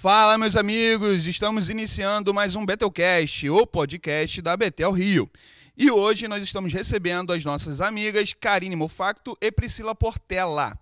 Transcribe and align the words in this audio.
Fala, 0.00 0.38
meus 0.38 0.56
amigos! 0.56 1.26
Estamos 1.26 1.68
iniciando 1.68 2.32
mais 2.32 2.54
um 2.54 2.64
Betelcast, 2.64 3.50
o 3.50 3.66
podcast 3.66 4.40
da 4.40 4.56
Betel 4.56 4.92
Rio. 4.92 5.30
E 5.76 5.90
hoje 5.90 6.26
nós 6.26 6.42
estamos 6.42 6.72
recebendo 6.72 7.34
as 7.34 7.44
nossas 7.44 7.82
amigas 7.82 8.32
Karine 8.32 8.74
Mofacto 8.74 9.36
e 9.42 9.52
Priscila 9.52 9.94
Portela. 9.94 10.72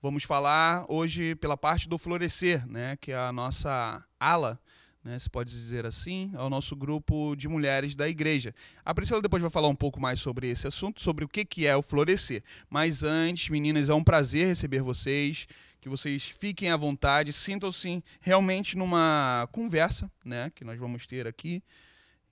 Vamos 0.00 0.24
falar 0.24 0.86
hoje 0.88 1.34
pela 1.34 1.54
parte 1.54 1.86
do 1.86 1.98
Florescer, 1.98 2.66
né, 2.66 2.96
que 2.98 3.12
é 3.12 3.18
a 3.18 3.30
nossa 3.30 4.02
ala, 4.18 4.58
né, 5.04 5.18
se 5.18 5.28
pode 5.28 5.50
dizer 5.50 5.84
assim, 5.84 6.32
é 6.32 6.40
o 6.40 6.48
nosso 6.48 6.74
grupo 6.74 7.36
de 7.36 7.48
mulheres 7.48 7.94
da 7.94 8.08
igreja. 8.08 8.54
A 8.82 8.94
Priscila 8.94 9.20
depois 9.20 9.42
vai 9.42 9.50
falar 9.50 9.68
um 9.68 9.76
pouco 9.76 10.00
mais 10.00 10.18
sobre 10.18 10.48
esse 10.48 10.66
assunto, 10.66 11.02
sobre 11.02 11.26
o 11.26 11.28
que, 11.28 11.44
que 11.44 11.66
é 11.66 11.76
o 11.76 11.82
Florescer. 11.82 12.42
Mas 12.70 13.02
antes, 13.02 13.50
meninas, 13.50 13.90
é 13.90 13.94
um 13.94 14.02
prazer 14.02 14.46
receber 14.46 14.80
vocês 14.80 15.46
que 15.86 15.90
vocês 15.90 16.24
fiquem 16.24 16.68
à 16.72 16.76
vontade, 16.76 17.32
sintam-se 17.32 18.02
realmente 18.20 18.76
numa 18.76 19.48
conversa, 19.52 20.10
né, 20.24 20.50
que 20.52 20.64
nós 20.64 20.76
vamos 20.76 21.06
ter 21.06 21.28
aqui, 21.28 21.62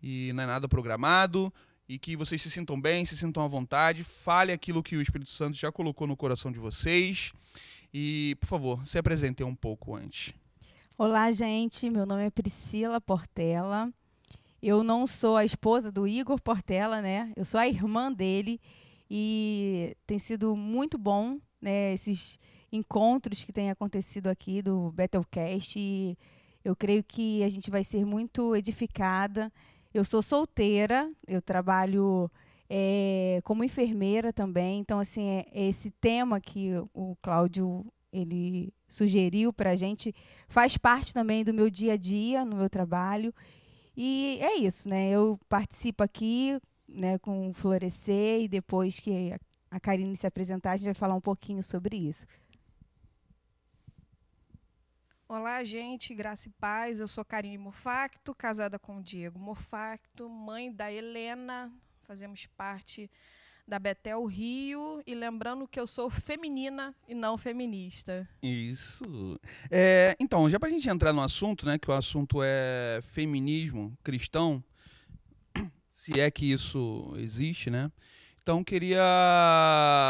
e 0.02 0.32
não 0.32 0.42
é 0.42 0.46
nada 0.46 0.66
programado, 0.66 1.54
e 1.88 1.96
que 1.96 2.16
vocês 2.16 2.42
se 2.42 2.50
sintam 2.50 2.80
bem, 2.80 3.04
se 3.04 3.16
sintam 3.16 3.44
à 3.44 3.46
vontade, 3.46 4.02
fale 4.02 4.50
aquilo 4.50 4.82
que 4.82 4.96
o 4.96 5.00
Espírito 5.00 5.30
Santo 5.30 5.56
já 5.56 5.70
colocou 5.70 6.04
no 6.04 6.16
coração 6.16 6.50
de 6.50 6.58
vocês, 6.58 7.32
e, 7.92 8.36
por 8.40 8.48
favor, 8.48 8.84
se 8.84 8.98
apresentem 8.98 9.46
um 9.46 9.54
pouco 9.54 9.94
antes. 9.94 10.34
Olá, 10.98 11.30
gente, 11.30 11.88
meu 11.88 12.04
nome 12.04 12.26
é 12.26 12.30
Priscila 12.30 13.00
Portela, 13.00 13.88
eu 14.60 14.82
não 14.82 15.06
sou 15.06 15.36
a 15.36 15.44
esposa 15.44 15.92
do 15.92 16.08
Igor 16.08 16.40
Portela, 16.42 17.00
né, 17.00 17.32
eu 17.36 17.44
sou 17.44 17.60
a 17.60 17.68
irmã 17.68 18.12
dele, 18.12 18.60
e 19.08 19.96
tem 20.08 20.18
sido 20.18 20.56
muito 20.56 20.98
bom, 20.98 21.38
né, 21.62 21.94
esses 21.94 22.36
encontros 22.76 23.44
que 23.44 23.52
têm 23.52 23.70
acontecido 23.70 24.28
aqui 24.28 24.60
do 24.60 24.90
Bethelcast 24.92 25.78
e 25.78 26.18
eu 26.64 26.74
creio 26.74 27.04
que 27.04 27.42
a 27.44 27.48
gente 27.48 27.70
vai 27.70 27.84
ser 27.84 28.04
muito 28.04 28.56
edificada. 28.56 29.52
Eu 29.92 30.02
sou 30.04 30.22
solteira, 30.22 31.10
eu 31.26 31.40
trabalho 31.40 32.30
é, 32.68 33.40
como 33.44 33.62
enfermeira 33.62 34.32
também, 34.32 34.80
então 34.80 34.98
assim 34.98 35.28
é, 35.28 35.46
esse 35.52 35.90
tema 35.90 36.40
que 36.40 36.70
o 36.92 37.16
Cláudio 37.22 37.84
ele 38.12 38.72
sugeriu 38.88 39.52
para 39.52 39.70
a 39.70 39.76
gente 39.76 40.14
faz 40.48 40.76
parte 40.76 41.12
também 41.12 41.44
do 41.44 41.52
meu 41.52 41.68
dia 41.68 41.94
a 41.94 41.96
dia 41.96 42.44
no 42.44 42.56
meu 42.56 42.70
trabalho 42.70 43.34
e 43.96 44.38
é 44.40 44.56
isso, 44.58 44.88
né? 44.88 45.10
Eu 45.10 45.38
participo 45.48 46.02
aqui, 46.02 46.58
né, 46.88 47.18
com 47.18 47.50
o 47.50 47.52
Florescer 47.52 48.42
e 48.42 48.48
depois 48.48 48.98
que 48.98 49.34
a 49.70 49.80
Karine 49.80 50.16
se 50.16 50.26
apresentar 50.26 50.72
a 50.72 50.76
gente 50.76 50.86
vai 50.86 50.94
falar 50.94 51.14
um 51.14 51.20
pouquinho 51.20 51.62
sobre 51.62 51.96
isso. 51.96 52.26
Olá, 55.26 55.64
gente, 55.64 56.14
graça 56.14 56.48
e 56.48 56.52
paz. 56.60 57.00
Eu 57.00 57.08
sou 57.08 57.24
Karine 57.24 57.56
Mofacto, 57.56 58.34
casada 58.34 58.78
com 58.78 59.00
Diego 59.00 59.38
Mofacto, 59.38 60.28
mãe 60.28 60.70
da 60.70 60.92
Helena. 60.92 61.72
Fazemos 62.02 62.46
parte 62.58 63.10
da 63.66 63.78
Betel 63.78 64.22
Rio. 64.26 65.02
E 65.06 65.14
lembrando 65.14 65.66
que 65.66 65.80
eu 65.80 65.86
sou 65.86 66.10
feminina 66.10 66.94
e 67.08 67.14
não 67.14 67.38
feminista. 67.38 68.28
Isso. 68.42 69.40
É, 69.70 70.14
então, 70.20 70.48
já 70.50 70.60
para 70.60 70.68
a 70.68 70.72
gente 70.72 70.90
entrar 70.90 71.14
no 71.14 71.22
assunto, 71.22 71.64
né, 71.64 71.78
que 71.78 71.90
o 71.90 71.94
assunto 71.94 72.40
é 72.42 73.00
feminismo 73.02 73.96
cristão, 74.04 74.62
se 75.90 76.20
é 76.20 76.30
que 76.30 76.52
isso 76.52 77.14
existe, 77.16 77.70
né? 77.70 77.90
Então, 78.42 78.62
queria, 78.62 79.02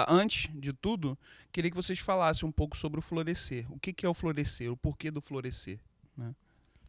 antes 0.08 0.50
de 0.52 0.72
tudo, 0.72 1.16
queria 1.54 1.70
que 1.70 1.76
vocês 1.76 2.00
falassem 2.00 2.48
um 2.48 2.50
pouco 2.50 2.76
sobre 2.76 2.98
o 2.98 3.02
florescer. 3.02 3.72
O 3.72 3.78
que, 3.78 4.04
é 4.04 4.08
o 4.08 4.12
florescer? 4.12 4.72
O 4.72 4.76
porquê 4.76 5.08
do 5.08 5.20
florescer? 5.20 5.78
Né? 6.16 6.34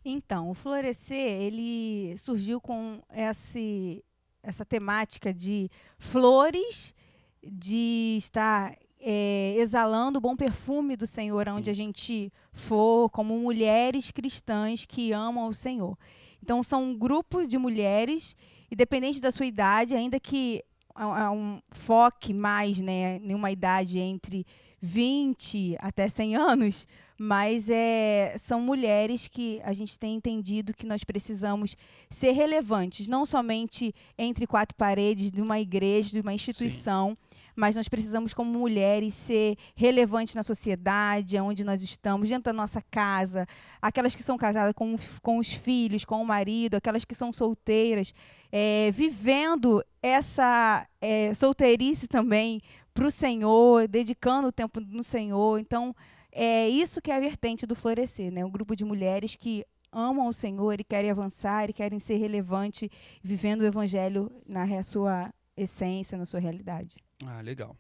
Então, 0.04 0.50
o 0.50 0.56
florescer, 0.56 1.16
ele 1.16 2.18
surgiu 2.18 2.60
com 2.60 3.00
esse, 3.14 4.04
essa 4.42 4.66
temática 4.66 5.32
de 5.32 5.70
flores, 6.00 6.96
de 7.44 8.16
estar 8.18 8.76
é, 9.00 9.54
exalando 9.58 10.18
o 10.18 10.22
bom 10.22 10.36
perfume 10.36 10.96
do 10.96 11.06
Senhor 11.06 11.48
onde 11.50 11.70
a 11.70 11.74
gente 11.74 12.34
for, 12.52 13.08
como 13.12 13.38
mulheres 13.38 14.10
cristãs 14.10 14.84
que 14.84 15.12
amam 15.12 15.48
o 15.48 15.54
Senhor. 15.54 15.96
Então, 16.42 16.64
são 16.64 16.86
um 16.86 16.98
grupo 16.98 17.46
de 17.46 17.60
mulheres, 17.60 18.36
independente 18.72 19.22
da 19.22 19.32
sua 19.32 19.46
idade, 19.46 19.96
ainda 19.96 20.20
que 20.20 20.64
a, 20.96 21.32
um 21.32 21.60
foque 21.72 22.34
mais, 22.34 22.80
né, 22.80 23.18
em 23.18 23.36
uma 23.36 23.52
idade 23.52 24.00
entre 24.00 24.46
20 24.82 25.76
até 25.80 26.08
100 26.08 26.36
anos, 26.36 26.88
mas 27.18 27.70
é, 27.70 28.36
são 28.38 28.60
mulheres 28.60 29.28
que 29.28 29.62
a 29.64 29.72
gente 29.72 29.98
tem 29.98 30.16
entendido 30.16 30.74
que 30.74 30.86
nós 30.86 31.04
precisamos 31.04 31.76
ser 32.10 32.32
relevantes, 32.32 33.08
não 33.08 33.26
somente 33.26 33.94
entre 34.18 34.46
quatro 34.46 34.76
paredes 34.76 35.32
de 35.32 35.42
uma 35.42 35.60
igreja, 35.60 36.12
de 36.12 36.20
uma 36.20 36.34
instituição, 36.34 37.12
Sim. 37.12 37.40
mas 37.56 37.76
nós 37.76 37.88
precisamos, 37.88 38.34
como 38.34 38.60
mulheres, 38.60 39.14
ser 39.14 39.58
relevantes 39.76 40.36
na 40.36 40.44
sociedade, 40.44 41.40
onde 41.40 41.64
nós 41.64 41.82
estamos, 41.82 42.28
dentro 42.28 42.44
da 42.44 42.54
nossa 42.54 42.82
casa, 42.92 43.48
aquelas 43.82 44.14
que 44.14 44.24
são 44.24 44.38
casadas 44.38 44.74
com, 44.76 44.96
com 45.22 45.38
os 45.38 45.54
filhos, 45.54 46.04
com 46.04 46.22
o 46.22 46.26
marido, 46.26 46.76
aquelas 46.76 47.06
que 47.06 47.16
são 47.16 47.32
solteiras, 47.32 48.14
é, 48.58 48.90
vivendo 48.92 49.84
essa 50.02 50.88
é, 51.02 51.34
solteirice 51.34 52.08
também 52.08 52.62
para 52.94 53.06
o 53.06 53.12
Senhor, 53.12 53.86
dedicando 53.86 54.48
o 54.48 54.52
tempo 54.52 54.80
no 54.80 55.04
Senhor. 55.04 55.60
Então, 55.60 55.94
é 56.32 56.70
isso 56.70 57.02
que 57.02 57.12
é 57.12 57.18
a 57.18 57.20
vertente 57.20 57.66
do 57.66 57.76
florescer, 57.76 58.32
né? 58.32 58.46
Um 58.46 58.50
grupo 58.50 58.74
de 58.74 58.86
mulheres 58.86 59.36
que 59.36 59.66
amam 59.92 60.28
o 60.28 60.34
Senhor 60.34 60.80
e 60.80 60.86
querem 60.86 61.12
avançar 61.12 61.70
e 61.70 61.74
querem 61.74 62.00
ser 62.00 62.16
relevantes, 62.16 62.88
vivendo 63.22 63.60
o 63.60 63.66
Evangelho 63.66 64.32
na 64.48 64.82
sua 64.84 65.34
essência, 65.58 66.18
na 66.18 66.24
sua 66.24 66.40
realidade. 66.40 66.96
Ah, 67.26 67.42
legal. 67.42 67.76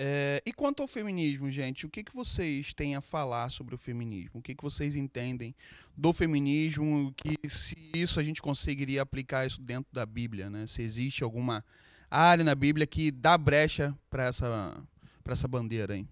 É, 0.00 0.40
e 0.46 0.52
quanto 0.52 0.80
ao 0.80 0.86
feminismo, 0.86 1.50
gente, 1.50 1.84
o 1.84 1.88
que, 1.90 2.04
que 2.04 2.14
vocês 2.14 2.72
têm 2.72 2.94
a 2.94 3.00
falar 3.00 3.50
sobre 3.50 3.74
o 3.74 3.78
feminismo? 3.78 4.38
O 4.38 4.42
que, 4.42 4.54
que 4.54 4.62
vocês 4.62 4.94
entendem 4.94 5.52
do 5.96 6.12
feminismo? 6.12 7.12
Que 7.16 7.36
se 7.48 7.76
isso 7.92 8.20
a 8.20 8.22
gente 8.22 8.40
conseguiria 8.40 9.02
aplicar 9.02 9.44
isso 9.44 9.60
dentro 9.60 9.92
da 9.92 10.06
Bíblia, 10.06 10.48
né? 10.48 10.68
Se 10.68 10.82
existe 10.82 11.24
alguma 11.24 11.64
área 12.08 12.44
na 12.44 12.54
Bíblia 12.54 12.86
que 12.86 13.10
dá 13.10 13.36
brecha 13.36 13.92
para 14.08 14.26
essa 14.26 14.80
para 15.24 15.32
essa 15.32 15.48
bandeira, 15.48 15.96
hein? 15.96 16.08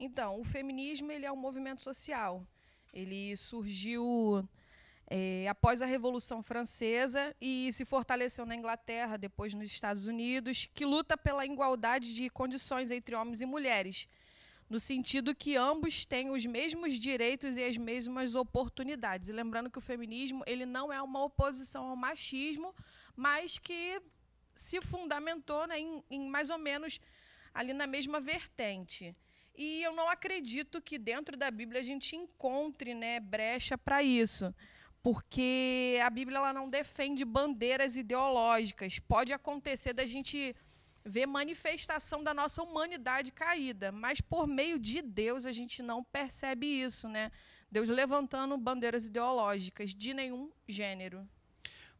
Então, 0.00 0.40
o 0.40 0.44
feminismo 0.44 1.12
ele 1.12 1.26
é 1.26 1.30
um 1.30 1.36
movimento 1.36 1.82
social. 1.82 2.44
Ele 2.92 3.36
surgiu 3.36 4.48
é, 5.10 5.48
após 5.48 5.80
a 5.80 5.86
Revolução 5.86 6.42
Francesa 6.42 7.34
e 7.40 7.72
se 7.72 7.84
fortaleceu 7.86 8.44
na 8.44 8.54
Inglaterra, 8.54 9.16
depois 9.16 9.54
nos 9.54 9.70
Estados 9.70 10.06
Unidos, 10.06 10.68
que 10.74 10.84
luta 10.84 11.16
pela 11.16 11.46
igualdade 11.46 12.14
de 12.14 12.28
condições 12.28 12.90
entre 12.90 13.14
homens 13.14 13.40
e 13.40 13.46
mulheres, 13.46 14.06
no 14.68 14.78
sentido 14.78 15.34
que 15.34 15.56
ambos 15.56 16.04
têm 16.04 16.28
os 16.28 16.44
mesmos 16.44 17.00
direitos 17.00 17.56
e 17.56 17.64
as 17.64 17.78
mesmas 17.78 18.34
oportunidades. 18.34 19.30
E 19.30 19.32
lembrando 19.32 19.70
que 19.70 19.78
o 19.78 19.80
feminismo 19.80 20.44
ele 20.46 20.66
não 20.66 20.92
é 20.92 21.00
uma 21.00 21.24
oposição 21.24 21.86
ao 21.86 21.96
machismo, 21.96 22.74
mas 23.16 23.58
que 23.58 24.02
se 24.54 24.78
fundamentou 24.82 25.66
né, 25.66 25.80
em, 25.80 26.04
em 26.10 26.28
mais 26.28 26.50
ou 26.50 26.58
menos 26.58 27.00
ali 27.54 27.72
na 27.72 27.86
mesma 27.86 28.20
vertente. 28.20 29.16
E 29.56 29.82
eu 29.82 29.94
não 29.94 30.08
acredito 30.10 30.82
que 30.82 30.98
dentro 30.98 31.34
da 31.34 31.50
Bíblia 31.50 31.80
a 31.80 31.84
gente 31.84 32.14
encontre 32.14 32.92
né, 32.92 33.18
brecha 33.18 33.78
para 33.78 34.02
isso 34.02 34.54
porque 35.02 35.98
a 36.04 36.10
Bíblia 36.10 36.38
ela 36.38 36.52
não 36.52 36.68
defende 36.68 37.24
bandeiras 37.24 37.96
ideológicas. 37.96 38.98
Pode 38.98 39.32
acontecer 39.32 39.92
da 39.92 40.04
gente 40.04 40.54
ver 41.04 41.26
manifestação 41.26 42.22
da 42.22 42.34
nossa 42.34 42.62
humanidade 42.62 43.32
caída, 43.32 43.90
mas 43.90 44.20
por 44.20 44.46
meio 44.46 44.78
de 44.78 45.00
Deus 45.00 45.46
a 45.46 45.52
gente 45.52 45.82
não 45.82 46.04
percebe 46.04 46.66
isso, 46.66 47.08
né? 47.08 47.30
Deus 47.70 47.88
levantando 47.88 48.56
bandeiras 48.56 49.06
ideológicas 49.06 49.94
de 49.94 50.14
nenhum 50.14 50.50
gênero. 50.66 51.26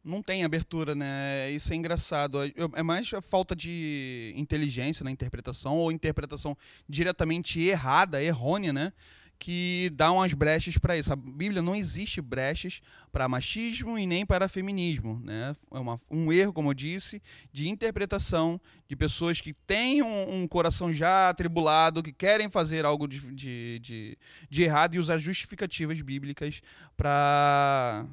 Não 0.03 0.23
tem 0.23 0.43
abertura, 0.43 0.95
né? 0.95 1.51
Isso 1.51 1.73
é 1.73 1.75
engraçado. 1.75 2.39
É 2.73 2.81
mais 2.81 3.13
a 3.13 3.21
falta 3.21 3.55
de 3.55 4.33
inteligência 4.35 5.03
na 5.03 5.11
interpretação 5.11 5.77
ou 5.77 5.91
interpretação 5.91 6.57
diretamente 6.87 7.59
errada, 7.61 8.23
errônea, 8.23 8.71
né? 8.71 8.93
Que 9.39 9.89
dá 9.93 10.11
umas 10.11 10.33
brechas 10.33 10.77
para 10.77 10.97
isso. 10.97 11.13
A 11.13 11.15
Bíblia 11.15 11.61
não 11.61 11.73
existe 11.73 12.21
brechas 12.21 12.81
para 13.09 13.29
machismo 13.29 13.97
e 13.97 14.05
nem 14.05 14.25
para 14.25 14.49
feminismo. 14.49 15.19
Né? 15.23 15.55
É 15.71 15.79
uma, 15.79 15.99
um 16.11 16.31
erro, 16.31 16.51
como 16.51 16.69
eu 16.69 16.73
disse, 16.73 17.21
de 17.51 17.69
interpretação 17.69 18.59
de 18.87 18.97
pessoas 18.97 19.39
que 19.39 19.53
têm 19.53 20.03
um, 20.03 20.41
um 20.41 20.47
coração 20.47 20.91
já 20.91 21.29
atribulado, 21.29 22.03
que 22.03 22.11
querem 22.11 22.49
fazer 22.49 22.83
algo 22.85 23.07
de, 23.07 23.19
de, 23.33 23.79
de, 23.79 24.17
de 24.49 24.63
errado 24.63 24.95
e 24.95 24.99
usar 24.99 25.17
justificativas 25.17 26.01
bíblicas 26.01 26.61
para 26.97 28.05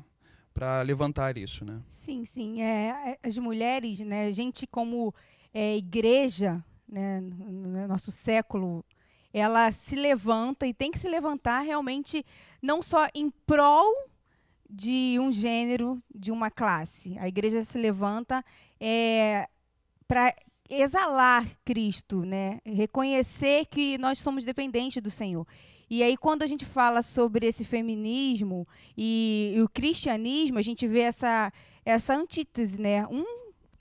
para 0.54 0.80
levantar 0.80 1.36
isso, 1.36 1.66
né? 1.66 1.82
Sim, 1.86 2.24
sim. 2.24 2.62
É, 2.62 3.18
é, 3.22 3.28
as 3.28 3.36
mulheres, 3.36 4.00
né, 4.00 4.24
a 4.24 4.32
gente 4.32 4.66
como 4.66 5.14
é, 5.52 5.76
igreja, 5.76 6.64
né, 6.88 7.20
no 7.20 7.86
nosso 7.86 8.10
século 8.10 8.82
ela 9.38 9.70
se 9.70 9.94
levanta 9.94 10.66
e 10.66 10.72
tem 10.72 10.90
que 10.90 10.98
se 10.98 11.06
levantar 11.06 11.60
realmente 11.60 12.24
não 12.62 12.80
só 12.80 13.06
em 13.14 13.28
prol 13.46 13.92
de 14.68 15.18
um 15.20 15.30
gênero, 15.30 16.02
de 16.12 16.32
uma 16.32 16.50
classe. 16.50 17.18
A 17.18 17.28
igreja 17.28 17.60
se 17.60 17.76
levanta 17.76 18.42
é, 18.80 19.46
para 20.08 20.34
exalar 20.70 21.46
Cristo, 21.66 22.24
né? 22.24 22.60
reconhecer 22.64 23.66
que 23.66 23.98
nós 23.98 24.18
somos 24.20 24.42
dependentes 24.42 25.02
do 25.02 25.10
Senhor. 25.10 25.46
E 25.90 26.02
aí, 26.02 26.16
quando 26.16 26.42
a 26.42 26.46
gente 26.46 26.64
fala 26.64 27.02
sobre 27.02 27.46
esse 27.46 27.62
feminismo 27.62 28.66
e, 28.96 29.52
e 29.54 29.60
o 29.60 29.68
cristianismo, 29.68 30.58
a 30.58 30.62
gente 30.62 30.88
vê 30.88 31.00
essa, 31.00 31.52
essa 31.84 32.14
antítese, 32.14 32.80
né? 32.80 33.06
Um 33.06 33.24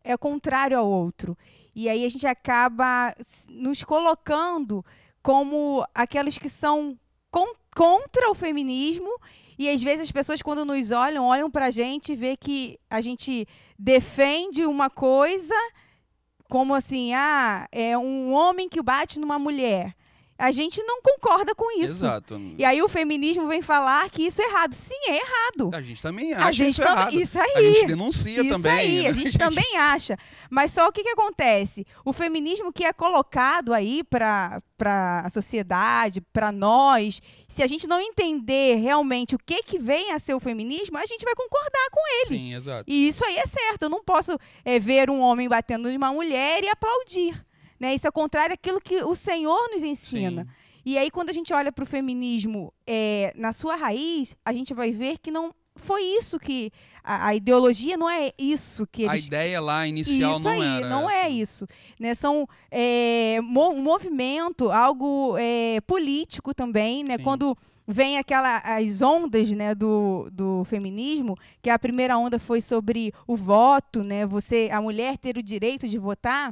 é 0.04 0.18
contrário 0.18 0.78
ao 0.78 0.88
outro. 0.88 1.38
E 1.74 1.88
aí 1.88 2.06
a 2.06 2.10
gente 2.10 2.28
acaba 2.28 3.16
nos 3.50 3.84
colocando 3.86 4.86
como 5.25 5.83
aquelas 5.95 6.38
que 6.38 6.48
são 6.48 6.95
con 7.31 7.48
contra 7.75 8.30
o 8.30 8.36
feminismo 8.36 9.10
e 9.57 9.68
às 9.68 9.81
vezes 9.81 10.04
as 10.04 10.12
pessoas, 10.12 10.39
quando 10.39 10.63
nos 10.63 10.92
olham, 10.92 11.25
olham 11.25 11.50
para 11.50 11.66
a 11.66 11.72
gente 11.72 12.13
e 12.13 12.16
vê 12.16 12.38
que 12.38 12.77
a 12.88 13.01
gente 13.01 13.48
defende 13.77 14.68
uma 14.68 14.88
coisa 14.88 15.56
como 16.48 16.75
assim, 16.75 17.16
ah, 17.16 17.68
é 17.72 17.98
um 17.98 18.33
homem 18.33 18.69
que 18.69 18.83
bate 18.83 19.19
numa 19.19 19.39
mulher. 19.39 19.95
A 20.38 20.52
gente 20.52 20.84
não 20.84 21.02
concorda 21.02 21.56
com 21.56 21.72
isso. 21.80 21.94
Exato. 21.94 22.40
E 22.58 22.66
aí 22.66 22.82
o 22.82 22.90
feminismo 22.90 23.48
vem 23.48 23.62
falar 23.62 24.10
que 24.10 24.24
isso 24.24 24.42
é 24.42 24.46
errado. 24.46 24.74
Sim, 24.74 24.94
é 25.08 25.16
errado. 25.16 25.72
A 25.74 25.82
gente 25.82 26.02
também 26.02 26.34
acha 26.34 26.48
a 26.48 26.52
gente 26.52 26.70
isso 26.72 26.84
tam... 26.84 26.92
errado. 26.92 27.14
Isso 27.14 27.40
aí. 27.40 27.56
A 27.56 27.62
gente 27.62 27.88
denuncia 27.88 28.42
isso 28.42 28.50
também. 28.50 28.72
Aí, 28.72 29.08
a 29.08 29.12
gente, 29.14 29.20
a 29.20 29.24
gente 29.32 29.38
também 29.38 29.78
acha. 29.78 30.18
Mas 30.50 30.74
só 30.74 30.88
o 30.88 30.92
que, 30.92 31.04
que 31.04 31.10
acontece? 31.10 31.88
O 32.04 32.12
feminismo 32.12 32.72
que 32.74 32.84
é 32.84 32.92
colocado 32.92 33.74
aí 33.74 34.04
para 34.04 34.62
a 35.24 35.30
sociedade, 35.30 36.20
para 36.20 36.52
nós, 36.52 37.22
se 37.48 37.64
a 37.64 37.68
gente 37.68 37.88
não 37.88 38.02
entender 38.02 38.76
realmente 38.76 39.36
o 39.36 39.40
que, 39.40 39.64
que 39.64 39.80
vem 39.80 40.12
a 40.12 40.20
ser 40.20 40.34
o 40.34 40.40
feminismo, 40.40 40.98
a 40.98 41.06
gente 41.06 41.24
vai 41.24 41.34
concordar 41.34 41.90
com 41.92 42.02
ele. 42.22 42.38
Sim, 42.38 42.54
exato. 42.56 42.84
E 42.88 43.08
isso 43.08 43.24
aí 43.26 43.38
é 43.38 43.46
certo. 43.46 43.84
Eu 43.84 43.90
não 43.90 44.04
posso 44.04 44.38
é, 44.66 44.80
ver 44.80 45.10
um 45.10 45.22
homem 45.22 45.48
batendo 45.48 45.90
em 45.90 45.96
uma 45.96 46.12
mulher 46.12 46.62
e 46.62 46.68
aplaudir. 46.68 47.42
Né? 47.80 47.95
Isso 47.95 48.07
é 48.07 48.12
contrário 48.12 48.54
àquilo 48.54 48.80
que 48.80 49.04
o 49.04 49.16
Senhor 49.16 49.69
nos 49.72 49.83
ensina. 49.83 50.44
Sim. 50.44 50.50
E 50.86 50.98
aí, 50.98 51.10
quando 51.10 51.30
a 51.30 51.33
gente 51.33 51.51
olha 51.51 51.72
para 51.72 51.83
o 51.83 51.88
feminismo 51.88 52.72
é, 52.86 53.33
na 53.36 53.51
sua 53.51 53.75
raiz, 53.75 54.36
a 54.45 54.54
gente 54.54 54.74
vai 54.74 54.92
ver 54.92 55.18
que 55.18 55.31
não 55.31 55.51
foi 55.75 56.04
isso 56.04 56.39
que. 56.39 56.72
A, 57.04 57.27
a 57.27 57.36
ideologia 57.36 57.98
não 57.98 58.10
é 58.10 58.31
isso 58.38 58.88
que 58.88 59.04
eles. 59.04 59.24
A 59.24 59.27
ideia 59.27 59.62
lá 59.62 59.88
inicial 59.88 60.31
isso 60.31 60.44
não 60.44 60.51
aí, 60.51 60.77
era. 60.77 60.89
não 60.89 61.10
essa. 61.10 61.19
é 61.19 61.30
isso. 61.30 61.68
Né? 62.00 62.13
São 62.13 62.48
é, 62.72 63.39
mo 63.42 63.69
um 63.69 63.81
movimento, 63.81 64.72
algo 64.72 65.36
é, 65.38 65.81
político 65.81 66.54
também, 66.54 67.04
né? 67.04 67.18
Sim. 67.18 67.24
Quando 67.24 67.57
vem 67.88 68.18
aquela 68.18 68.57
as 68.57 69.01
ondas 69.01 69.51
né 69.51 69.75
do, 69.75 70.27
do 70.31 70.63
feminismo 70.66 71.38
que 71.62 71.69
a 71.69 71.77
primeira 71.77 72.18
onda 72.18 72.39
foi 72.39 72.60
sobre 72.60 73.13
o 73.27 73.36
voto 73.36 74.04
né 74.04 74.25
você 74.25 74.69
a 74.72 74.81
mulher 74.81 75.19
ter 75.19 75.38
o 75.38 75.44
direito 75.44 75.88
de 75.88 75.95
votar 76.00 76.51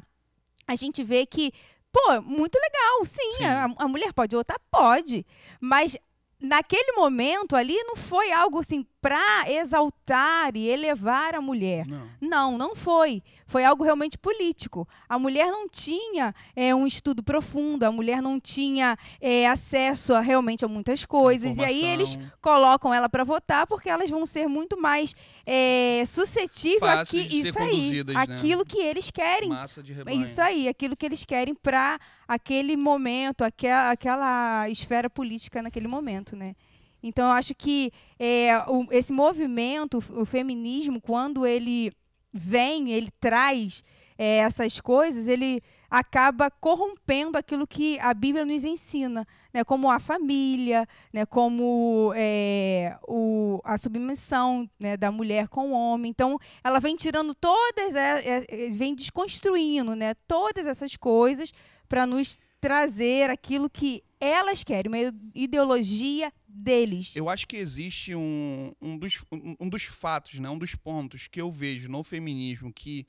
a 0.67 0.75
gente 0.75 1.03
vê 1.03 1.25
que, 1.25 1.51
pô, 1.91 2.21
muito 2.21 2.55
legal, 2.55 3.05
sim, 3.05 3.31
Sim. 3.37 3.45
A, 3.45 3.65
a 3.77 3.87
mulher 3.87 4.13
pode 4.13 4.35
votar? 4.35 4.59
Pode. 4.71 5.25
Mas 5.59 5.97
naquele 6.39 6.91
momento 6.93 7.55
ali 7.55 7.81
não 7.83 7.95
foi 7.95 8.31
algo 8.31 8.59
assim 8.59 8.85
para 9.03 9.51
exaltar 9.51 10.55
e 10.55 10.69
elevar 10.69 11.35
a 11.35 11.41
mulher. 11.41 11.85
Não. 11.85 12.07
Não, 12.21 12.57
não 12.57 12.73
foi. 12.73 13.21
Foi 13.45 13.65
algo 13.65 13.83
realmente 13.83 14.17
político. 14.17 14.87
A 15.09 15.19
mulher 15.19 15.51
não 15.51 15.67
tinha 15.67 16.33
é, 16.55 16.73
um 16.73 16.87
estudo 16.87 17.21
profundo, 17.21 17.83
a 17.83 17.91
mulher 17.91 18.21
não 18.21 18.39
tinha 18.39 18.97
é, 19.19 19.45
acesso 19.49 20.13
a, 20.13 20.21
realmente 20.21 20.63
a 20.63 20.69
muitas 20.69 21.03
coisas. 21.03 21.57
E 21.57 21.63
aí 21.65 21.83
eles 21.83 22.11
Informação. 22.11 22.37
colocam 22.41 22.93
ela 22.93 23.09
para 23.09 23.25
votar 23.25 23.67
porque 23.67 23.89
elas 23.89 24.09
vão 24.09 24.25
ser 24.25 24.47
muito 24.47 24.79
mais 24.79 25.13
é, 25.45 26.05
suscetíveis 26.07 27.09
de 27.09 27.29
ser 27.29 27.49
isso 27.49 27.59
aí, 27.59 28.03
né? 28.05 28.13
aquilo 28.15 28.65
que 28.65 28.79
eles 28.79 29.11
querem. 29.11 29.49
Massa 29.49 29.83
de 29.83 29.91
rebanho. 29.91 30.23
Isso 30.23 30.41
aí, 30.41 30.69
aquilo 30.69 30.95
que 30.95 31.05
eles 31.05 31.25
querem 31.25 31.53
para 31.53 31.99
aquele 32.25 32.77
momento, 32.77 33.43
aquela, 33.43 33.91
aquela 33.91 34.69
esfera 34.69 35.09
política 35.09 35.61
naquele 35.61 35.89
momento, 35.89 36.37
né? 36.37 36.55
Então, 37.03 37.25
eu 37.25 37.31
acho 37.33 37.53
que 37.53 37.91
é, 38.17 38.57
o- 38.67 38.87
esse 38.89 39.11
movimento, 39.11 39.97
o, 39.97 40.25
feminismo, 40.25 41.01
quando 41.01 41.45
ele 41.45 41.91
vem, 42.31 42.91
ele 42.91 43.09
traz 43.19 43.83
é, 44.17 44.37
essas 44.37 44.79
coisas, 44.79 45.27
ele 45.27 45.61
acaba 45.89 46.49
corrompendo 46.49 47.37
aquilo 47.37 47.67
que 47.67 47.99
a 47.99 48.13
Bíblia 48.13 48.45
nos 48.45 48.63
ensina, 48.63 49.27
né? 49.53 49.63
Como 49.63 49.91
a 49.91 49.99
família, 49.99 50.87
né? 51.11 51.25
Como 51.25 52.11
é, 52.15 52.97
o, 53.07 53.59
a 53.63 53.77
submissão 53.77 54.67
né? 54.79 54.97
da 54.97 55.11
mulher 55.11 55.47
com 55.47 55.71
o 55.71 55.73
homem. 55.73 56.09
Então, 56.09 56.39
ela 56.63 56.79
vem 56.79 56.95
tirando 56.95 57.35
todas, 57.35 57.95
é, 57.95 58.45
é, 58.47 58.69
vem 58.71 58.95
desconstruindo, 58.95 59.95
né? 59.95 60.15
Todas 60.27 60.65
essas 60.65 60.95
coisas 60.95 61.51
para 61.87 62.07
nos 62.07 62.37
trazer 62.59 63.29
aquilo 63.29 63.69
que 63.69 64.01
elas 64.19 64.63
querem, 64.63 64.89
uma 64.89 65.13
ideologia 65.35 66.31
deles. 66.53 67.11
Eu 67.15 67.29
acho 67.29 67.47
que 67.47 67.57
existe 67.57 68.13
um, 68.13 68.73
um, 68.81 68.97
dos, 68.97 69.23
um, 69.31 69.55
um 69.61 69.69
dos 69.69 69.83
fatos, 69.83 70.39
né, 70.39 70.49
um 70.49 70.57
dos 70.57 70.75
pontos 70.75 71.27
que 71.27 71.41
eu 71.41 71.51
vejo 71.51 71.89
no 71.89 72.03
feminismo 72.03 72.71
que 72.71 73.07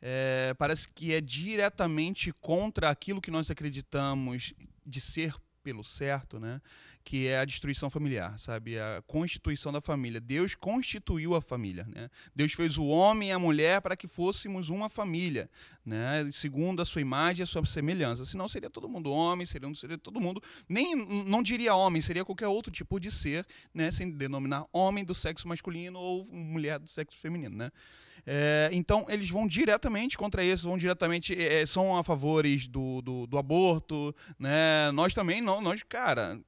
é, 0.00 0.54
parece 0.58 0.86
que 0.88 1.12
é 1.12 1.20
diretamente 1.20 2.32
contra 2.40 2.90
aquilo 2.90 3.20
que 3.20 3.30
nós 3.30 3.50
acreditamos 3.50 4.54
de 4.84 5.00
ser 5.00 5.34
pelo 5.66 5.82
certo, 5.82 6.38
né? 6.38 6.62
Que 7.04 7.26
é 7.26 7.40
a 7.40 7.44
destruição 7.44 7.90
familiar, 7.90 8.38
sabe? 8.38 8.78
A 8.78 9.02
constituição 9.04 9.72
da 9.72 9.80
família. 9.80 10.20
Deus 10.20 10.54
constituiu 10.54 11.34
a 11.34 11.42
família, 11.42 11.84
né? 11.92 12.08
Deus 12.36 12.52
fez 12.52 12.78
o 12.78 12.84
homem 12.84 13.30
e 13.30 13.32
a 13.32 13.38
mulher 13.38 13.82
para 13.82 13.96
que 13.96 14.06
fôssemos 14.06 14.68
uma 14.68 14.88
família, 14.88 15.50
né? 15.84 16.30
Segundo 16.30 16.80
a 16.80 16.84
sua 16.84 17.00
imagem 17.00 17.40
e 17.40 17.42
a 17.42 17.46
sua 17.46 17.66
semelhança. 17.66 18.24
Senão 18.24 18.46
seria 18.46 18.70
todo 18.70 18.88
mundo 18.88 19.10
homem, 19.10 19.44
seria, 19.44 19.74
seria 19.74 19.98
todo 19.98 20.20
mundo 20.20 20.40
nem 20.68 20.94
não 20.94 21.42
diria 21.42 21.74
homem, 21.74 22.00
seria 22.00 22.24
qualquer 22.24 22.46
outro 22.46 22.70
tipo 22.70 23.00
de 23.00 23.10
ser, 23.10 23.44
né? 23.74 23.90
Sem 23.90 24.08
denominar 24.08 24.66
homem 24.72 25.04
do 25.04 25.16
sexo 25.16 25.48
masculino 25.48 25.98
ou 25.98 26.24
mulher 26.26 26.78
do 26.78 26.88
sexo 26.88 27.18
feminino, 27.18 27.56
né? 27.56 27.72
É, 28.26 28.68
então 28.72 29.06
eles 29.08 29.30
vão 29.30 29.46
diretamente 29.46 30.18
contra 30.18 30.42
isso, 30.42 30.66
vão 30.68 30.76
diretamente 30.76 31.32
é, 31.40 31.64
são 31.64 31.96
a 31.96 32.02
favores 32.02 32.66
do, 32.66 33.00
do, 33.00 33.26
do 33.26 33.38
aborto, 33.38 34.12
né? 34.36 34.90
Nós 34.92 35.14
também 35.14 35.40
não, 35.40 35.60
nós 35.60 35.84
cara, 35.84 36.40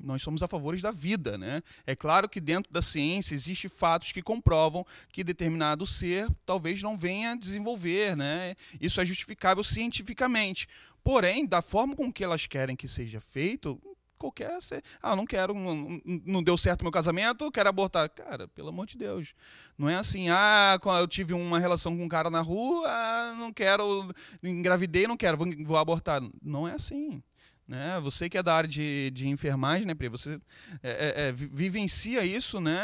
nós 0.00 0.22
somos 0.22 0.42
a 0.42 0.48
favores 0.48 0.82
da 0.82 0.90
vida, 0.90 1.38
né? 1.38 1.62
É 1.86 1.94
claro 1.94 2.28
que 2.28 2.40
dentro 2.40 2.72
da 2.72 2.82
ciência 2.82 3.34
existem 3.34 3.70
fatos 3.70 4.10
que 4.10 4.22
comprovam 4.22 4.84
que 5.12 5.22
determinado 5.22 5.86
ser 5.86 6.28
talvez 6.44 6.82
não 6.82 6.98
venha 6.98 7.32
a 7.32 7.36
desenvolver, 7.36 8.16
né? 8.16 8.56
Isso 8.80 9.00
é 9.00 9.04
justificável 9.04 9.62
cientificamente. 9.62 10.66
Porém, 11.04 11.46
da 11.46 11.62
forma 11.62 11.96
com 11.96 12.12
que 12.12 12.22
elas 12.22 12.46
querem 12.46 12.76
que 12.76 12.86
seja 12.88 13.20
feito, 13.20 13.80
qualquer 14.22 14.62
ser, 14.62 14.82
ah, 15.02 15.16
não 15.16 15.26
quero, 15.26 15.52
não, 15.52 16.00
não 16.24 16.42
deu 16.42 16.56
certo 16.56 16.82
meu 16.82 16.92
casamento, 16.92 17.50
quero 17.50 17.68
abortar. 17.68 18.08
Cara, 18.08 18.48
pelo 18.48 18.68
amor 18.68 18.86
de 18.86 18.96
Deus. 18.96 19.34
Não 19.76 19.88
é 19.88 19.96
assim, 19.96 20.28
ah, 20.30 20.78
eu 21.00 21.08
tive 21.08 21.34
uma 21.34 21.58
relação 21.58 21.96
com 21.96 22.04
um 22.04 22.08
cara 22.08 22.30
na 22.30 22.40
rua, 22.40 22.88
ah, 22.88 23.34
não 23.38 23.52
quero, 23.52 24.08
engravidei, 24.42 25.06
não 25.06 25.16
quero, 25.16 25.36
vou, 25.36 25.46
vou 25.64 25.76
abortar. 25.76 26.22
Não 26.42 26.66
é 26.66 26.72
assim. 26.72 27.22
Né? 27.66 27.98
Você 28.02 28.28
que 28.28 28.36
é 28.36 28.42
da 28.42 28.54
área 28.54 28.68
de, 28.68 29.10
de 29.12 29.28
enfermagem, 29.28 29.86
né, 29.86 29.94
Pri? 29.94 30.08
Você 30.08 30.38
é, 30.82 30.90
é, 30.90 31.28
é, 31.28 31.32
vi- 31.32 31.46
vivencia 31.46 32.24
isso, 32.24 32.60
né? 32.60 32.74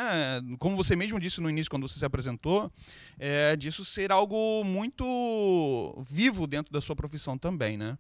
Como 0.59 0.77
você 0.77 0.97
mesmo 0.97 1.21
disse 1.21 1.41
no 1.41 1.51
início, 1.51 1.71
quando 1.71 1.87
você 1.87 1.99
se 1.99 2.05
apresentou, 2.05 2.73
é, 3.19 3.55
disso 3.57 3.85
ser 3.85 4.11
algo 4.13 4.65
muito 4.65 5.05
vivo 6.09 6.47
dentro 6.47 6.73
da 6.73 6.81
sua 6.81 6.97
profissão 6.97 7.37
também, 7.37 7.77
né? 7.77 7.99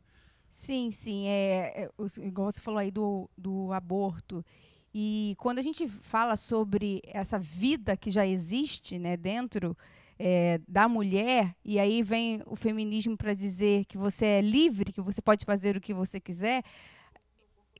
Sim, 0.58 0.90
sim. 0.90 1.28
É, 1.28 1.84
é, 1.84 2.26
igual 2.26 2.50
você 2.50 2.60
falou 2.60 2.78
aí 2.80 2.90
do, 2.90 3.30
do 3.38 3.72
aborto. 3.72 4.44
E 4.92 5.36
quando 5.38 5.60
a 5.60 5.62
gente 5.62 5.86
fala 5.86 6.34
sobre 6.34 7.00
essa 7.06 7.38
vida 7.38 7.96
que 7.96 8.10
já 8.10 8.26
existe 8.26 8.98
né, 8.98 9.16
dentro 9.16 9.76
é, 10.18 10.60
da 10.66 10.88
mulher, 10.88 11.54
e 11.64 11.78
aí 11.78 12.02
vem 12.02 12.42
o 12.44 12.56
feminismo 12.56 13.16
para 13.16 13.34
dizer 13.34 13.84
que 13.84 13.96
você 13.96 14.24
é 14.26 14.40
livre, 14.40 14.92
que 14.92 15.00
você 15.00 15.22
pode 15.22 15.44
fazer 15.44 15.76
o 15.76 15.80
que 15.80 15.94
você 15.94 16.18
quiser. 16.18 16.64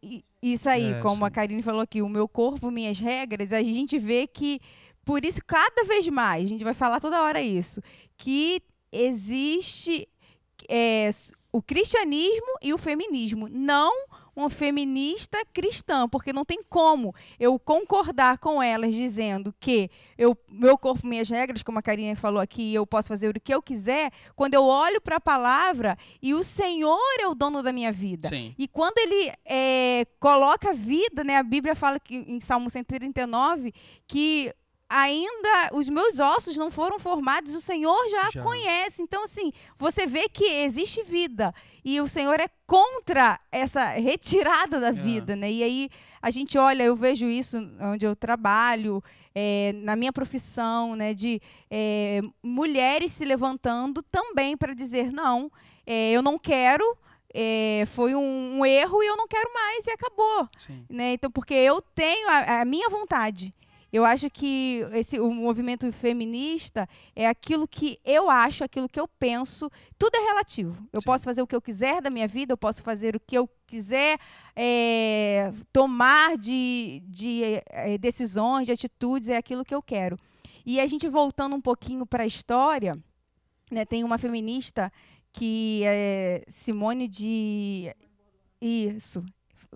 E- 0.03 0.25
isso 0.41 0.69
aí, 0.69 0.95
É, 0.95 1.03
como 1.03 1.25
a 1.25 1.31
sim. 1.31 1.33
Karine 1.33 1.63
falou 1.63 1.81
aqui, 1.81 2.01
o 2.01 2.09
meu 2.09 2.29
corpo, 2.29 2.71
minhas 2.71 2.99
regras, 3.01 3.53
a 3.53 3.63
gente 3.63 3.99
vê 3.99 4.27
que, 4.27 4.61
por 5.05 5.25
isso, 5.25 5.41
cada 5.45 5.85
vez 5.85 6.07
mais, 6.09 6.45
a 6.45 6.49
gente 6.49 6.63
vai 6.65 6.75
falar 6.75 7.01
toda 7.01 7.21
hora 7.23 7.43
isso, 7.43 7.83
que 8.17 8.63
existe 8.93 10.09
é, 10.69 11.11
o 11.53 11.63
cristianismo 11.63 12.59
e 12.63 12.73
o 12.75 12.79
feminismo, 12.79 13.49
não 13.49 13.93
uma 14.39 14.49
feminista 14.49 15.39
cristã, 15.53 16.09
porque 16.09 16.33
não 16.33 16.45
tem 16.45 16.63
como 16.69 17.13
eu 17.41 17.59
concordar 17.59 18.39
com 18.39 18.63
elas 18.63 18.95
dizendo 18.95 19.53
que 19.59 19.91
eu, 20.17 20.39
meu 20.49 20.79
corpo, 20.79 21.07
minhas 21.07 21.29
regras, 21.29 21.63
como 21.63 21.81
a 21.81 21.83
Karine 21.83 22.15
falou 22.15 22.41
aqui, 22.41 22.73
eu 22.73 22.87
posso 22.87 23.09
fazer 23.09 23.29
o 23.29 23.41
que 23.41 23.53
eu 23.53 23.61
quiser, 23.61 24.13
quando 24.37 24.55
eu 24.55 24.65
olho 24.65 25.01
para 25.01 25.17
a 25.17 25.21
palavra 25.21 25.99
e 26.23 26.35
o 26.35 26.45
Senhor 26.45 26.99
é 27.19 27.27
o 27.27 27.35
dono 27.35 27.63
da 27.63 27.73
minha 27.73 27.91
vida. 27.91 28.29
Sim. 28.29 28.55
E 28.57 28.69
quando 28.69 28.99
ele 28.99 29.33
é, 29.45 30.07
coloca 30.21 30.73
vida, 30.73 31.25
né, 31.25 31.37
a 31.37 31.43
Bíblia 31.43 31.75
fala 31.75 31.99
que 31.99 32.15
em 32.15 32.41
Salmo 32.41 32.71
139 32.71 33.73
que 34.07 34.55
ainda 34.89 35.71
os 35.73 35.89
meus 35.89 36.19
ossos 36.19 36.57
não 36.57 36.71
foram 36.71 36.99
formados, 36.99 37.55
o 37.55 37.61
Senhor 37.61 38.09
já, 38.09 38.31
Já. 38.31 38.43
conhece. 38.43 39.03
Então, 39.03 39.25
assim, 39.25 39.53
você 39.79 40.07
vê 40.07 40.29
que 40.29 40.45
existe 40.45 41.03
vida 41.03 41.55
e 41.85 42.01
o 42.01 42.09
Senhor 42.09 42.41
é 42.41 42.49
contra 42.67 43.39
essa 43.53 43.85
retirada 43.91 44.81
da 44.81 44.91
vida, 44.91 45.37
né? 45.37 45.51
E 45.51 45.63
aí 45.63 45.91
a 46.23 46.31
gente 46.31 46.57
olha, 46.59 46.83
eu 46.83 46.97
vejo 46.97 47.27
isso 47.27 47.59
onde 47.81 48.07
eu 48.07 48.17
trabalho, 48.17 49.03
é, 49.35 49.73
na 49.77 49.95
minha 49.95 50.13
profissão, 50.13 50.97
né? 50.97 51.13
De 51.15 51.41
é, 51.71 52.21
mulheres 52.43 53.13
se 53.13 53.25
levantando 53.25 54.03
também 54.03 54.57
para 54.57 54.75
dizer 54.75 55.13
não, 55.13 55.51
é, 55.87 56.13
eu 56.13 56.23
não 56.23 56.39
quero. 56.39 56.97
é, 57.35 57.85
foi 57.87 58.15
um, 58.15 58.59
um 58.59 58.65
erro 58.67 59.03
e 59.03 59.07
eu 59.07 59.17
não 59.17 59.29
quero 59.29 59.53
mais 59.53 59.87
e 59.87 59.91
acabou 59.91 60.49
Sim. 60.67 60.85
né? 60.89 61.13
Então, 61.13 61.31
porque 61.31 61.53
eu 61.55 61.81
tenho 61.95 62.27
a, 62.29 62.63
a 62.63 62.65
minha 62.65 62.89
vontade. 62.89 63.55
Eu 63.93 64.05
acho 64.05 64.29
que 64.29 64.87
esse, 64.93 65.19
o 65.19 65.33
movimento 65.33 65.91
feminista 65.91 66.89
é 67.17 67.27
aquilo 67.27 67.67
que 67.67 67.99
eu 68.05 68.29
acho, 68.29 68.63
aquilo 68.63 68.89
que 68.89 69.01
eu 69.01 69.09
penso. 69.09 69.71
Tudo 69.99 70.15
é 70.17 70.21
relativo. 70.21 70.77
Eu 70.93 71.01
Sim. 71.01 71.07
posso 71.07 71.25
fazer 71.25 71.41
o 71.41 71.47
que 71.47 71.57
eu 71.57 71.63
quiser 71.63 72.03
da 72.03 72.11
minha 72.11 72.29
vida, 72.29 72.53
eu 72.53 72.59
posso 72.59 72.83
fazer 72.83 73.17
o 73.17 73.21
que 73.21 73.37
eu 73.37 73.49
quiser 73.67 74.19
é, 74.55 75.53
tomar 75.73 76.37
de, 76.37 77.03
de 77.07 77.63
é, 77.67 77.97
decisões, 77.97 78.67
de 78.67 78.73
atitudes, 78.73 79.31
é 79.31 79.37
aquilo 79.37 79.65
que 79.65 79.75
eu 79.75 79.83
quero. 79.83 80.19
E 80.67 80.81
a 80.81 80.87
gente 80.87 81.09
voltando 81.09 81.57
um 81.57 81.61
pouquinho 81.61 82.05
para 82.05 82.25
a 82.25 82.27
história, 82.27 82.99
né, 83.71 83.87
tem 83.87 84.05
uma 84.05 84.19
feminista 84.19 84.93
que 85.33 85.83
é 85.85 86.45
Simone 86.49 87.09
de. 87.09 87.95
Isso. 88.61 89.25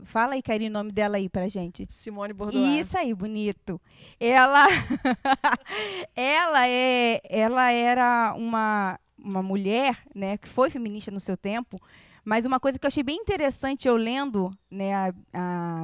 Fala 0.05 0.35
aí, 0.35 0.43
Karine, 0.43 0.71
o 0.71 0.73
nome 0.73 0.93
dela 0.93 1.17
aí 1.17 1.29
pra 1.29 1.49
gente. 1.49 1.87
Simone 1.91 2.33
Bordoar. 2.33 2.79
Isso 2.79 2.97
aí, 2.97 3.13
bonito. 3.15 3.81
Ela, 4.19 4.67
ela 6.17 6.69
é, 6.69 7.21
ela 7.29 7.71
era 7.71 8.35
uma, 8.37 8.99
uma 9.19 9.43
mulher, 9.43 9.99
né, 10.15 10.37
que 10.39 10.49
foi 10.49 10.71
feminista 10.71 11.11
no 11.11 11.21
seu 11.21 11.37
tempo. 11.37 11.81
Mas 12.25 12.45
uma 12.47 12.61
coisa 12.61 12.79
que 12.79 12.87
eu 12.87 12.89
achei 12.89 13.03
bem 13.03 13.17
interessante 13.17 13.89
eu 13.89 13.97
lendo 13.97 14.57
né, 14.71 14.95
a, 14.95 15.13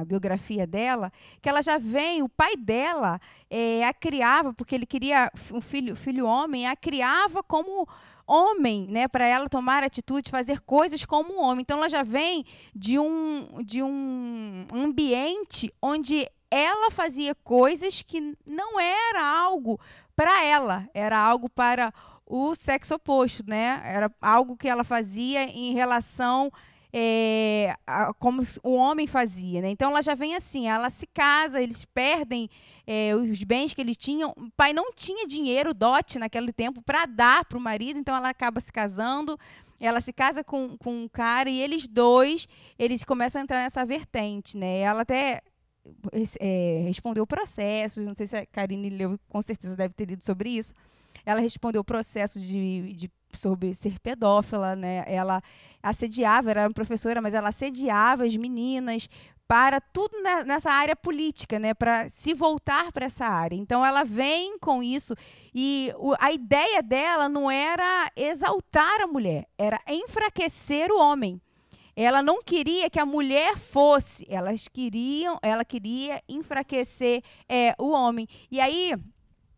a 0.01 0.05
biografia 0.05 0.65
dela, 0.65 1.11
que 1.41 1.49
ela 1.49 1.61
já 1.61 1.77
vem, 1.77 2.23
o 2.23 2.29
pai 2.29 2.55
dela 2.55 3.19
eh, 3.49 3.83
a 3.83 3.93
criava, 3.93 4.53
porque 4.53 4.73
ele 4.73 4.85
queria 4.85 5.29
um 5.51 5.59
filho, 5.59 5.97
filho 5.97 6.25
homem, 6.25 6.65
a 6.65 6.77
criava 6.77 7.43
como 7.43 7.85
homem, 8.29 8.87
né, 8.87 9.07
para 9.07 9.25
ela 9.25 9.49
tomar 9.49 9.83
atitude, 9.83 10.29
fazer 10.29 10.61
coisas 10.61 11.03
como 11.03 11.33
um 11.33 11.41
homem. 11.41 11.61
Então 11.61 11.77
ela 11.77 11.89
já 11.89 12.03
vem 12.03 12.45
de 12.75 12.99
um 12.99 13.63
de 13.63 13.81
um 13.81 14.67
ambiente 14.71 15.73
onde 15.81 16.27
ela 16.51 16.91
fazia 16.91 17.33
coisas 17.35 18.01
que 18.01 18.37
não 18.45 18.79
era 18.79 19.23
algo 19.23 19.79
para 20.15 20.43
ela, 20.43 20.87
era 20.93 21.17
algo 21.17 21.49
para 21.49 21.93
o 22.25 22.53
sexo 22.55 22.95
oposto, 22.95 23.43
né? 23.47 23.81
Era 23.83 24.11
algo 24.21 24.55
que 24.55 24.67
ela 24.67 24.83
fazia 24.83 25.43
em 25.43 25.73
relação 25.73 26.51
é, 26.91 27.75
a- 27.85 28.13
como 28.15 28.41
o 28.63 28.73
homem 28.73 29.05
fazia, 29.07 29.61
né? 29.61 29.69
Então 29.69 29.91
ela 29.91 30.01
já 30.01 30.15
vem 30.15 30.35
assim, 30.35 30.67
ela 30.67 30.89
se 30.89 31.05
casa, 31.07 31.61
eles 31.61 31.85
perdem 31.85 32.49
é, 32.87 33.15
os 33.15 33.43
bens 33.43 33.73
que 33.73 33.81
eles 33.81 33.95
tinham. 33.97 34.31
O 34.37 34.49
pai 34.57 34.73
não 34.73 34.91
tinha 34.93 35.27
dinheiro, 35.27 35.73
dote 35.73 36.17
naquele 36.17 36.51
tempo, 36.51 36.81
para 36.81 37.05
dar 37.05 37.45
para 37.45 37.57
o 37.57 37.61
marido, 37.61 37.99
então 37.99 38.15
ela 38.15 38.29
acaba 38.29 38.59
se 38.59 38.71
casando. 38.71 39.37
Ela 39.79 40.01
se 40.01 40.11
casa 40.11 40.43
com, 40.43 40.77
com 40.77 41.03
um 41.03 41.07
cara 41.07 41.49
e 41.49 41.61
eles 41.61 41.87
dois, 41.87 42.47
eles 42.77 43.05
começam 43.05 43.39
a 43.39 43.43
entrar 43.43 43.63
nessa 43.63 43.85
vertente, 43.85 44.57
né? 44.57 44.79
Ela 44.79 45.01
até 45.01 45.41
é, 46.39 46.83
respondeu 46.85 47.25
processos, 47.25 48.05
não 48.05 48.13
sei 48.15 48.27
se 48.27 48.35
a 48.35 48.45
Karine 48.45 48.89
leu, 48.89 49.17
com 49.29 49.41
certeza 49.41 49.75
deve 49.75 49.93
ter 49.93 50.05
lido 50.05 50.25
sobre 50.25 50.49
isso. 50.49 50.73
Ela 51.25 51.39
respondeu 51.39 51.83
processos 51.83 52.41
de, 52.41 52.93
de 52.93 53.11
sobre 53.33 53.73
ser 53.73 53.99
pedófila, 53.99 54.75
né? 54.75 55.03
Ela 55.07 55.41
assediava, 55.81 56.49
era 56.49 56.63
uma 56.63 56.73
professora, 56.73 57.21
mas 57.21 57.33
ela 57.33 57.49
assediava 57.49 58.25
as 58.25 58.35
meninas 58.35 59.09
para 59.47 59.81
tudo 59.81 60.15
ne- 60.21 60.43
nessa 60.43 60.71
área 60.71 60.95
política, 60.95 61.57
né? 61.57 61.73
Para 61.73 62.07
se 62.07 62.35
voltar 62.35 62.91
para 62.91 63.07
essa 63.07 63.25
área. 63.25 63.55
Então 63.55 63.83
ela 63.83 64.03
vem 64.03 64.59
com 64.59 64.83
isso 64.83 65.15
e 65.53 65.91
a 66.19 66.31
ideia 66.31 66.83
dela 66.83 67.27
não 67.27 67.49
era 67.49 68.11
exaltar 68.15 69.01
a 69.01 69.07
mulher, 69.07 69.47
era 69.57 69.81
enfraquecer 69.87 70.91
o 70.91 70.99
homem. 70.99 71.41
Ela 71.95 72.21
não 72.21 72.43
queria 72.43 72.89
que 72.89 72.99
a 72.99 73.05
mulher 73.05 73.57
fosse, 73.57 74.23
elas 74.29 74.67
queriam, 74.67 75.39
ela 75.41 75.65
queria 75.65 76.21
enfraquecer 76.29 77.23
é, 77.49 77.73
o 77.77 77.89
homem. 77.89 78.27
E 78.51 78.61
aí, 78.61 78.93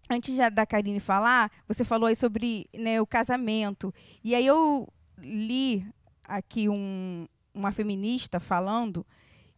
antes 0.09 0.37
da 0.53 0.65
Karine 0.65 0.99
falar, 0.99 1.51
você 1.67 1.83
falou 1.83 2.07
aí 2.07 2.15
sobre 2.15 2.67
né, 2.73 2.99
o 2.99 3.05
casamento. 3.05 3.93
E 4.23 4.33
aí 4.33 4.47
eu 4.47 4.87
li 5.19 5.85
aqui 6.31 6.69
um, 6.69 7.27
uma 7.53 7.71
feminista 7.71 8.39
falando, 8.39 9.05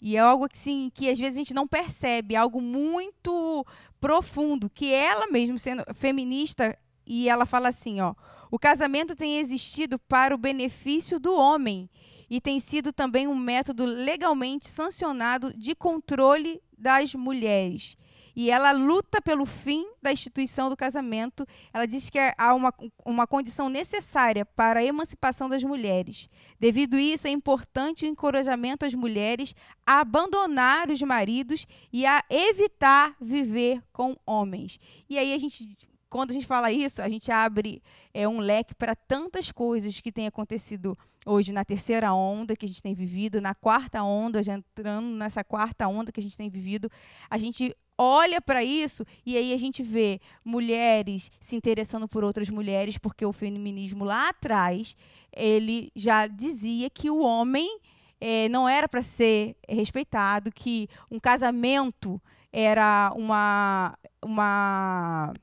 e 0.01 0.18
é 0.18 0.20
algo 0.20 0.50
que, 0.50 0.58
sim, 0.58 0.92
que 0.94 1.10
às 1.10 1.18
vezes 1.18 1.36
a 1.36 1.39
gente 1.42 1.53
não 1.53 1.68
percebe, 1.68 2.36
algo 2.36 2.60
muito 2.60 3.65
profundo, 4.01 4.70
que 4.70 4.94
ela 4.94 5.27
mesmo 5.27 5.58
sendo 5.58 5.84
feminista, 5.94 6.77
e 7.06 7.30
ela 7.30 7.46
fala 7.46 7.70
assim, 7.70 8.01
ó, 8.01 8.13
o 8.51 8.60
casamento 8.60 9.15
tem 9.15 9.39
existido 9.39 9.98
para 9.98 10.36
o 10.36 10.38
benefício 10.38 11.20
do 11.20 11.34
homem 11.34 11.89
e 12.30 12.42
tem 12.42 12.60
sido 12.60 12.92
também 12.92 13.27
um 13.27 13.36
método 13.36 13.86
legalmente 13.86 14.68
sancionado 14.68 15.53
de 15.53 15.75
controle 15.75 16.62
das 16.77 17.13
mulheres. 17.13 17.96
E 18.36 18.50
ela 18.50 18.72
luta 18.72 19.22
pelo 19.22 19.46
fim 19.46 19.86
da 20.02 20.12
instituição 20.12 20.70
do 20.70 20.78
casamento. 20.78 21.46
Ela 21.74 21.86
diz 21.86 22.10
que 22.10 22.18
há 22.38 22.54
uma, 22.54 22.74
uma 23.06 23.28
condição 23.28 23.70
necessária 23.70 24.46
para 24.46 24.80
a 24.80 24.84
emancipação 24.84 25.48
das 25.48 25.63
mulheres. 25.63 26.30
Devido 26.60 26.96
a 26.96 27.02
isso, 27.02 27.28
é 27.28 27.32
importante 27.32 28.06
o 28.06 28.08
encorajamento 28.08 28.86
às 28.86 28.94
mulheres 28.94 29.56
a 29.86 30.00
abandonar 30.00 30.90
os 30.90 31.02
maridos 31.02 31.68
e 31.92 32.06
a 32.06 32.24
evitar 32.30 33.16
viver 33.22 33.82
com 33.92 34.16
homens. 34.25 34.80
E 35.10 35.18
aí 35.18 35.34
a 35.34 35.38
gente, 35.38 35.78
quando 36.10 36.32
a 36.32 36.34
gente 36.34 36.48
fala 36.48 36.72
isso, 36.72 37.02
a 37.02 37.10
gente 37.10 37.32
abre 37.32 37.84
é, 38.13 38.28
um 38.28 38.40
leque 38.40 38.74
para 38.74 38.96
tantas 38.96 39.52
coisas 39.52 40.00
que 40.00 40.12
têm 40.12 40.28
acontecido 40.28 40.98
hoje 41.25 41.54
na 41.54 41.63
terceira 41.63 42.13
onda 42.13 42.56
que 42.56 42.66
a 42.66 42.68
gente 42.68 42.82
tem 42.82 42.94
vivido, 42.94 43.42
na 43.42 43.56
quarta 43.56 44.04
onda, 44.04 44.44
já 44.44 44.56
entrando 44.56 45.08
nessa 45.08 45.44
quarta 45.44 45.88
onda 45.88 46.12
que 46.12 46.20
a 46.20 46.24
gente 46.24 46.38
tem 46.38 46.50
vivido, 46.50 46.90
a 47.30 47.38
gente 47.38 47.75
olha 47.98 48.42
para 48.42 48.64
isso 48.64 49.06
e 49.26 49.38
aí 49.38 49.54
a 49.54 49.58
gente 49.58 49.84
vê 49.84 50.20
mulheres 50.44 51.32
se 51.40 51.56
interessando 51.56 52.08
por 52.08 52.24
outras 52.24 52.50
mulheres, 52.50 52.98
porque 52.98 53.26
o 53.26 53.34
feminismo 53.34 54.04
lá 54.04 54.30
atrás 54.30 54.96
ele 55.36 55.92
já 55.96 56.28
dizia 56.28 56.90
que 56.90 57.10
o 57.10 57.20
homem 57.20 57.80
eh, 58.20 58.48
não 58.50 58.68
era 58.68 58.88
para 58.88 59.02
ser 59.02 59.56
respeitado, 59.68 60.52
que 60.52 60.88
um 61.10 61.20
casamento 61.20 62.22
era 62.52 63.12
uma 63.16 63.98
uma 64.24 65.34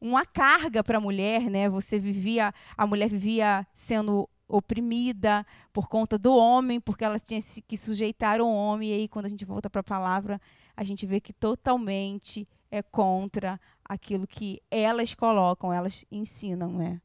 uma 0.00 0.24
carga 0.24 0.82
para 0.82 0.98
a 0.98 1.00
mulher, 1.00 1.42
né? 1.50 1.68
Você 1.68 1.98
vivia, 1.98 2.54
a 2.76 2.86
mulher 2.86 3.08
vivia 3.08 3.66
sendo 3.74 4.28
oprimida 4.48 5.46
por 5.72 5.88
conta 5.88 6.18
do 6.18 6.34
homem, 6.34 6.80
porque 6.80 7.04
ela 7.04 7.18
tinha 7.18 7.40
que 7.68 7.76
sujeitar 7.76 8.40
ao 8.40 8.48
homem. 8.48 8.90
E 8.90 8.92
aí, 8.94 9.08
quando 9.08 9.26
a 9.26 9.28
gente 9.28 9.44
volta 9.44 9.68
para 9.68 9.80
a 9.80 9.84
palavra, 9.84 10.40
a 10.80 10.82
gente 10.82 11.04
vê 11.04 11.20
que 11.20 11.34
totalmente 11.34 12.48
é 12.70 12.80
contra 12.82 13.60
aquilo 13.84 14.26
que 14.26 14.62
elas 14.70 15.12
colocam, 15.12 15.70
elas 15.70 16.06
ensinam, 16.10 16.72
né? 16.72 17.02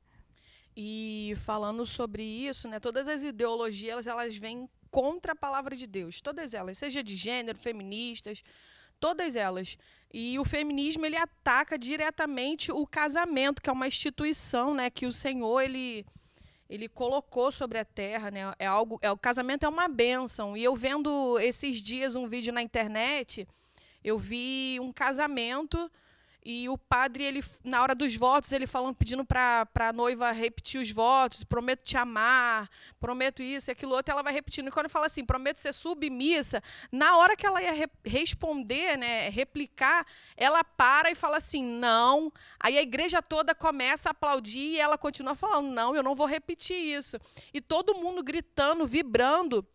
E 0.77 1.33
falando 1.39 1.85
sobre 1.85 2.23
isso, 2.23 2.69
né, 2.69 2.79
todas 2.79 3.09
as 3.09 3.21
ideologias 3.21 4.07
elas 4.07 4.37
vêm 4.37 4.69
contra 4.89 5.33
a 5.33 5.35
palavra 5.35 5.75
de 5.75 5.85
Deus, 5.85 6.21
todas 6.21 6.53
elas, 6.53 6.77
seja 6.77 7.03
de 7.03 7.17
gênero, 7.17 7.57
feministas, 7.57 8.41
todas 8.97 9.35
elas. 9.35 9.77
E 10.13 10.39
o 10.39 10.45
feminismo 10.45 11.05
ele 11.05 11.17
ataca 11.17 11.77
diretamente 11.77 12.71
o 12.71 12.87
casamento, 12.87 13.61
que 13.61 13.69
é 13.69 13.73
uma 13.73 13.87
instituição, 13.87 14.73
né, 14.73 14.89
que 14.89 15.05
o 15.05 15.11
Senhor 15.11 15.59
ele 15.59 16.05
ele 16.69 16.87
colocou 16.87 17.51
sobre 17.51 17.77
a 17.77 17.85
terra, 17.85 18.31
né? 18.31 18.53
É 18.57 18.65
algo, 18.65 18.97
é 19.01 19.11
o 19.11 19.17
casamento 19.17 19.65
é 19.65 19.69
uma 19.69 19.87
bênção. 19.87 20.57
E 20.57 20.63
eu 20.63 20.75
vendo 20.75 21.37
esses 21.39 21.79
dias 21.81 22.15
um 22.15 22.27
vídeo 22.27 22.51
na 22.51 22.61
internet, 22.61 23.47
eu 24.05 24.19
vi 24.19 24.77
um 24.79 24.91
casamento 24.91 25.91
e 26.47 26.69
o 26.69 26.77
padre, 26.77 27.23
ele, 27.23 27.43
na 27.63 27.81
hora 27.81 27.95
dos 27.95 28.15
votos, 28.15 28.51
ele 28.51 28.67
falando, 28.67 28.95
pedindo 28.95 29.25
para 29.25 29.67
a 29.79 29.91
noiva 29.91 30.31
repetir 30.31 30.79
os 30.79 30.91
votos, 30.91 31.43
prometo 31.43 31.83
te 31.83 31.97
amar, 31.97 32.69
prometo 32.99 33.41
isso 33.41 33.71
e 33.71 33.73
aquilo 33.73 33.95
outro, 33.95 34.11
ela 34.11 34.21
vai 34.21 34.31
repetindo. 34.31 34.67
E 34.67 34.71
quando 34.71 34.87
fala 34.87 35.07
assim, 35.07 35.25
prometo 35.25 35.57
ser 35.57 35.73
submissa, 35.73 36.61
na 36.91 37.17
hora 37.17 37.35
que 37.35 37.47
ela 37.47 37.63
ia 37.63 37.73
re 37.73 37.87
responder, 38.05 38.95
né, 38.95 39.27
replicar, 39.29 40.05
ela 40.37 40.63
para 40.63 41.09
e 41.09 41.15
fala 41.15 41.37
assim, 41.37 41.65
não. 41.65 42.31
Aí 42.59 42.77
a 42.77 42.81
igreja 42.83 43.23
toda 43.23 43.55
começa 43.55 44.09
a 44.09 44.11
aplaudir 44.11 44.73
e 44.73 44.79
ela 44.79 44.99
continua 44.99 45.33
falando, 45.33 45.69
não, 45.71 45.95
eu 45.95 46.03
não 46.03 46.13
vou 46.13 46.27
repetir 46.27 46.77
isso. 46.77 47.17
E 47.51 47.59
todo 47.59 47.95
mundo 47.95 48.21
gritando, 48.21 48.85
vibrando 48.85 49.65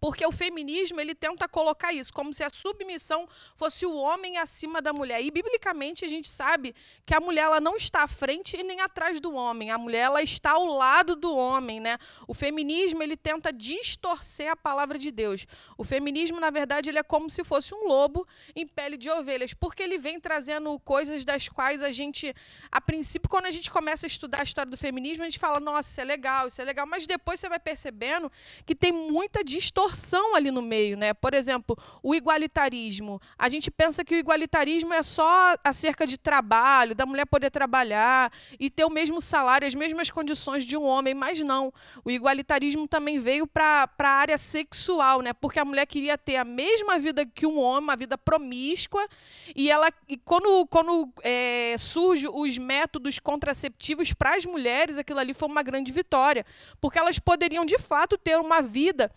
porque 0.00 0.24
o 0.24 0.32
feminismo 0.32 1.00
ele 1.00 1.14
tenta 1.14 1.48
colocar 1.48 1.92
isso 1.92 2.12
como 2.12 2.32
se 2.32 2.44
a 2.44 2.48
submissão 2.52 3.28
fosse 3.54 3.84
o 3.84 3.94
homem 3.94 4.38
acima 4.38 4.80
da 4.80 4.92
mulher. 4.92 5.22
E 5.22 5.30
biblicamente 5.30 6.04
a 6.04 6.08
gente 6.08 6.28
sabe 6.28 6.74
que 7.04 7.14
a 7.14 7.20
mulher 7.20 7.42
ela 7.42 7.60
não 7.60 7.76
está 7.76 8.02
à 8.02 8.08
frente 8.08 8.56
e 8.56 8.62
nem 8.62 8.80
atrás 8.80 9.20
do 9.20 9.34
homem. 9.34 9.70
A 9.70 9.78
mulher 9.78 10.00
ela 10.00 10.22
está 10.22 10.52
ao 10.52 10.66
lado 10.66 11.16
do 11.16 11.36
homem, 11.36 11.80
né? 11.80 11.98
O 12.26 12.34
feminismo 12.34 13.02
ele 13.02 13.16
tenta 13.16 13.52
distorcer 13.52 14.50
a 14.50 14.56
palavra 14.56 14.98
de 14.98 15.10
Deus. 15.10 15.46
O 15.76 15.84
feminismo 15.84 16.38
na 16.38 16.50
verdade 16.50 16.88
ele 16.88 16.98
é 16.98 17.02
como 17.02 17.28
se 17.28 17.42
fosse 17.42 17.74
um 17.74 17.86
lobo 17.86 18.26
em 18.54 18.66
pele 18.66 18.96
de 18.96 19.10
ovelhas, 19.10 19.52
porque 19.52 19.82
ele 19.82 19.98
vem 19.98 20.20
trazendo 20.20 20.78
coisas 20.80 21.24
das 21.24 21.48
quais 21.48 21.82
a 21.82 21.90
gente 21.90 22.34
a 22.70 22.80
princípio 22.80 23.28
quando 23.28 23.46
a 23.46 23.50
gente 23.50 23.70
começa 23.70 24.06
a 24.06 24.08
estudar 24.08 24.40
a 24.40 24.44
história 24.44 24.70
do 24.70 24.76
feminismo, 24.76 25.22
a 25.22 25.28
gente 25.28 25.38
fala: 25.38 25.58
"Nossa, 25.58 25.90
isso 25.90 26.00
é 26.00 26.04
legal, 26.04 26.46
isso 26.46 26.60
é 26.60 26.64
legal", 26.64 26.86
mas 26.86 27.06
depois 27.06 27.40
você 27.40 27.48
vai 27.48 27.58
percebendo 27.58 28.30
que 28.64 28.74
tem 28.74 28.92
muita 28.92 29.42
distorção 29.42 29.87
distorção 29.88 30.34
ali 30.34 30.50
no 30.50 30.60
meio, 30.60 30.96
né? 30.96 31.14
Por 31.14 31.34
exemplo, 31.34 31.76
o 32.02 32.14
igualitarismo. 32.14 33.20
A 33.38 33.48
gente 33.48 33.70
pensa 33.70 34.04
que 34.04 34.14
o 34.14 34.18
igualitarismo 34.18 34.92
é 34.92 35.02
só 35.02 35.54
acerca 35.64 36.06
de 36.06 36.18
trabalho, 36.18 36.94
da 36.94 37.06
mulher 37.06 37.26
poder 37.26 37.50
trabalhar 37.50 38.32
e 38.58 38.68
ter 38.68 38.84
o 38.84 38.90
mesmo 38.90 39.20
salário, 39.20 39.66
as 39.66 39.74
mesmas 39.74 40.10
condições 40.10 40.64
de 40.64 40.76
um 40.76 40.84
homem, 40.84 41.14
mas 41.14 41.40
não. 41.40 41.72
O 42.04 42.10
igualitarismo 42.10 42.86
também 42.86 43.18
veio 43.18 43.46
para 43.46 43.88
a 43.98 44.08
área 44.08 44.38
sexual, 44.38 45.22
né? 45.22 45.32
Porque 45.32 45.58
a 45.58 45.64
mulher 45.64 45.86
queria 45.86 46.18
ter 46.18 46.36
a 46.36 46.44
mesma 46.44 46.98
vida 46.98 47.24
que 47.24 47.46
um 47.46 47.58
homem, 47.58 47.84
uma 47.84 47.96
vida 47.96 48.18
promíscua, 48.18 49.06
e 49.54 49.70
ela 49.70 49.88
e 50.08 50.16
quando, 50.16 50.66
quando 50.66 51.12
é, 51.22 51.74
surge 51.78 52.28
os 52.28 52.58
métodos 52.58 53.18
contraceptivos 53.18 54.12
para 54.12 54.36
as 54.36 54.44
mulheres, 54.44 54.98
aquilo 54.98 55.18
ali 55.18 55.32
foi 55.32 55.48
uma 55.48 55.62
grande 55.62 55.92
vitória, 55.92 56.44
porque 56.80 56.98
elas 56.98 57.18
poderiam 57.18 57.64
de 57.64 57.78
fato 57.78 58.18
ter 58.18 58.36
uma 58.38 58.60
vida 58.60 59.10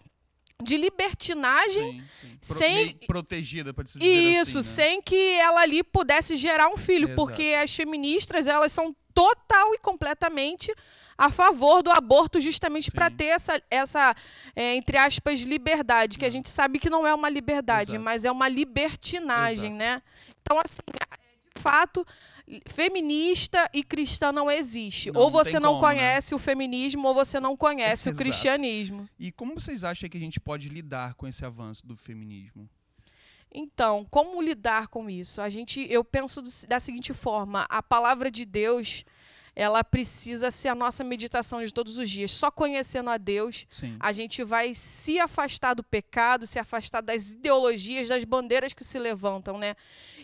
de 0.61 0.77
libertinagem 0.77 2.03
sim, 2.19 2.37
sim. 2.41 2.53
Sem 2.55 2.97
protegida 3.07 3.73
para 3.73 3.83
dizer 3.83 4.03
isso 4.03 4.59
assim, 4.59 4.69
né? 4.69 4.75
sem 4.75 5.01
que 5.01 5.33
ela 5.33 5.61
ali 5.61 5.83
pudesse 5.83 6.35
gerar 6.35 6.67
um 6.69 6.77
filho 6.77 7.09
Exato. 7.09 7.15
porque 7.15 7.55
as 7.61 7.75
feministas 7.75 8.47
elas 8.47 8.71
são 8.71 8.95
total 9.13 9.73
e 9.73 9.77
completamente 9.77 10.73
a 11.17 11.29
favor 11.29 11.83
do 11.83 11.91
aborto 11.91 12.41
justamente 12.41 12.89
para 12.89 13.09
ter 13.11 13.25
essa, 13.25 13.61
essa 13.69 14.15
é, 14.55 14.75
entre 14.75 14.97
aspas 14.97 15.41
liberdade 15.41 16.17
que 16.17 16.25
a 16.25 16.29
gente 16.29 16.49
sabe 16.49 16.79
que 16.79 16.89
não 16.89 17.05
é 17.05 17.13
uma 17.13 17.29
liberdade 17.29 17.91
Exato. 17.91 18.03
mas 18.03 18.25
é 18.25 18.31
uma 18.31 18.47
libertinagem 18.47 19.75
Exato. 19.75 19.77
né 19.77 20.01
então 20.41 20.59
assim 20.59 20.81
de 20.87 21.61
fato 21.61 22.05
feminista 22.67 23.69
e 23.73 23.83
cristã 23.83 24.31
não 24.31 24.49
existe. 24.49 25.11
Não, 25.11 25.21
ou 25.21 25.31
você 25.31 25.59
não, 25.59 25.73
não 25.73 25.79
como, 25.79 25.87
né? 25.87 25.93
conhece 25.93 26.33
né? 26.33 26.35
o 26.35 26.39
feminismo 26.39 27.07
ou 27.07 27.13
você 27.13 27.39
não 27.39 27.55
conhece 27.55 28.09
o 28.09 28.15
cristianismo. 28.15 29.07
E 29.19 29.31
como 29.31 29.53
vocês 29.53 29.83
acham 29.83 30.09
que 30.09 30.17
a 30.17 30.21
gente 30.21 30.39
pode 30.39 30.69
lidar 30.69 31.13
com 31.13 31.27
esse 31.27 31.45
avanço 31.45 31.85
do 31.85 31.95
feminismo? 31.95 32.69
Então, 33.53 34.05
como 34.09 34.41
lidar 34.41 34.87
com 34.87 35.09
isso? 35.09 35.41
A 35.41 35.49
gente, 35.49 35.85
eu 35.89 36.03
penso 36.03 36.41
da 36.67 36.79
seguinte 36.79 37.13
forma: 37.13 37.65
a 37.69 37.83
palavra 37.83 38.31
de 38.31 38.45
Deus 38.45 39.03
ela 39.55 39.83
precisa 39.83 40.49
ser 40.49 40.69
a 40.69 40.75
nossa 40.75 41.03
meditação 41.03 41.63
de 41.63 41.73
todos 41.73 41.97
os 41.97 42.09
dias. 42.09 42.31
Só 42.31 42.49
conhecendo 42.49 43.09
a 43.09 43.17
Deus, 43.17 43.67
Sim. 43.69 43.97
a 43.99 44.11
gente 44.11 44.43
vai 44.43 44.73
se 44.73 45.19
afastar 45.19 45.73
do 45.73 45.83
pecado, 45.83 46.47
se 46.47 46.57
afastar 46.57 47.01
das 47.01 47.31
ideologias, 47.31 48.07
das 48.07 48.23
bandeiras 48.23 48.73
que 48.73 48.83
se 48.83 48.97
levantam, 48.97 49.57
né? 49.57 49.75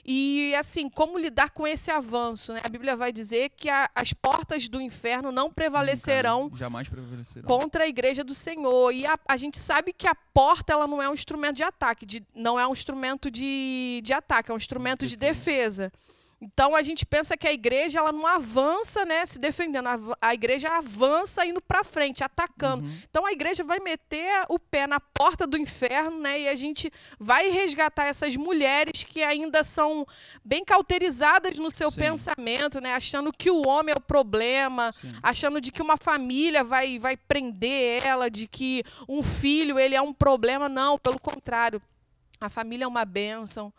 E 0.10 0.56
assim, 0.56 0.90
como 0.90 1.18
lidar 1.18 1.50
com 1.50 1.68
esse 1.68 1.92
avanço? 1.92 2.54
Né? 2.54 2.62
A 2.64 2.70
Bíblia 2.70 2.96
vai 2.96 3.12
dizer 3.12 3.52
que 3.58 3.70
a, 3.70 3.90
as 3.94 4.14
portas 4.14 4.70
do 4.70 4.80
inferno 4.80 5.34
não 5.34 5.52
prevalecerão, 5.52 6.50
jamais 6.56 6.88
prevalecerão 6.88 7.46
contra 7.46 7.84
a 7.84 7.88
igreja 7.88 8.24
do 8.24 8.34
Senhor. 8.34 8.94
E 8.94 9.06
a, 9.06 9.20
a, 9.28 9.36
gente 9.36 9.58
sabe 9.58 9.92
que 9.92 10.08
a 10.08 10.16
porta 10.16 10.72
ela 10.72 10.88
não 10.88 11.02
é 11.02 11.10
um 11.10 11.14
instrumento 11.14 11.58
de 11.58 11.64
ataque, 11.64 12.06
de, 12.06 12.24
não 12.34 12.58
é 12.58 12.66
um 12.66 12.72
instrumento 12.72 13.30
de, 13.30 14.00
de 14.02 14.14
ataque, 14.14 14.50
é 14.50 14.54
um 14.54 14.58
instrumento 14.58 15.06
de 15.06 15.18
defesa. 15.18 15.92
Então 16.40 16.76
a 16.76 16.84
gente 16.84 17.04
pensa 17.04 17.36
que 17.36 17.48
a 17.48 17.52
igreja 17.52 17.98
ela 17.98 18.12
não 18.12 18.28
avança, 18.28 19.04
né, 19.06 19.26
se 19.26 19.40
defendendo. 19.40 19.88
A, 20.22 20.34
igreja 20.36 20.70
avança 20.78 21.44
indo 21.44 21.60
para 21.60 21.84
frente, 21.84 22.24
atacando. 22.24 22.86
Uhum. 22.86 22.98
Então 23.10 23.26
a 23.26 23.32
igreja 23.32 23.64
vai 23.64 23.80
meter 23.80 24.46
o 24.48 24.60
pé 24.60 24.86
na 24.86 25.00
porta 25.00 25.48
do 25.48 25.58
inferno, 25.58 26.20
né, 26.20 26.42
e 26.42 26.48
a 26.48 26.54
gente 26.54 26.92
vai 27.20 27.50
resgatar 27.50 28.06
essas 28.06 28.36
mulheres 28.36 29.04
que 29.04 29.24
ainda 29.24 29.64
são 29.64 30.06
bem 30.46 30.64
cauterizadas 30.64 31.58
no 31.58 31.72
seu 31.72 31.90
Sim. 31.90 32.00
pensamento, 32.02 32.80
né, 32.80 32.94
achando 32.94 33.34
que 33.34 33.50
o 33.50 33.68
homem 33.68 33.94
é 33.94 33.98
o 33.98 34.02
problema, 34.02 34.94
Sim. 34.94 35.14
achando 35.24 35.60
de 35.60 35.72
que 35.72 35.82
uma 35.82 35.98
família 35.98 36.64
vai 36.64 37.00
vai 37.00 37.18
prender 37.18 38.06
ela, 38.06 38.30
de 38.30 38.48
que 38.48 38.84
um 39.10 39.24
filho 39.24 39.80
ele 39.80 39.96
é 39.96 40.02
um 40.02 40.14
problema. 40.14 40.70
Não, 40.70 41.00
pelo 41.00 41.20
contrário. 41.20 41.82
A 42.40 42.50
família 42.50 42.86
é 42.86 42.88
uma 42.88 43.06
bênção. 43.06 43.74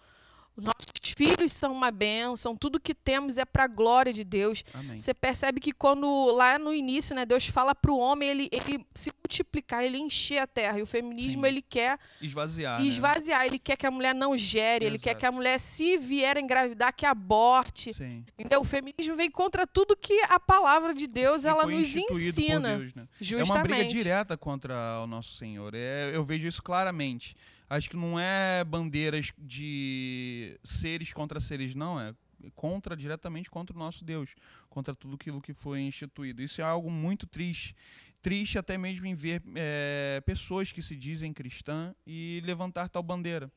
Os 0.59 0.65
nossos 0.65 1.15
filhos 1.17 1.53
são 1.53 1.73
uma 1.73 1.93
bênção, 1.93 2.57
tudo 2.57 2.81
que 2.81 2.93
temos 2.93 3.39
é 3.39 3.45
para 3.45 3.63
a 3.63 3.67
glória 3.69 4.13
de 4.13 4.25
Deus. 4.25 4.65
Amém. 4.75 4.99
Você 4.99 5.15
percebe 5.15 5.61
que 5.61 5.73
quando 5.73 6.33
lá 6.33 6.59
no 6.59 6.75
início, 6.75 7.15
né, 7.15 7.25
Deus 7.25 7.47
fala 7.47 7.77
para 7.77 7.93
o 7.93 7.97
homem 7.97 8.29
ele, 8.29 8.49
ele 8.51 8.85
se 8.93 9.13
multiplicar, 9.17 9.85
ele 9.85 9.99
encher 9.99 10.39
a 10.39 10.49
terra. 10.49 10.81
E 10.81 10.83
o 10.83 10.87
feminismo 10.87 11.43
Sim. 11.43 11.49
ele 11.49 11.63
quer 11.63 11.97
esvaziar, 12.21 12.85
esvaziar. 12.85 13.41
Né? 13.43 13.47
Ele 13.47 13.59
quer 13.61 13.77
que 13.77 13.87
a 13.87 13.91
mulher 13.91 14.13
não 14.17 14.37
gere, 14.37 14.87
Exato. 14.87 14.97
ele 14.97 14.99
quer 14.99 15.15
que 15.15 15.25
a 15.25 15.31
mulher 15.31 15.61
se 15.61 15.97
vier 15.97 16.37
a 16.37 16.41
engravidar 16.41 16.93
que 16.93 17.07
aborte. 17.07 17.95
Sim. 17.95 18.25
Entendeu? 18.37 18.61
O 18.61 18.65
feminismo 18.65 19.15
vem 19.15 19.31
contra 19.31 19.65
tudo 19.65 19.97
que 19.97 20.21
a 20.29 20.41
palavra 20.41 20.93
de 20.93 21.07
Deus 21.07 21.45
ela 21.45 21.65
nos 21.67 21.97
ensina. 21.97 22.79
Deus, 22.79 22.95
né? 22.95 23.07
Justamente. 23.21 23.51
É 23.51 23.55
uma 23.55 23.63
briga 23.63 23.85
direta 23.85 24.37
contra 24.37 24.75
o 25.05 25.07
nosso 25.07 25.35
Senhor. 25.37 25.73
É, 25.73 26.11
eu 26.13 26.25
vejo 26.25 26.49
isso 26.49 26.61
claramente 26.61 27.37
acho 27.69 27.91
que 27.91 27.97
não 27.97 28.19
é 28.19 28.65
bandeiras 28.65 29.33
de 29.37 30.59
seres 30.65 31.13
contra 31.13 31.41
seres, 31.41 31.75
não, 31.75 32.01
é 32.01 32.15
contra 32.55 32.97
diretamente 32.97 33.51
contra 33.51 33.75
o 33.75 33.79
nosso 33.79 34.05
Deus, 34.05 34.35
contra 34.69 34.95
tudo 34.95 35.17
aquilo 35.17 35.41
que 35.41 35.53
foi 35.53 35.81
instituído. 35.81 36.43
Isso 36.43 36.61
é 36.61 36.65
algo 36.65 36.91
muito 36.91 37.27
triste, 37.27 37.75
triste 38.23 38.59
até 38.59 38.79
mesmo 38.79 39.07
em 39.07 39.15
ver 39.15 39.43
é, 39.57 40.23
pessoas 40.25 40.73
que 40.73 40.83
se 40.83 40.97
dizem 40.97 41.33
cristã 41.33 41.95
e 42.07 42.43
levantar 42.45 42.89
tal 42.89 43.03
bandeira, 43.03 43.51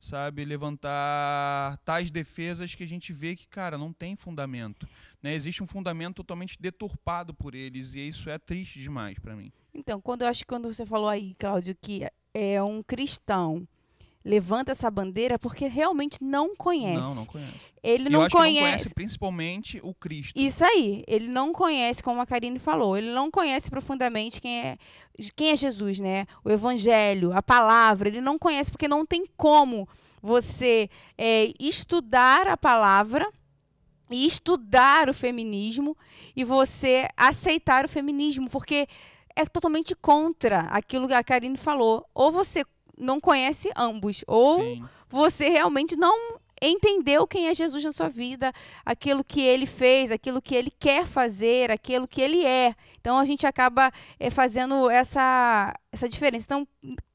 sabe, 0.00 0.44
levantar 0.44 1.78
tais 1.84 2.10
defesas 2.10 2.74
que 2.74 2.84
a 2.84 2.88
gente 2.88 3.12
vê 3.12 3.36
que, 3.36 3.46
cara, 3.46 3.78
não 3.78 3.92
tem 3.92 4.16
fundamento, 4.16 4.88
né? 5.22 5.34
Existe 5.34 5.62
um 5.62 5.66
fundamento 5.66 6.16
totalmente 6.16 6.60
deturpado 6.60 7.32
por 7.32 7.54
eles 7.54 7.94
e 7.94 8.00
isso 8.00 8.28
é 8.28 8.38
triste 8.38 8.80
demais 8.80 9.18
para 9.18 9.36
mim. 9.36 9.52
Então, 9.72 10.00
quando 10.00 10.22
eu 10.22 10.28
acho 10.28 10.40
que 10.40 10.46
quando 10.46 10.72
você 10.72 10.84
falou 10.84 11.08
aí, 11.08 11.34
Cláudio, 11.38 11.74
que 11.80 12.06
é 12.34 12.62
um 12.62 12.82
cristão 12.82 13.66
levanta 14.24 14.72
essa 14.72 14.90
bandeira 14.90 15.38
porque 15.38 15.68
realmente 15.68 16.18
não 16.22 16.56
conhece. 16.56 17.00
Não, 17.00 17.14
não 17.14 17.26
conhece. 17.26 17.52
Ele 17.82 18.08
não 18.08 18.28
conhece. 18.28 18.54
não 18.54 18.62
conhece 18.62 18.94
principalmente 18.94 19.80
o 19.82 19.92
Cristo. 19.92 20.32
Isso 20.34 20.64
aí. 20.64 21.02
Ele 21.06 21.28
não 21.28 21.52
conhece, 21.52 22.02
como 22.02 22.20
a 22.20 22.26
Karine 22.26 22.58
falou, 22.58 22.96
ele 22.96 23.12
não 23.12 23.30
conhece 23.30 23.68
profundamente 23.68 24.40
quem 24.40 24.60
é, 24.60 24.78
quem 25.36 25.50
é 25.50 25.56
Jesus, 25.56 26.00
né? 26.00 26.26
O 26.42 26.50
Evangelho, 26.50 27.36
a 27.36 27.42
palavra. 27.42 28.08
Ele 28.08 28.22
não 28.22 28.38
conhece 28.38 28.70
porque 28.70 28.88
não 28.88 29.04
tem 29.04 29.26
como 29.36 29.86
você 30.22 30.88
é, 31.18 31.52
estudar 31.60 32.48
a 32.48 32.56
palavra 32.56 33.30
e 34.10 34.26
estudar 34.26 35.10
o 35.10 35.14
feminismo 35.14 35.96
e 36.34 36.44
você 36.44 37.08
aceitar 37.14 37.84
o 37.84 37.88
feminismo, 37.88 38.48
porque 38.48 38.86
é 39.36 39.44
totalmente 39.44 39.94
contra 39.94 40.60
aquilo 40.70 41.08
que 41.08 41.14
a 41.14 41.24
Karine 41.24 41.56
falou. 41.56 42.06
Ou 42.14 42.30
você 42.30 42.64
não 42.96 43.20
conhece 43.20 43.70
ambos, 43.76 44.24
ou 44.26 44.60
Sim. 44.60 44.84
você 45.08 45.48
realmente 45.48 45.96
não 45.96 46.38
entendeu 46.62 47.26
quem 47.26 47.48
é 47.48 47.54
Jesus 47.54 47.84
na 47.84 47.92
sua 47.92 48.08
vida, 48.08 48.52
aquilo 48.84 49.24
que 49.24 49.40
ele 49.42 49.66
fez, 49.66 50.10
aquilo 50.10 50.40
que 50.40 50.54
ele 50.54 50.70
quer 50.70 51.06
fazer, 51.06 51.70
aquilo 51.70 52.08
que 52.08 52.20
ele 52.20 52.44
é. 52.44 52.74
Então 53.00 53.18
a 53.18 53.24
gente 53.24 53.46
acaba 53.46 53.92
é, 54.18 54.30
fazendo 54.30 54.88
essa, 54.88 55.74
essa 55.92 56.08
diferença. 56.08 56.46
Então, 56.46 56.66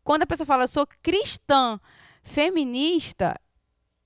quando 0.04 0.24
a 0.24 0.28
pessoa 0.28 0.46
fala, 0.46 0.64
eu 0.64 0.68
sou 0.68 0.86
cristã, 1.02 1.80
feminista, 2.22 3.40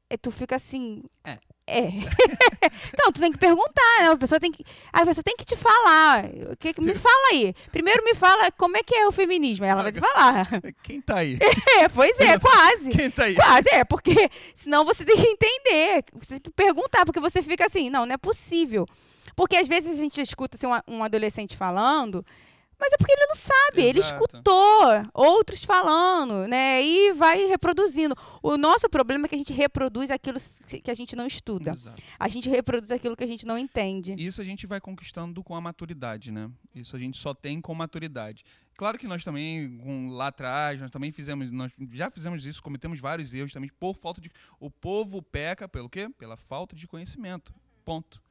é, 0.10 0.18
tu 0.18 0.32
fica 0.32 0.56
assim. 0.56 1.04
É. 1.24 1.38
É. 1.66 1.88
então, 2.94 3.12
tu 3.14 3.22
tem 3.22 3.32
que 3.32 3.38
perguntar, 3.38 4.02
né? 4.02 4.10
A 4.12 4.18
pessoa 4.18 4.40
tem 4.40 4.52
que. 4.52 4.66
A 4.92 5.06
pessoa 5.06 5.24
tem 5.24 5.36
que 5.38 5.46
te 5.46 5.56
falar. 5.56 6.26
Que, 6.60 6.74
que- 6.74 6.82
me 6.82 6.94
fala 6.94 7.30
aí. 7.32 7.54
Primeiro 7.72 8.04
me 8.04 8.14
fala 8.14 8.52
como 8.52 8.76
é 8.76 8.84
que 8.84 8.94
é 8.94 9.08
o 9.08 9.12
feminismo. 9.12 9.64
Aí 9.66 9.72
ela 9.72 9.84
vai 9.84 9.92
te 9.92 10.00
falar. 10.00 10.48
Quem 10.84 11.00
tá 11.02 11.18
aí? 11.18 11.38
É, 11.80 11.90
pois 11.90 12.20
é, 12.20 12.38
quase. 12.38 12.92
Quem 12.92 13.10
tá 13.10 13.24
aí? 13.24 13.36
Quase, 13.36 13.70
é, 13.70 13.84
porque 13.84 14.30
senão 14.54 14.86
você 14.86 15.04
tem 15.04 15.16
que 15.16 15.26
entender, 15.28 16.04
você 16.14 16.40
tem 16.40 16.42
que 16.42 16.52
perguntar, 16.52 17.04
porque 17.06 17.20
você 17.20 17.42
fica 17.42 17.66
assim, 17.66 17.90
não, 17.90 18.06
não 18.06 18.14
é 18.14 18.18
possível. 18.18 18.86
Porque 19.36 19.56
às 19.56 19.68
vezes 19.68 19.98
a 19.98 20.02
gente 20.02 20.22
escuta 20.22 20.56
assim, 20.56 20.68
um, 20.68 20.98
um 20.98 21.04
adolescente 21.04 21.58
falando, 21.58 22.24
mas 22.84 22.92
é 22.94 22.98
porque 22.98 23.14
ele 23.14 23.26
não 23.28 23.36
sabe, 23.36 23.82
ele 23.82 24.00
Exato. 24.00 24.16
escutou 24.16 25.10
outros 25.14 25.64
falando, 25.64 26.48
né? 26.48 26.84
E 26.84 27.14
vai 27.14 27.46
reproduzindo. 27.46 28.14
O 28.42 28.58
nosso 28.58 28.90
problema 28.90 29.26
é 29.26 29.30
que 29.30 29.36
a 29.36 29.38
gente 29.38 29.54
reproduz 29.54 30.12
aquilo 30.12 30.38
que 30.84 30.92
a 30.92 30.94
gente 30.94 31.16
não 31.16 31.26
estuda. 31.26 31.72
Exato. 31.72 32.02
A 32.20 32.28
gente 32.28 32.50
reproduz 32.50 32.92
aquilo 32.92 33.16
que 33.16 33.24
a 33.24 33.28
gente 33.28 33.46
não 33.46 33.58
entende. 33.58 34.16
Isso 34.18 34.42
a 34.42 34.44
gente 34.44 34.68
vai 34.68 34.82
conquistando 34.82 35.42
com 35.44 35.56
a 35.56 35.62
maturidade, 35.62 36.32
né? 36.32 36.50
Isso 36.76 36.96
a 36.96 37.00
gente 37.00 37.18
só 37.18 37.34
tem 37.34 37.62
com 37.62 37.74
maturidade. 37.74 38.44
Claro 38.76 38.98
que 38.98 39.08
nós 39.08 39.24
também, 39.24 39.78
com- 39.78 40.10
lá 40.10 40.28
atrás, 40.28 40.82
nós 40.82 40.90
também 40.92 41.12
fizemos, 41.12 41.52
nós 41.52 41.72
já 41.92 42.10
fizemos 42.10 42.46
isso, 42.46 42.62
cometemos 42.62 43.00
vários 43.00 43.34
erros 43.34 43.54
também 43.54 43.70
por 43.80 43.96
falta 43.96 44.20
de. 44.20 44.30
O 44.60 44.70
povo 44.70 45.22
peca 45.22 45.70
pelo 45.70 45.88
quê? 45.90 46.10
Pela 46.18 46.36
falta 46.36 46.76
de 46.76 46.88
conhecimento. 46.88 47.54
Ponto. 47.86 48.23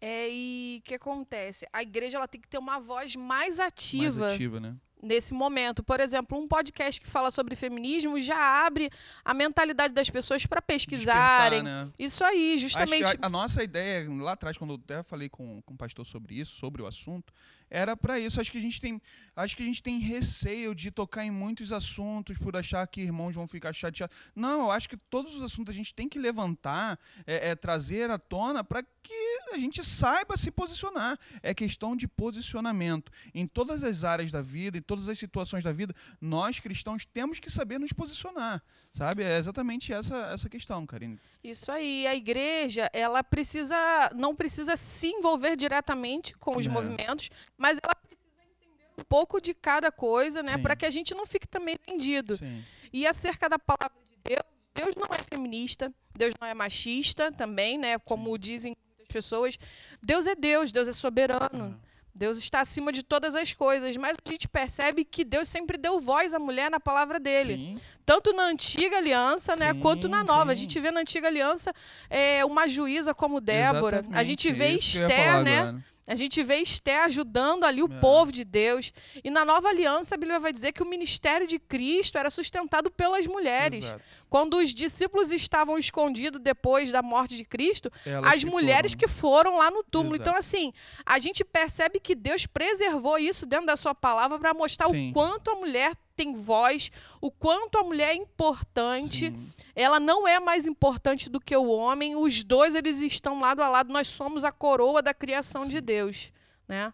É, 0.00 0.28
e 0.30 0.78
o 0.80 0.82
que 0.82 0.94
acontece? 0.94 1.66
A 1.72 1.82
igreja 1.82 2.18
ela 2.18 2.28
tem 2.28 2.40
que 2.40 2.48
ter 2.48 2.58
uma 2.58 2.78
voz 2.78 3.16
mais 3.16 3.58
ativa, 3.58 4.20
Mais 4.20 4.34
ativa, 4.34 4.60
né? 4.60 4.76
nesse 5.04 5.34
momento. 5.34 5.82
Por 5.82 6.00
exemplo, 6.00 6.38
um 6.38 6.48
podcast 6.48 7.00
que 7.00 7.06
fala 7.06 7.30
sobre 7.30 7.54
feminismo 7.54 8.20
já 8.20 8.66
abre 8.66 8.90
a 9.24 9.34
mentalidade 9.34 9.94
das 9.94 10.10
pessoas 10.10 10.46
para 10.46 10.60
pesquisarem. 10.62 11.62
Né? 11.62 11.88
Isso 11.98 12.24
aí, 12.24 12.56
justamente. 12.56 13.04
a, 13.04 13.26
a 13.26 13.28
nossa 13.28 13.62
ideia, 13.62 14.08
lá 14.10 14.32
atrás, 14.32 14.56
quando 14.56 14.74
eu 14.74 14.80
até 14.82 15.02
falei 15.02 15.28
com, 15.28 15.62
com 15.62 15.74
o 15.74 15.76
pastor 15.76 16.04
sobre 16.06 16.34
isso, 16.34 16.56
sobre 16.56 16.82
o 16.82 16.86
assunto, 16.86 17.32
era 17.70 17.96
para 17.96 18.18
isso. 18.18 18.40
Acho 18.40 18.50
que 18.52 18.58
a 18.58 18.60
gente 18.60 18.80
tem, 18.80 19.00
acho 19.34 19.56
que 19.56 19.62
a 19.62 19.66
gente 19.66 19.82
tem 19.82 19.98
receio 19.98 20.74
de 20.74 20.90
tocar 20.90 21.24
em 21.24 21.30
muitos 21.30 21.72
assuntos 21.72 22.38
por 22.38 22.56
achar 22.56 22.86
que 22.86 23.00
irmãos 23.00 23.34
vão 23.34 23.46
ficar 23.48 23.72
chateados. 23.72 24.16
Não, 24.34 24.62
eu 24.62 24.70
acho 24.70 24.88
que 24.88 24.96
todos 24.96 25.34
os 25.34 25.42
assuntos 25.42 25.72
a 25.74 25.76
gente 25.76 25.94
tem 25.94 26.08
que 26.08 26.18
levantar, 26.18 26.98
é, 27.26 27.50
é, 27.50 27.54
trazer 27.54 28.10
à 28.10 28.18
tona 28.18 28.62
para 28.62 28.82
que 29.02 29.38
a 29.52 29.58
gente 29.58 29.84
saiba 29.84 30.36
se 30.36 30.50
posicionar. 30.50 31.18
É 31.42 31.52
questão 31.52 31.94
de 31.96 32.08
posicionamento. 32.08 33.12
Em 33.34 33.46
todas 33.46 33.84
as 33.84 34.04
áreas 34.04 34.30
da 34.30 34.40
vida, 34.40 34.78
em 34.78 34.82
todas 34.82 35.08
as 35.08 35.18
situações 35.18 35.62
da 35.62 35.72
vida, 35.72 35.94
nós 36.20 36.58
cristãos 36.60 37.04
temos 37.04 37.38
que 37.38 37.50
saber 37.50 37.78
nos 37.78 37.92
posicionar. 37.92 38.62
Sabe? 38.92 39.22
É 39.22 39.38
exatamente 39.38 39.92
essa, 39.92 40.16
essa 40.32 40.48
questão, 40.48 40.86
Karine. 40.86 41.18
Isso 41.42 41.70
aí, 41.70 42.06
a 42.06 42.14
igreja, 42.14 42.88
ela 42.92 43.22
precisa, 43.22 43.76
não 44.16 44.34
precisa 44.34 44.76
se 44.76 45.08
envolver 45.08 45.56
diretamente 45.56 46.34
com 46.38 46.56
os 46.56 46.66
É. 46.66 46.70
movimentos, 46.70 47.28
mas 47.56 47.78
ela 47.82 47.94
precisa 47.94 48.42
entender 48.42 48.86
um 48.98 49.04
pouco 49.04 49.40
de 49.40 49.54
cada 49.54 49.90
coisa, 49.92 50.42
né, 50.42 50.56
Sim. 50.56 50.62
para 50.62 50.76
que 50.76 50.86
a 50.86 50.90
gente 50.90 51.14
não 51.14 51.26
fique 51.26 51.46
também 51.46 51.78
vendido. 51.86 52.36
Sim. 52.36 52.64
E 52.92 53.06
acerca 53.06 53.48
da 53.48 53.58
palavra 53.58 53.96
de 54.10 54.18
Deus, 54.24 54.44
Deus 54.74 54.94
não 54.96 55.14
é 55.14 55.18
feminista, 55.18 55.92
Deus 56.16 56.34
não 56.40 56.46
é 56.48 56.54
machista 56.54 57.30
também, 57.32 57.78
né, 57.78 57.98
como 57.98 58.36
dizem 58.38 58.76
muitas 58.76 59.12
pessoas. 59.12 59.58
Deus 60.02 60.26
é 60.26 60.34
Deus, 60.34 60.72
Deus 60.72 60.88
é 60.88 60.92
soberano. 60.92 61.80
Deus 62.16 62.38
está 62.38 62.60
acima 62.60 62.92
de 62.92 63.02
todas 63.02 63.34
as 63.34 63.52
coisas, 63.52 63.96
mas 63.96 64.16
a 64.24 64.30
gente 64.30 64.46
percebe 64.46 65.04
que 65.04 65.24
Deus 65.24 65.48
sempre 65.48 65.76
deu 65.76 65.98
voz 65.98 66.32
à 66.32 66.38
mulher 66.38 66.70
na 66.70 66.78
palavra 66.78 67.18
dele 67.18 67.56
Sim. 67.56 67.80
tanto 68.06 68.32
na 68.32 68.44
antiga 68.44 68.98
aliança, 68.98 69.56
né, 69.56 69.72
Sim, 69.72 69.80
quanto 69.80 70.08
na 70.08 70.22
nova. 70.22 70.52
A 70.52 70.54
sim. 70.54 70.62
gente 70.62 70.78
vê 70.78 70.92
na 70.92 71.00
antiga 71.00 71.26
aliança 71.26 71.74
é, 72.08 72.44
uma 72.44 72.68
juíza 72.68 73.12
como 73.12 73.40
Débora. 73.40 73.96
A 73.96 74.00
Exatamente, 74.00 74.26
gente 74.26 74.52
vê 74.52 74.68
isso 74.68 75.02
Esther, 75.02 75.42
né? 75.42 75.58
agora. 75.58 75.84
A 76.06 76.14
gente 76.14 76.42
vê 76.42 76.56
Esther 76.56 77.04
ajudando 77.04 77.64
ali 77.64 77.82
o 77.82 77.90
É. 77.90 77.98
povo 77.98 78.30
de 78.30 78.44
Deus. 78.44 78.92
E 79.22 79.30
na 79.30 79.42
nova 79.44 79.68
aliança, 79.68 80.14
a 80.14 80.18
Bíblia 80.18 80.38
vai 80.38 80.52
dizer 80.52 80.72
que 80.72 80.82
o 80.82 80.86
ministério 80.86 81.46
de 81.46 81.58
Cristo 81.58 82.18
era 82.18 82.28
sustentado 82.28 82.90
pelas 82.90 83.26
mulheres. 83.26 83.86
Exato. 83.86 84.02
Quando 84.28 84.58
os 84.58 84.74
discípulos 84.74 85.32
estavam 85.32 85.78
escondidos 85.78 86.40
depois 86.42 86.92
da 86.92 87.00
morte 87.02 87.36
de 87.36 87.44
Cristo, 87.44 87.90
Elas 88.04 88.34
as 88.34 88.44
que 88.44 88.50
mulheres 88.50 88.92
foram. 88.92 89.00
que 89.00 89.08
foram 89.08 89.56
lá 89.56 89.70
no 89.70 89.82
túmulo. 89.82 90.16
Exato. 90.16 90.28
Então, 90.28 90.38
assim, 90.38 90.72
a 91.06 91.18
gente 91.18 91.42
percebe 91.42 91.98
que 91.98 92.14
Deus 92.14 92.44
preservou 92.46 93.18
isso 93.18 93.46
dentro 93.46 93.66
da 93.66 93.76
sua 93.76 93.94
palavra 93.94 94.38
para 94.38 94.52
mostrar 94.52 94.88
Sim. 94.88 95.10
o 95.10 95.12
quanto 95.14 95.50
a 95.50 95.54
mulher 95.54 95.94
tem 96.14 96.34
voz, 96.34 96.90
o 97.20 97.30
quanto 97.30 97.78
a 97.78 97.82
mulher 97.82 98.10
é 98.10 98.14
importante. 98.14 99.30
Sim. 99.30 99.52
Ela 99.74 99.98
não 100.00 100.26
é 100.26 100.38
mais 100.40 100.66
importante 100.66 101.28
do 101.28 101.40
que 101.40 101.56
o 101.56 101.68
homem. 101.68 102.16
Os 102.16 102.42
dois, 102.42 102.74
eles 102.74 103.00
estão 103.00 103.40
lado 103.40 103.62
a 103.62 103.68
lado. 103.68 103.92
Nós 103.92 104.08
somos 104.08 104.44
a 104.44 104.52
coroa 104.52 105.02
da 105.02 105.12
criação 105.12 105.66
de 105.66 105.80
Deus, 105.80 106.32
né? 106.68 106.92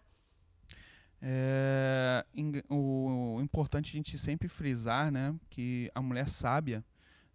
É, 1.23 2.25
o, 2.67 3.35
o 3.35 3.41
importante 3.41 3.91
a 3.91 3.93
gente 3.93 4.17
sempre 4.17 4.47
frisar, 4.47 5.11
né, 5.11 5.35
que 5.51 5.91
a 5.93 6.01
mulher 6.01 6.27
sábia, 6.27 6.83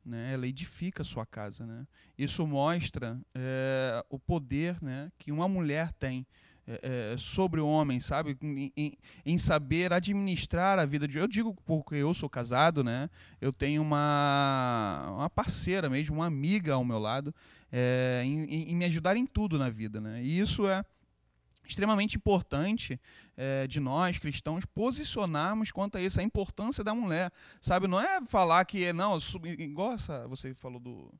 né, 0.04 0.32
ela 0.34 0.46
edifica 0.46 1.02
a 1.02 1.04
sua 1.04 1.24
casa, 1.24 1.64
né. 1.64 1.86
Isso 2.18 2.44
mostra 2.46 3.20
é, 3.32 4.04
o 4.10 4.18
poder, 4.18 4.82
né, 4.82 5.12
que 5.16 5.30
uma 5.30 5.46
mulher 5.46 5.92
tem 5.92 6.26
é, 6.68 7.12
é, 7.14 7.16
sobre 7.16 7.60
o 7.60 7.66
homem, 7.68 8.00
sabe, 8.00 8.36
em, 8.42 8.72
em- 8.76 8.92
em 9.24 9.38
saber 9.38 9.92
administrar 9.92 10.78
a 10.78 10.84
vida 10.84 11.06
de. 11.06 11.16
Eu 11.18 11.28
digo 11.28 11.54
porque 11.64 11.94
eu 11.96 12.12
sou 12.12 12.28
casado, 12.28 12.82
né, 12.82 13.08
eu 13.40 13.52
tenho 13.52 13.82
uma 13.82 15.12
uma 15.16 15.30
parceira 15.30 15.88
mesmo, 15.88 16.16
uma 16.16 16.26
amiga 16.26 16.74
ao 16.74 16.84
meu 16.84 16.98
lado, 16.98 17.34
é, 17.70 18.22
em, 18.24 18.44
em- 18.70 18.74
me 18.76 18.84
ajudar 18.86 19.16
em 19.16 19.26
tudo 19.26 19.58
na 19.58 19.70
vida, 19.70 20.00
né. 20.00 20.22
E 20.22 20.38
isso 20.40 20.66
é 20.66 20.84
extremamente 21.68 22.16
importante 22.16 23.00
eh, 23.36 23.66
de 23.66 23.80
nós 23.80 24.18
cristãos 24.18 24.64
posicionarmos 24.64 25.72
quanto 25.72 25.98
a 25.98 26.00
isso, 26.00 26.20
a 26.20 26.22
importância 26.22 26.84
da 26.84 26.94
mulher, 26.94 27.32
sabe? 27.60 27.88
Não 27.88 28.00
é 28.00 28.24
falar 28.26 28.64
que 28.64 28.92
não, 28.92 29.18
sub- 29.18 29.48
igual 29.48 29.92
essa, 29.94 30.28
você 30.28 30.54
falou 30.54 30.78
do 30.78 31.12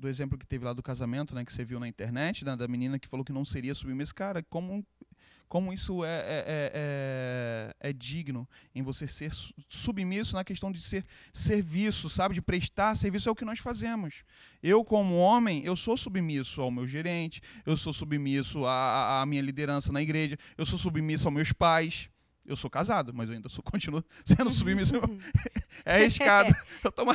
do 0.00 0.08
exemplo 0.08 0.38
que 0.38 0.46
teve 0.46 0.64
lá 0.64 0.72
do 0.72 0.82
casamento, 0.82 1.34
né, 1.34 1.44
que 1.44 1.52
você 1.52 1.64
viu 1.64 1.78
na 1.78 1.86
internet, 1.86 2.44
né, 2.44 2.56
da 2.56 2.66
menina 2.66 2.98
que 2.98 3.06
falou 3.06 3.24
que 3.24 3.32
não 3.32 3.44
seria 3.44 3.74
submissa, 3.74 4.14
cara, 4.14 4.42
como 4.42 4.84
como 5.48 5.72
isso 5.72 6.04
é, 6.04 6.08
é, 6.08 6.44
é, 6.46 7.74
é- 7.82 7.90
é 7.90 7.92
digno 7.92 8.48
em 8.72 8.82
você 8.84 9.08
ser 9.08 9.34
su- 9.34 9.52
submisso 9.68 10.36
na 10.36 10.44
questão 10.44 10.70
de 10.70 10.80
ser 10.80 11.04
serviço, 11.32 12.08
sabe? 12.08 12.36
De 12.36 12.40
prestar 12.40 12.94
serviço 12.94 13.28
é 13.28 13.32
o 13.32 13.34
que 13.34 13.44
nós 13.44 13.58
fazemos. 13.58 14.22
Eu, 14.62 14.84
como 14.84 15.16
homem, 15.18 15.64
eu 15.64 15.74
sou 15.74 15.96
submisso 15.96 16.60
ao 16.62 16.70
meu 16.70 16.86
gerente, 16.86 17.40
eu 17.66 17.76
sou 17.76 17.92
submisso 17.92 18.64
à- 18.64 19.22
à 19.22 19.26
minha 19.26 19.42
liderança 19.42 19.90
na 19.90 20.00
igreja, 20.00 20.36
eu 20.56 20.64
sou 20.64 20.78
submisso 20.78 21.26
aos 21.26 21.34
meus 21.34 21.50
pais. 21.52 22.08
Eu 22.50 22.56
sou 22.56 22.68
casado, 22.68 23.14
mas 23.14 23.28
eu 23.28 23.36
ainda 23.36 23.48
sou, 23.48 23.62
continuo 23.64 24.04
sendo 24.24 24.50
submisso. 24.50 24.94
é 25.84 25.94
arriscado. 25.96 26.52
Eu 26.84 26.90
tomo, 26.90 27.12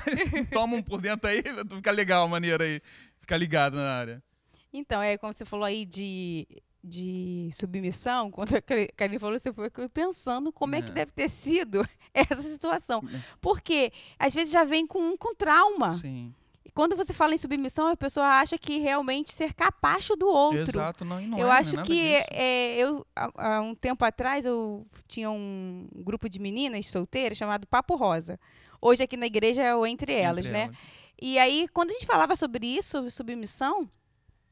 tomo 0.52 0.76
um 0.78 0.82
por 0.82 1.02
dentro 1.02 1.30
aí, 1.30 1.44
fica 1.70 1.92
legal, 1.92 2.28
maneira 2.28 2.64
aí. 2.64 2.82
Fica 3.20 3.36
ligado 3.36 3.76
na 3.76 3.92
área. 3.98 4.24
Então, 4.72 5.02
é 5.02 5.18
como 5.18 5.34
você 5.34 5.44
falou 5.46 5.66
aí 5.66 5.86
de, 5.86 6.48
de 6.84 7.50
submissão, 7.52 8.30
quando 8.32 8.56
a 8.56 8.62
Karine 8.96 9.20
falou, 9.20 9.38
você 9.38 9.52
foi 9.52 9.70
pensando 9.90 10.52
como 10.54 10.76
é. 10.76 10.82
que 10.82 10.92
É. 10.92 10.94
deve 10.94 11.12
ter 11.12 11.30
sido 11.30 11.86
essa 12.14 12.42
situação. 12.44 13.04
É. 13.12 13.20
Porque 13.42 13.92
às 14.20 14.34
vezes 14.34 14.54
já 14.54 14.64
vem 14.64 14.86
com, 14.88 15.18
com 15.18 15.34
trauma. 15.36 15.94
Sim. 15.94 16.34
E 16.66 16.72
quando 16.72 16.96
você 16.96 17.14
fala 17.14 17.36
em 17.36 17.38
submissão, 17.38 17.88
a 17.88 17.96
pessoa 17.96 18.26
acha 18.26 18.58
que 18.58 18.80
realmente 18.80 19.32
ser 19.32 19.54
capacho 19.54 20.16
do 20.16 20.28
outro. 20.28 20.80
Exato, 20.80 21.06
não, 21.06 21.22
não 21.22 21.38
eu 21.38 21.46
é, 21.46 21.48
não 21.48 21.54
é 21.54 21.58
acho 21.60 21.76
nada 21.76 21.88
que 21.88 21.94
disso. 21.94 22.28
é, 22.32 22.78
eu 22.78 23.06
há, 23.16 23.58
há 23.58 23.62
um 23.62 23.76
tempo 23.76 24.04
atrás 24.04 24.46
eu 24.46 24.86
tinha 25.08 25.30
um 25.30 25.88
grupo 25.94 26.28
de 26.28 26.40
meninas 26.40 26.88
solteiras 26.88 27.38
chamado 27.38 27.68
Papo 27.68 27.96
Rosa. 27.96 28.40
Hoje 28.82 29.04
aqui 29.04 29.16
na 29.16 29.28
igreja 29.28 29.62
é 29.62 29.76
o 29.76 29.86
Entre 29.86 30.12
Elas, 30.12 30.48
Entre 30.48 30.58
né? 30.58 30.72
E 31.22 31.40
aí, 31.40 31.68
quando 31.72 31.92
a 31.92 31.94
gente 31.94 32.06
falava 32.06 32.36
sobre 32.36 32.66
isso, 32.68 32.90
sobre 32.90 33.12
submissão, 33.12 33.90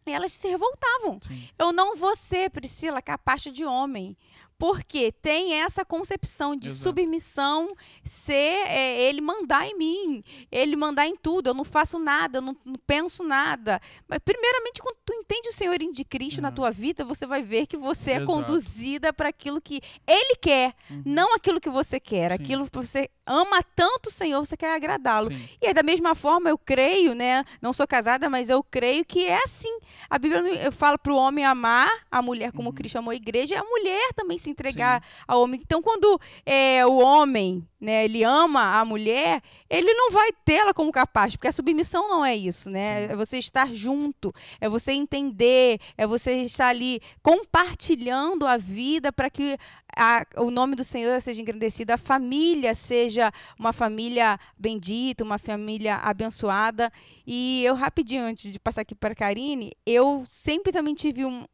elas 0.05 0.31
se 0.31 0.47
revoltavam. 0.47 1.19
Sim. 1.21 1.47
Eu 1.57 1.73
não 1.73 1.95
vou 1.95 2.15
ser, 2.15 2.49
Priscila, 2.49 3.01
capacho 3.01 3.51
de 3.51 3.65
homem. 3.65 4.17
Porque 4.63 5.11
tem 5.11 5.55
essa 5.55 5.83
concepção 5.83 6.55
de 6.55 6.69
Exato. 6.69 6.83
submissão 6.83 7.75
ser 8.01 8.33
é, 8.69 9.01
ele 9.09 9.19
mandar 9.19 9.67
em 9.67 9.77
mim, 9.77 10.23
ele 10.49 10.77
mandar 10.77 11.05
em 11.05 11.17
tudo. 11.17 11.49
Eu 11.49 11.53
não 11.53 11.65
faço 11.65 11.99
nada, 11.99 12.37
eu 12.37 12.41
não, 12.41 12.55
não 12.63 12.75
penso 12.87 13.23
nada. 13.25 13.81
Mas, 14.07 14.19
primeiramente, 14.23 14.81
quando 14.81 14.95
tu 15.05 15.11
entende 15.13 15.49
o 15.49 15.53
senhorinho 15.53 15.91
de 15.91 16.05
Cristo 16.05 16.39
na 16.41 16.47
Uhum. 16.47 16.55
tua 16.55 16.71
vida, 16.71 17.03
você 17.03 17.27
vai 17.27 17.43
ver 17.43 17.67
que 17.67 17.75
você 17.75 18.11
é 18.11 18.15
Exato. 18.15 18.25
conduzida 18.31 19.11
para 19.11 19.27
aquilo 19.27 19.59
que 19.59 19.81
ele 20.07 20.37
quer, 20.37 20.73
Uhum. 20.89 21.01
não 21.05 21.35
aquilo 21.35 21.59
que 21.59 21.69
você 21.69 21.99
quer. 21.99 22.29
Sim. 22.31 22.35
Aquilo 22.35 22.69
que 22.69 22.77
você 22.77 23.09
ama 23.25 23.61
tanto 23.75 24.07
o 24.07 24.11
Senhor, 24.11 24.45
você 24.45 24.55
quer 24.55 24.73
agradá-lo. 24.73 25.29
E 25.61 25.67
aí, 25.67 25.73
da 25.73 25.83
mesma 25.83 26.15
forma, 26.15 26.49
eu 26.49 26.57
creio, 26.57 27.13
né? 27.13 27.43
Não 27.61 27.73
sou 27.73 27.85
casada, 27.85 28.29
mas 28.29 28.49
eu 28.49 28.63
creio 28.63 29.03
que 29.03 29.25
é 29.25 29.43
assim. 29.43 29.77
A 30.09 30.17
Bíblia 30.17 30.71
fala 30.71 30.97
para 30.97 31.11
o 31.11 31.17
homem 31.17 31.43
amar 31.43 31.91
a 32.09 32.21
mulher 32.21 32.53
como 32.53 32.69
Uhum. 32.69 32.75
Cristo 32.75 32.97
amou 32.97 33.11
a 33.11 33.15
igreja, 33.15 33.55
e 33.55 33.57
a 33.57 33.63
mulher 33.63 34.13
também 34.15 34.37
se 34.37 34.52
entregar 34.53 35.03
ao 35.27 35.41
homem. 35.41 35.59
Então, 35.63 35.81
quando 35.81 36.19
é, 36.45 36.85
o 36.85 36.97
homem, 36.97 37.67
né, 37.79 38.05
ele 38.05 38.23
ama 38.23 38.79
a 38.79 38.85
mulher, 38.85 39.41
ele 39.69 39.93
não 39.93 40.11
vai 40.11 40.31
tê-la 40.45 40.73
como 40.73 40.91
capaz, 40.91 41.35
porque 41.35 41.47
a 41.47 41.51
submissão 41.51 42.07
não 42.07 42.23
é 42.23 42.35
isso, 42.35 42.69
né? 42.69 43.05
É 43.05 43.15
você 43.15 43.37
estar 43.37 43.73
junto, 43.73 44.33
é 44.61 44.69
você 44.69 44.93
entender, 44.93 45.79
é 45.97 46.07
você 46.07 46.41
estar 46.43 46.67
ali 46.67 47.01
compartilhando 47.21 48.47
a 48.47 48.57
vida 48.57 49.11
para 49.11 49.29
que 49.29 49.57
a, 49.95 50.25
o 50.37 50.49
nome 50.49 50.75
do 50.75 50.83
Senhor 50.83 51.19
seja 51.21 51.41
engrandecido, 51.41 51.91
a 51.91 51.97
família 51.97 52.73
seja 52.73 53.31
uma 53.57 53.71
família 53.71 54.39
bendita, 54.57 55.23
uma 55.23 55.37
família 55.37 55.97
abençoada. 55.97 56.91
E 57.25 57.63
eu, 57.65 57.75
rapidinho, 57.75 58.23
antes 58.23 58.51
de 58.51 58.59
passar 58.59 58.81
aqui 58.81 58.95
para 58.95 59.13
a 59.13 59.15
Karine, 59.15 59.71
eu 59.85 60.25
sempre 60.29 60.71
também 60.71 60.93
tive 60.93 61.25
um. 61.25 61.45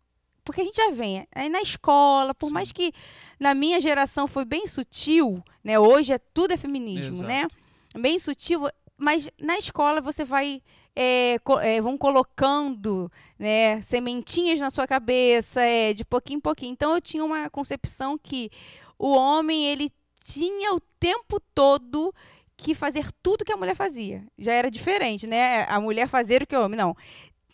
Porque 0.50 0.62
a 0.62 0.64
gente 0.64 0.78
já 0.78 0.90
vem 0.90 1.28
aí 1.36 1.48
na 1.48 1.62
escola, 1.62 2.34
por 2.34 2.48
Sim. 2.48 2.54
mais 2.54 2.72
que 2.72 2.92
na 3.40 3.54
minha 3.54 3.80
geração 3.80 4.28
foi 4.28 4.44
bem 4.46 4.66
sutil, 4.66 5.44
né? 5.64 5.78
Hoje 5.78 6.12
é 6.12 6.18
tudo 6.18 6.56
é 6.56 6.58
feminismo, 6.58 7.18
Exato. 7.18 7.28
né? 7.28 7.48
Bem 7.94 8.18
sutil, 8.18 8.68
mas 8.98 9.30
na 9.40 9.60
escola 9.60 10.02
você 10.02 10.26
vai 10.26 10.64
é, 10.96 11.38
é, 11.62 11.80
vão 11.82 11.96
colocando 11.96 13.12
né, 13.38 13.80
sementinhas 13.84 14.60
na 14.60 14.72
sua 14.72 14.88
cabeça, 14.88 15.62
é, 15.62 15.94
de 15.94 16.04
pouquinho 16.04 16.38
em 16.38 16.42
pouquinho. 16.42 16.72
Então 16.72 16.96
eu 16.96 17.02
tinha 17.02 17.24
uma 17.24 17.48
concepção 17.52 18.18
que 18.18 18.50
o 18.98 19.12
homem 19.16 19.68
ele 19.68 19.92
tinha 20.24 20.74
o 20.74 20.80
tempo 21.00 21.40
todo 21.54 22.12
que 22.58 22.74
fazer 22.74 23.06
tudo 23.22 23.46
que 23.46 23.54
a 23.54 23.58
mulher 23.58 23.76
fazia. 23.76 24.26
Já 24.36 24.52
era 24.54 24.72
diferente, 24.72 25.28
né? 25.28 25.66
A 25.70 25.80
mulher 25.80 26.08
fazer 26.08 26.42
o 26.42 26.48
que 26.48 26.56
o 26.56 26.66
homem 26.66 26.76
não. 26.76 26.96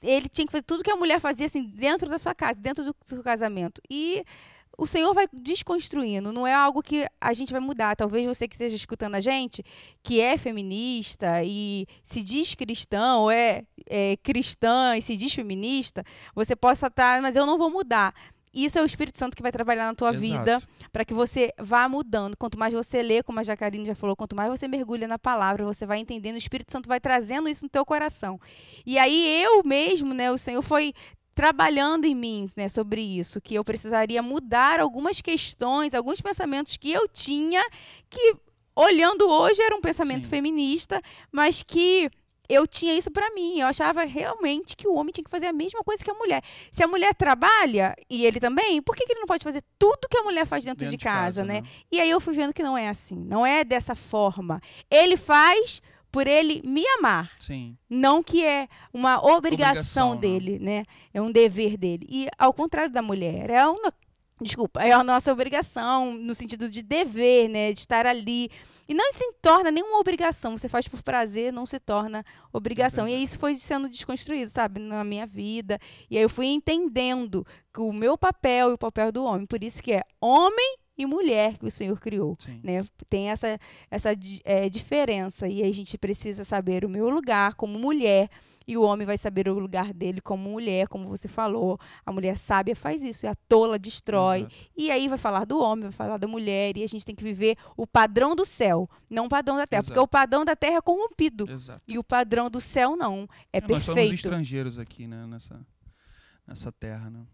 Ele 0.05 0.29
tinha 0.29 0.45
que 0.45 0.51
fazer 0.51 0.63
tudo 0.63 0.83
que 0.83 0.91
a 0.91 0.95
mulher 0.95 1.19
fazia 1.19 1.45
assim 1.45 1.63
dentro 1.63 2.09
da 2.09 2.17
sua 2.17 2.35
casa, 2.35 2.59
dentro 2.59 2.83
do 2.83 2.95
seu 3.03 3.23
casamento. 3.23 3.81
E 3.89 4.23
o 4.77 4.85
Senhor 4.85 5.13
vai 5.13 5.27
desconstruindo, 5.31 6.33
não 6.33 6.45
é 6.45 6.53
algo 6.53 6.83
que 6.83 7.07
a 7.19 7.33
gente 7.33 7.51
vai 7.51 7.61
mudar. 7.61 7.95
Talvez 7.95 8.25
você 8.25 8.47
que 8.47 8.55
esteja 8.55 8.75
escutando 8.75 9.15
a 9.15 9.19
gente, 9.19 9.63
que 10.03 10.19
é 10.19 10.37
feminista 10.37 11.41
e 11.43 11.87
se 12.03 12.21
diz 12.21 12.55
cristão, 12.55 13.23
ou 13.23 13.31
é, 13.31 13.63
é 13.89 14.17
cristã 14.17 14.97
e 14.97 15.01
se 15.01 15.15
diz 15.15 15.33
feminista, 15.33 16.03
você 16.33 16.55
possa 16.55 16.87
estar, 16.87 17.21
mas 17.21 17.35
eu 17.35 17.45
não 17.45 17.57
vou 17.57 17.69
mudar. 17.69 18.13
Isso 18.55 18.79
é 18.79 18.81
o 18.81 18.85
Espírito 18.85 19.19
Santo 19.19 19.35
que 19.35 19.43
vai 19.43 19.51
trabalhar 19.51 19.85
na 19.85 19.93
tua 19.93 20.11
Exato. 20.11 20.21
vida 20.21 20.61
para 20.91 21.03
que 21.03 21.13
você 21.13 21.51
vá 21.59 21.89
mudando. 21.89 22.37
Quanto 22.37 22.57
mais 22.57 22.73
você 22.73 23.03
lê, 23.03 23.21
como 23.21 23.39
a 23.39 23.43
Jacarine 23.43 23.85
já 23.85 23.93
falou, 23.93 24.15
quanto 24.15 24.35
mais 24.35 24.49
você 24.49 24.67
mergulha 24.67 25.07
na 25.07 25.19
palavra, 25.19 25.65
você 25.65 25.85
vai 25.85 25.99
entendendo, 25.99 26.35
o 26.35 26.39
Espírito 26.39 26.71
Santo 26.71 26.87
vai 26.87 26.99
trazendo 26.99 27.49
isso 27.49 27.65
no 27.65 27.69
teu 27.69 27.85
coração. 27.85 28.39
E 28.85 28.97
aí 28.97 29.43
eu 29.43 29.61
mesmo, 29.63 30.13
né, 30.13 30.31
o 30.31 30.37
Senhor 30.37 30.61
foi 30.61 30.93
trabalhando 31.35 32.05
em 32.05 32.15
mim, 32.15 32.49
né, 32.55 32.69
sobre 32.69 33.01
isso, 33.01 33.41
que 33.41 33.55
eu 33.55 33.63
precisaria 33.63 34.21
mudar 34.21 34.79
algumas 34.79 35.19
questões, 35.19 35.93
alguns 35.93 36.21
pensamentos 36.21 36.77
que 36.77 36.89
eu 36.89 37.09
tinha 37.09 37.61
que 38.09 38.37
olhando 38.73 39.29
hoje 39.29 39.61
era 39.61 39.75
um 39.75 39.81
pensamento 39.81 40.23
Sim. 40.25 40.29
feminista, 40.29 41.01
mas 41.31 41.61
que 41.61 42.09
eu 42.49 42.65
tinha 42.67 42.93
isso 42.93 43.11
para 43.11 43.29
mim. 43.31 43.59
Eu 43.59 43.67
achava 43.67 44.03
realmente 44.03 44.75
que 44.75 44.87
o 44.87 44.95
homem 44.95 45.11
tinha 45.11 45.23
que 45.23 45.29
fazer 45.29 45.47
a 45.47 45.53
mesma 45.53 45.83
coisa 45.83 46.03
que 46.03 46.11
a 46.11 46.13
mulher. 46.13 46.41
Se 46.71 46.83
a 46.83 46.87
mulher 46.87 47.13
trabalha 47.13 47.95
e 48.09 48.25
ele 48.25 48.39
também, 48.39 48.81
por 48.81 48.95
que, 48.95 49.05
que 49.05 49.13
ele 49.13 49.19
não 49.21 49.27
pode 49.27 49.43
fazer 49.43 49.63
tudo 49.77 50.07
que 50.09 50.17
a 50.17 50.23
mulher 50.23 50.45
faz 50.45 50.63
dentro, 50.63 50.89
de, 50.89 50.97
casa, 50.97 51.43
né? 51.43 51.63
E 51.91 51.99
aí 51.99 52.09
eu 52.09 52.19
fui 52.19 52.33
vendo 52.33 52.53
que 52.53 52.63
não 52.63 52.77
é 52.77 52.89
assim, 52.89 53.15
não 53.15 53.45
é 53.45 53.63
dessa 53.63 53.95
forma. 53.95 54.61
Ele 54.89 55.17
faz 55.17 55.81
por 56.11 56.27
ele 56.27 56.61
me 56.63 56.87
amar, 56.97 57.29
Sim. 57.41 57.77
não 57.89 58.23
que 58.23 58.45
é 58.45 58.69
uma 58.93 59.17
obrigação, 59.17 59.37
Obrigação, 59.37 60.09
não. 60.11 60.15
dele, 60.15 60.59
né? 60.59 60.85
É 61.13 61.21
um 61.21 61.29
dever 61.29 61.75
dele. 61.75 62.07
E 62.09 62.29
ao 62.37 62.53
contrário 62.53 62.89
da 62.89 63.01
mulher, 63.01 63.49
é 63.49 63.67
uma 63.67 63.93
Desculpa, 64.41 64.83
é 64.83 64.91
a 64.91 65.03
nossa 65.03 65.31
obrigação, 65.31 66.13
no 66.13 66.35
sentido 66.35 66.69
de 66.69 66.81
dever, 66.81 67.47
né? 67.47 67.71
De 67.71 67.79
estar 67.79 68.05
ali. 68.05 68.49
E 68.87 68.93
não 68.93 69.13
se 69.13 69.33
torna 69.41 69.71
nenhuma 69.71 69.97
obrigação. 69.97 70.57
Você 70.57 70.67
faz 70.67 70.87
por 70.87 71.01
prazer, 71.01 71.53
não 71.53 71.65
se 71.65 71.79
torna 71.79 72.23
obrigação. 72.51 73.07
É 73.07 73.11
e 73.11 73.23
isso 73.23 73.39
foi 73.39 73.55
sendo 73.55 73.87
desconstruído, 73.87 74.49
sabe? 74.49 74.79
Na 74.79 75.03
minha 75.05 75.25
vida. 75.25 75.79
E 76.09 76.17
aí 76.17 76.23
eu 76.23 76.29
fui 76.29 76.47
entendendo 76.47 77.47
que 77.73 77.79
o 77.79 77.93
meu 77.93 78.17
papel 78.17 78.71
e 78.71 78.73
o 78.73 78.77
papel 78.77 79.11
do 79.11 79.23
homem. 79.23 79.45
Por 79.45 79.63
isso 79.63 79.81
que 79.81 79.93
é 79.93 80.03
homem 80.19 80.77
e 80.97 81.05
mulher 81.05 81.57
que 81.57 81.65
o 81.65 81.71
Senhor 81.71 81.99
criou. 81.99 82.35
Sim. 82.39 82.59
Né? 82.61 82.83
Tem 83.09 83.29
essa, 83.29 83.57
essa 83.89 84.09
é, 84.43 84.69
diferença. 84.69 85.47
E 85.47 85.63
aí 85.63 85.69
a 85.69 85.73
gente 85.73 85.97
precisa 85.97 86.43
saber 86.43 86.83
o 86.83 86.89
meu 86.89 87.09
lugar 87.09 87.55
como 87.55 87.79
mulher. 87.79 88.29
E 88.67 88.75
o 88.77 88.81
homem 88.81 89.05
vai 89.05 89.17
saber 89.17 89.47
o 89.47 89.59
lugar 89.59 89.93
dele 89.93 90.19
como 90.19 90.49
mulher, 90.49 90.87
como 90.87 91.07
você 91.07 91.27
falou. 91.27 91.79
A 92.05 92.11
mulher 92.11 92.35
sábia 92.35 92.75
faz 92.75 93.03
isso, 93.03 93.25
e 93.25 93.29
a 93.29 93.35
tola 93.35 93.77
destrói. 93.77 94.39
Exato. 94.39 94.55
E 94.75 94.89
aí 94.91 95.07
vai 95.07 95.17
falar 95.17 95.45
do 95.45 95.59
homem, 95.59 95.83
vai 95.83 95.91
falar 95.91 96.17
da 96.17 96.27
mulher, 96.27 96.75
e 96.75 96.83
a 96.83 96.87
gente 96.87 97.05
tem 97.05 97.13
que 97.15 97.23
viver 97.23 97.57
o 97.77 97.85
padrão 97.85 98.35
do 98.35 98.43
céu, 98.43 98.89
não 99.09 99.25
o 99.25 99.29
padrão 99.29 99.55
da 99.57 99.67
terra. 99.67 99.83
Porque 99.83 99.93
Exato. 99.93 100.05
o 100.05 100.07
padrão 100.07 100.43
da 100.43 100.55
terra 100.55 100.77
é 100.77 100.81
corrompido. 100.81 101.49
Exato. 101.49 101.81
E 101.87 101.97
o 101.99 102.03
padrão 102.03 102.49
do 102.49 102.59
céu 102.59 102.95
não. 102.95 103.27
É, 103.53 103.61
Nós 103.61 103.83
somos 103.83 103.85
perfeito. 103.85 104.13
estrangeiros 104.15 104.79
aqui, 104.79 105.05
né? 105.07 105.27
Nessa, 105.27 105.65
nessa 106.47 106.71
terra, 106.71 107.09
né? 107.09 107.25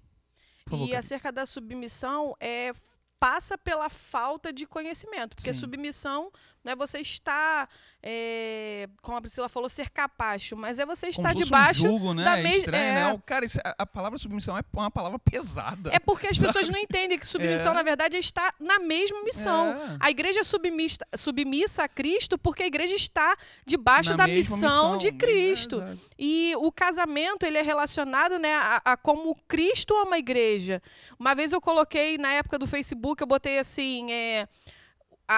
Favor, 0.68 0.88
E 0.88 0.96
acerca 0.96 1.32
da 1.32 1.46
submissão, 1.46 2.36
é, 2.40 2.72
passa 3.20 3.58
pela 3.58 3.88
falta 3.90 4.52
de 4.52 4.66
conhecimento. 4.66 5.36
Porque 5.36 5.54
Sim. 5.54 5.60
submissão 5.60 6.32
não 6.64 6.74
é 6.74 6.76
você 6.76 7.00
estar, 7.00 7.68
é, 8.04 8.88
como 9.02 9.18
a 9.18 9.22
Priscila 9.22 9.48
falou, 9.50 9.70
ser 9.70 9.90
capacho, 9.90 10.56
mas 10.56 10.80
é 10.80 10.86
você 10.86 11.08
estar 11.10 11.34
debaixo. 11.34 11.86
um 11.86 11.92
jugo, 11.92 12.14
né? 12.14 12.24
da 12.24 12.38
É 12.40 12.44
mes- 12.44 12.58
estranho, 12.58 12.84
é. 12.84 12.94
né? 13.14 13.22
Cara, 13.26 13.46
isso- 13.46 13.60
a, 13.64 13.76
a 13.80 13.86
palavra 13.86 14.18
submissão 14.20 14.58
é 14.58 14.62
uma 14.74 14.92
palavra 14.92 15.18
pesada. 15.20 15.90
É 15.94 16.00
porque 16.00 16.28
as 16.28 16.38
pessoas 16.38 16.70
não 16.70 16.78
entendem 16.80 17.18
que 17.18 17.26
submissão, 17.26 17.72
É. 17.72 17.76
na 17.76 17.84
verdade, 17.84 18.16
é 18.16 18.20
estar 18.20 18.54
na 18.60 18.80
mesma 18.80 19.24
missão. 19.24 19.72
É. 19.74 19.98
A 20.00 20.12
igreja 20.12 20.42
é 20.42 20.44
submissa, 20.44 21.00
submissa 21.16 21.84
a 21.84 21.88
Cristo 21.88 22.38
porque 22.38 22.64
a 22.64 22.68
igreja 22.68 22.96
está 22.96 23.36
debaixo 23.66 24.12
Na 24.12 24.18
da 24.18 24.28
mesma 24.28 24.56
missão, 24.56 24.98
de 24.98 25.08
É, 25.08 25.12
Cristo. 25.12 25.84
E 26.18 26.54
o 26.58 26.72
casamento 26.72 27.44
ele 27.46 27.58
é 27.58 27.62
relacionado 27.62 28.38
né, 28.38 28.54
a, 28.56 28.82
a 28.86 28.98
como 28.98 29.36
Cristo 29.48 29.96
ama 29.96 30.16
a 30.16 30.20
igreja. 30.20 30.82
Uma 31.20 31.34
vez 31.36 31.52
eu 31.52 31.62
coloquei 31.62 32.18
na 32.18 32.34
época 32.34 32.58
do 32.60 32.68
Facebook, 32.68 33.22
eu 33.22 33.28
botei 33.28 33.60
assim: 33.60 34.12
é, 34.12 34.48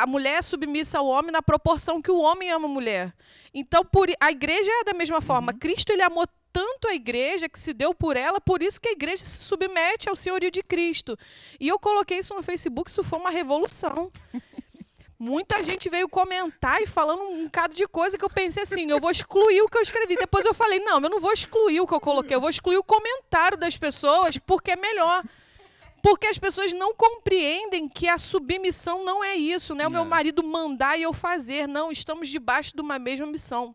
a 0.01 0.07
mulher 0.07 0.39
é 0.39 0.41
submissa 0.41 0.97
ao 0.97 1.05
homem 1.05 1.31
na 1.31 1.41
proporção 1.41 2.01
que 2.01 2.09
o 2.09 2.17
homem 2.17 2.49
ama 2.49 2.65
a 2.65 2.71
mulher. 2.71 3.13
Então, 3.53 3.83
por, 3.85 4.09
a 4.19 4.31
igreja 4.31 4.71
é 4.81 4.83
da 4.85 4.93
mesma 4.93 5.21
forma. 5.21 5.51
Uhum. 5.51 5.59
Cristo 5.59 5.91
ele 5.91 6.01
amou 6.01 6.25
tanto 6.51 6.87
a 6.87 6.95
igreja 6.95 7.47
que 7.47 7.59
se 7.59 7.73
deu 7.73 7.93
por 7.93 8.17
ela, 8.17 8.41
por 8.41 8.63
isso 8.63 8.81
que 8.81 8.89
a 8.89 8.91
igreja 8.91 9.23
se 9.23 9.43
submete 9.43 10.09
ao 10.09 10.15
senhorio 10.15 10.49
de 10.49 10.63
Cristo. 10.63 11.17
E 11.59 11.67
eu 11.67 11.77
coloquei 11.77 12.17
isso 12.17 12.33
no 12.33 12.41
Facebook, 12.41 12.89
isso 12.89 13.03
foi 13.03 13.19
uma 13.19 13.29
revolução. 13.29 14.11
Muita 15.19 15.61
gente 15.61 15.87
veio 15.89 16.09
comentar 16.09 16.81
e 16.81 16.87
falando 16.87 17.21
um 17.21 17.45
bocado 17.45 17.75
de 17.75 17.87
coisa 17.87 18.17
que 18.17 18.25
eu 18.25 18.29
pensei 18.29 18.63
assim, 18.63 18.89
eu 18.89 18.99
vou 18.99 19.11
excluir 19.11 19.61
o 19.61 19.69
que 19.69 19.77
eu 19.77 19.81
escrevi. 19.81 20.15
Depois 20.15 20.43
eu 20.45 20.55
falei, 20.55 20.79
não, 20.79 20.99
eu 20.99 21.09
não 21.09 21.21
vou 21.21 21.31
excluir 21.31 21.79
o 21.79 21.87
que 21.87 21.93
eu 21.93 22.01
coloquei, 22.01 22.35
eu 22.35 22.41
vou 22.41 22.49
excluir 22.49 22.77
o 22.77 22.83
comentário 22.83 23.57
das 23.57 23.77
pessoas, 23.77 24.37
porque 24.39 24.71
é 24.71 24.75
melhor. 24.75 25.23
Porque 26.03 26.27
as 26.27 26.37
pessoas 26.37 26.73
não 26.73 26.93
compreendem 26.93 27.87
que 27.87 28.09
a 28.09 28.17
submissão 28.17 29.05
não 29.05 29.23
é 29.23 29.35
isso, 29.35 29.73
né? 29.73 29.87
O 29.87 29.89
meu 29.89 30.01
É. 30.01 30.05
marido 30.05 30.43
mandar 30.43 30.99
e 30.99 31.01
eu 31.03 31.13
fazer. 31.13 31.65
Não, 31.65 31.89
estamos 31.89 32.27
debaixo 32.27 32.75
de 32.75 32.81
uma 32.81 32.99
mesma 32.99 33.25
missão. 33.25 33.73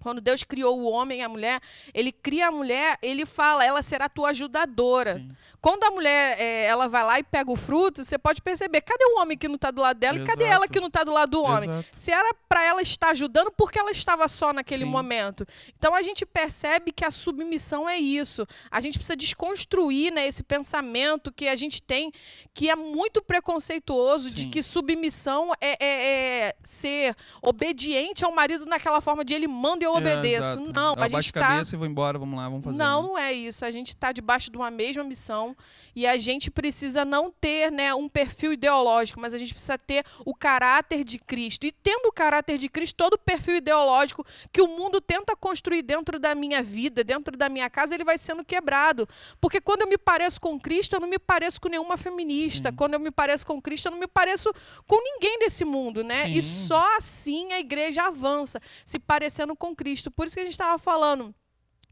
Quando 0.00 0.20
Deus 0.20 0.44
criou 0.44 0.78
o 0.78 0.90
homem 0.90 1.20
e 1.20 1.22
a 1.22 1.28
mulher, 1.28 1.60
ele 1.92 2.12
cria 2.12 2.48
a 2.48 2.50
mulher, 2.50 2.98
ele 3.02 3.26
fala, 3.26 3.64
ela 3.64 3.82
será 3.82 4.08
tua 4.08 4.30
ajudadora. 4.30 5.16
Sim. 5.16 5.28
Quando 5.60 5.82
a 5.82 5.90
mulher 5.90 6.38
é, 6.40 6.66
ela 6.66 6.86
vai 6.88 7.02
lá 7.02 7.18
e 7.18 7.24
pega 7.24 7.50
o 7.50 7.56
fruto, 7.56 8.04
você 8.04 8.16
pode 8.16 8.40
perceber, 8.40 8.80
cadê 8.80 9.04
o 9.06 9.20
homem 9.20 9.36
que 9.36 9.48
não 9.48 9.56
está 9.56 9.72
do 9.72 9.82
lado 9.82 9.98
dela 9.98 10.16
e 10.16 10.24
cadê 10.24 10.44
Exato. 10.44 10.54
ela 10.54 10.68
que 10.68 10.78
não 10.78 10.86
está 10.86 11.02
do 11.02 11.12
lado 11.12 11.30
do 11.30 11.42
homem? 11.42 11.68
Exato. 11.68 11.88
Se 11.92 12.12
era 12.12 12.32
para 12.48 12.62
ela 12.64 12.80
estar 12.80 13.10
ajudando, 13.10 13.50
por 13.50 13.72
que 13.72 13.78
ela 13.78 13.90
estava 13.90 14.28
só 14.28 14.52
naquele 14.52 14.84
Sim. 14.84 14.90
momento? 14.90 15.44
Então 15.76 15.94
a 15.96 16.02
gente 16.02 16.24
percebe 16.24 16.92
que 16.92 17.04
a 17.04 17.10
submissão 17.10 17.88
é 17.88 17.98
isso. 17.98 18.46
A 18.70 18.78
gente 18.80 18.94
precisa 18.98 19.16
desconstruir 19.16 20.12
né, 20.12 20.28
esse 20.28 20.44
pensamento 20.44 21.32
que 21.32 21.48
a 21.48 21.56
gente 21.56 21.82
tem, 21.82 22.12
que 22.54 22.70
é 22.70 22.76
muito 22.76 23.20
preconceituoso, 23.20 24.30
de 24.30 24.42
Sim. 24.42 24.50
que 24.50 24.62
submissão 24.62 25.52
é, 25.60 25.76
é- 25.84 26.46
é 26.48 26.56
ser 26.62 27.16
obediente 27.42 28.24
ao 28.24 28.30
marido 28.30 28.64
naquela 28.64 29.00
forma 29.00 29.24
de 29.24 29.34
ele 29.34 29.48
manda 29.48 29.82
e 29.82 29.87
eu 29.88 30.00
obedeço. 30.00 30.48
Exato. 30.48 30.72
Não, 30.72 30.94
Eu 30.94 31.02
a 31.02 31.08
gente 31.08 31.26
está 31.26 31.40
cabeça 31.40 31.74
e 31.74 31.78
vou 31.78 31.86
embora, 31.86 32.18
vamos 32.18 32.38
lá, 32.38 32.48
vamos 32.48 32.64
fazer. 32.64 32.78
não, 32.78 33.02
né? 33.02 33.08
não 33.08 33.18
é 33.18 33.32
isso. 33.32 33.64
A 33.64 33.70
gente 33.70 33.88
está 33.88 34.12
debaixo 34.12 34.50
de 34.50 34.56
uma 34.56 34.70
mesma 34.70 35.04
missão 35.04 35.56
e 35.94 36.06
a 36.06 36.16
gente 36.16 36.50
precisa 36.50 37.04
não 37.04 37.30
ter 37.30 37.72
né, 37.72 37.92
um 37.92 38.08
perfil 38.08 38.52
ideológico, 38.52 39.20
mas 39.20 39.34
a 39.34 39.38
gente 39.38 39.52
precisa 39.52 39.76
ter 39.76 40.04
o 40.24 40.34
caráter 40.34 41.02
de 41.02 41.18
Cristo. 41.18 41.66
E 41.66 41.72
tendo 41.72 42.06
o 42.06 42.12
caráter 42.12 42.56
de 42.56 42.68
Cristo, 42.68 42.94
todo 42.96 43.14
o 43.14 43.18
perfil 43.18 43.56
ideológico 43.56 44.24
que 44.52 44.60
o 44.62 44.68
mundo 44.68 45.00
tenta 45.00 45.34
construir 45.34 45.82
dentro 45.82 46.20
da 46.20 46.34
minha 46.34 46.62
vida, 46.62 47.02
dentro 47.02 47.36
da 47.36 47.48
minha 47.48 47.68
casa, 47.68 47.94
ele 47.94 48.04
vai 48.04 48.16
sendo 48.16 48.44
quebrado. 48.44 49.08
Porque 49.40 49.60
quando 49.60 49.82
eu 49.82 49.88
me 49.88 49.98
pareço 49.98 50.40
com 50.40 50.58
Cristo, 50.60 50.94
eu 50.94 51.00
não 51.00 51.08
me 51.08 51.18
pareço 51.18 51.60
com 51.60 51.68
nenhuma 51.68 51.96
feminista. 51.96 52.70
Sim. 52.70 52.76
Quando 52.76 52.94
eu 52.94 53.00
me 53.00 53.10
pareço 53.10 53.44
com 53.44 53.60
Cristo, 53.60 53.86
eu 53.86 53.92
não 53.92 53.98
me 53.98 54.06
pareço 54.06 54.52
com 54.86 55.02
ninguém 55.02 55.38
desse 55.40 55.64
mundo, 55.64 56.04
né? 56.04 56.28
E 56.30 56.40
Sim. 56.40 56.66
só 56.66 56.96
assim 56.96 57.52
a 57.52 57.58
igreja 57.58 58.04
avança, 58.04 58.60
se 58.84 58.98
parecendo 58.98 59.56
com 59.56 59.74
Cristo. 59.78 60.10
Por 60.10 60.26
isso 60.26 60.34
que 60.34 60.40
a 60.40 60.44
gente 60.44 60.52
estava 60.52 60.78
falando 60.78 61.34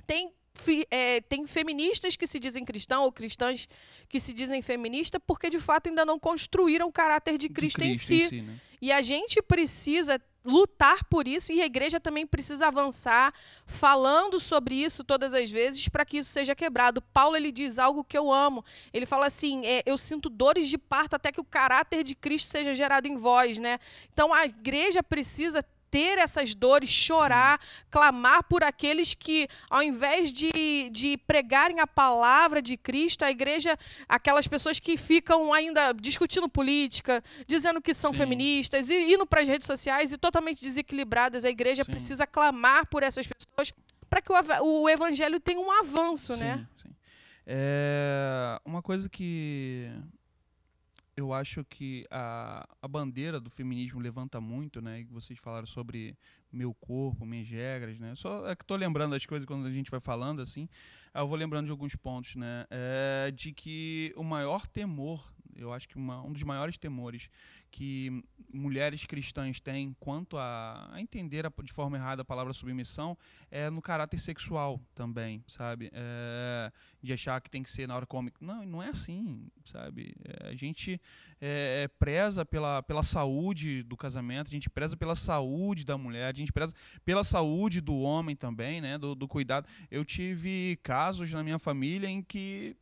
tem 0.06 0.32
é, 0.90 1.20
tem 1.20 1.46
feministas 1.46 2.16
que 2.16 2.26
se 2.26 2.40
dizem 2.40 2.64
cristãos 2.64 3.04
ou 3.04 3.12
cristãs 3.12 3.68
que 4.08 4.18
se 4.18 4.32
dizem 4.32 4.62
feministas 4.62 5.20
porque 5.26 5.50
de 5.50 5.60
fato 5.60 5.88
ainda 5.88 6.04
não 6.04 6.18
construíram 6.18 6.88
o 6.88 6.92
caráter 6.92 7.36
de 7.36 7.48
Cristo, 7.50 7.78
de 7.78 7.88
Cristo 7.88 8.12
em 8.12 8.18
si. 8.18 8.24
Em 8.24 8.28
si 8.28 8.42
né? 8.42 8.60
E 8.80 8.92
a 8.92 9.02
gente 9.02 9.40
precisa 9.42 10.20
lutar 10.44 11.04
por 11.04 11.26
isso 11.26 11.52
e 11.52 11.60
a 11.60 11.66
igreja 11.66 11.98
também 11.98 12.26
precisa 12.26 12.68
avançar 12.68 13.34
falando 13.66 14.38
sobre 14.38 14.76
isso 14.76 15.02
todas 15.02 15.34
as 15.34 15.50
vezes 15.50 15.88
para 15.88 16.04
que 16.04 16.18
isso 16.18 16.30
seja 16.30 16.54
quebrado. 16.54 17.02
Paulo 17.02 17.36
ele 17.36 17.50
diz 17.50 17.78
algo 17.78 18.04
que 18.04 18.16
eu 18.16 18.32
amo. 18.32 18.64
Ele 18.92 19.06
fala 19.06 19.26
assim: 19.26 19.66
é, 19.66 19.82
eu 19.84 19.98
sinto 19.98 20.30
dores 20.30 20.68
de 20.68 20.78
parto 20.78 21.14
até 21.14 21.32
que 21.32 21.40
o 21.40 21.44
caráter 21.44 22.04
de 22.04 22.14
Cristo 22.14 22.48
seja 22.48 22.74
gerado 22.74 23.08
em 23.08 23.16
vós, 23.16 23.58
né? 23.58 23.78
Então 24.12 24.32
a 24.32 24.44
igreja 24.44 25.02
precisa 25.02 25.64
ter 25.90 26.18
essas 26.18 26.54
dores, 26.54 26.88
chorar, 26.88 27.60
Sim. 27.60 27.84
clamar 27.90 28.44
por 28.44 28.62
aqueles 28.62 29.14
que, 29.14 29.48
ao 29.70 29.82
invés 29.82 30.32
de, 30.32 30.90
de 30.90 31.16
pregarem 31.18 31.80
a 31.80 31.86
palavra 31.86 32.60
de 32.60 32.76
Cristo, 32.76 33.24
a 33.24 33.30
igreja, 33.30 33.78
aquelas 34.08 34.46
pessoas 34.46 34.78
que 34.80 34.96
ficam 34.96 35.52
ainda 35.52 35.92
discutindo 35.92 36.48
política, 36.48 37.22
dizendo 37.46 37.80
que 37.80 37.94
são 37.94 38.12
Sim. 38.12 38.18
feministas, 38.18 38.90
e 38.90 39.14
indo 39.14 39.26
para 39.26 39.42
as 39.42 39.48
redes 39.48 39.66
sociais 39.66 40.12
e 40.12 40.18
totalmente 40.18 40.62
desequilibradas, 40.62 41.44
a 41.44 41.50
igreja 41.50 41.84
Sim. 41.84 41.90
precisa 41.90 42.26
clamar 42.26 42.86
por 42.86 43.02
essas 43.02 43.26
pessoas 43.26 43.72
para 44.08 44.22
que 44.22 44.32
o, 44.32 44.82
o, 44.82 44.88
evangelho 44.88 45.40
tenha 45.40 45.60
um 45.60 45.70
avanço, 45.70 46.36
né? 46.36 46.66
É 47.46 48.60
uma 48.64 48.82
coisa 48.82 49.08
que 49.08 49.90
eu 51.16 51.32
acho 51.32 51.64
que 51.64 52.06
a, 52.10 52.68
a 52.82 52.86
bandeira 52.86 53.40
do 53.40 53.48
feminismo 53.48 53.98
levanta 53.98 54.38
muito, 54.38 54.82
né? 54.82 55.00
E 55.00 55.04
vocês 55.04 55.38
falaram 55.38 55.66
sobre 55.66 56.14
meu 56.52 56.74
corpo, 56.74 57.24
minhas 57.24 57.48
regras, 57.48 57.98
né? 57.98 58.14
Só 58.14 58.46
é 58.46 58.54
que 58.54 58.62
estou 58.62 58.76
lembrando 58.76 59.12
das 59.12 59.24
coisas 59.24 59.46
quando 59.46 59.66
a 59.66 59.72
gente 59.72 59.90
vai 59.90 59.98
falando 59.98 60.42
assim. 60.42 60.68
Eu 61.14 61.26
vou 61.26 61.36
lembrando 61.36 61.64
de 61.64 61.70
alguns 61.70 61.96
pontos, 61.96 62.36
né? 62.36 62.66
É, 62.70 63.30
de 63.30 63.50
que 63.50 64.12
o 64.14 64.22
maior 64.22 64.66
temor, 64.66 65.26
eu 65.54 65.72
acho 65.72 65.88
que 65.88 65.96
uma, 65.96 66.22
um 66.22 66.30
dos 66.30 66.42
maiores 66.42 66.76
temores 66.76 67.30
que 67.76 68.24
mulheres 68.50 69.04
cristãs 69.04 69.60
têm 69.60 69.94
quanto 70.00 70.38
a, 70.38 70.88
a 70.94 70.98
entender 70.98 71.44
a, 71.44 71.52
de 71.62 71.70
forma 71.70 71.98
errada 71.98 72.22
a 72.22 72.24
palavra 72.24 72.54
submissão 72.54 73.18
é 73.50 73.68
no 73.68 73.82
caráter 73.82 74.18
sexual 74.18 74.80
também, 74.94 75.44
sabe? 75.46 75.90
É, 75.92 76.72
de 77.02 77.12
achar 77.12 77.38
que 77.38 77.50
tem 77.50 77.62
que 77.62 77.70
ser 77.70 77.86
na 77.86 77.94
hora 77.94 78.06
cômica. 78.06 78.38
Não, 78.40 78.64
não 78.64 78.82
é 78.82 78.88
assim, 78.88 79.46
sabe? 79.62 80.14
É, 80.24 80.48
a 80.48 80.54
gente 80.54 80.98
é, 81.38 81.82
é, 81.82 81.88
preza 81.88 82.46
pela, 82.46 82.82
pela 82.82 83.02
saúde 83.02 83.82
do 83.82 83.94
casamento, 83.94 84.48
a 84.48 84.52
gente 84.52 84.70
preza 84.70 84.96
pela 84.96 85.14
saúde 85.14 85.84
da 85.84 85.98
mulher, 85.98 86.32
a 86.32 86.36
gente 86.36 86.54
preza 86.54 86.72
pela 87.04 87.22
saúde 87.22 87.82
do 87.82 87.98
homem 87.98 88.34
também, 88.34 88.80
né? 88.80 88.96
Do, 88.96 89.14
do 89.14 89.28
cuidado. 89.28 89.68
Eu 89.90 90.02
tive 90.02 90.78
casos 90.82 91.30
na 91.30 91.44
minha 91.44 91.58
família 91.58 92.08
em 92.08 92.22
que 92.22 92.74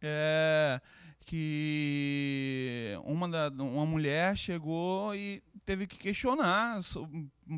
é, 0.00 0.80
que 1.26 2.96
uma, 3.04 3.28
da, 3.28 3.48
uma 3.48 3.84
mulher 3.84 4.36
chegou 4.36 5.14
e 5.14 5.42
teve 5.64 5.86
que 5.86 5.98
questionar 5.98 6.78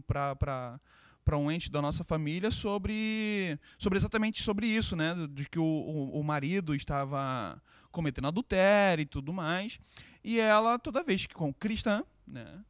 para 0.07 0.81
para 1.29 1.37
um 1.37 1.53
ente 1.53 1.71
da 1.71 1.83
nossa 1.83 2.03
família 2.03 2.51
sobre, 2.51 3.61
sobre 3.79 3.99
exatamente 3.99 4.43
sobre 4.43 4.67
isso, 4.67 4.97
né? 4.97 5.15
De 5.31 5.47
que 5.47 5.59
o, 5.59 5.63
o, 5.63 6.21
o, 6.21 6.25
marido 6.25 6.75
estava 6.75 7.63
cometendo 7.93 8.29
adultério 8.29 9.03
e 9.03 9.05
tudo 9.05 9.31
mais. 9.31 9.79
E 10.25 10.41
ela, 10.41 10.79
toda 10.79 11.05
vez 11.05 11.27
que, 11.27 11.35
com 11.35 11.53
cristã, 11.53 12.03
né? 12.27 12.65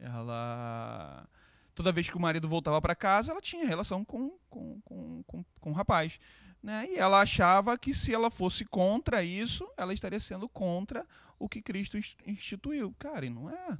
Ela. 0.00 1.28
Toda 1.74 1.92
vez 1.92 2.08
que 2.08 2.16
o 2.16 2.20
marido 2.20 2.48
voltava 2.48 2.80
para 2.80 2.96
casa, 2.96 3.30
ela 3.30 3.42
tinha 3.42 3.66
relação 3.66 4.02
com, 4.06 4.38
com, 4.48 4.80
com, 4.80 5.22
com, 5.24 5.44
com 5.60 5.70
o 5.70 5.74
rapaz. 5.74 6.18
Né? 6.62 6.86
E 6.90 6.96
ela 6.96 7.20
achava 7.20 7.78
que 7.78 7.94
se 7.94 8.12
ela 8.12 8.30
fosse 8.30 8.64
contra 8.64 9.22
isso, 9.22 9.68
ela 9.76 9.94
estaria 9.94 10.20
sendo 10.20 10.48
contra 10.48 11.06
o 11.38 11.48
que 11.48 11.62
Cristo 11.62 11.96
instituiu. 12.26 12.94
Cara, 12.98 13.24
e 13.24 13.30
não 13.30 13.48
é. 13.48 13.78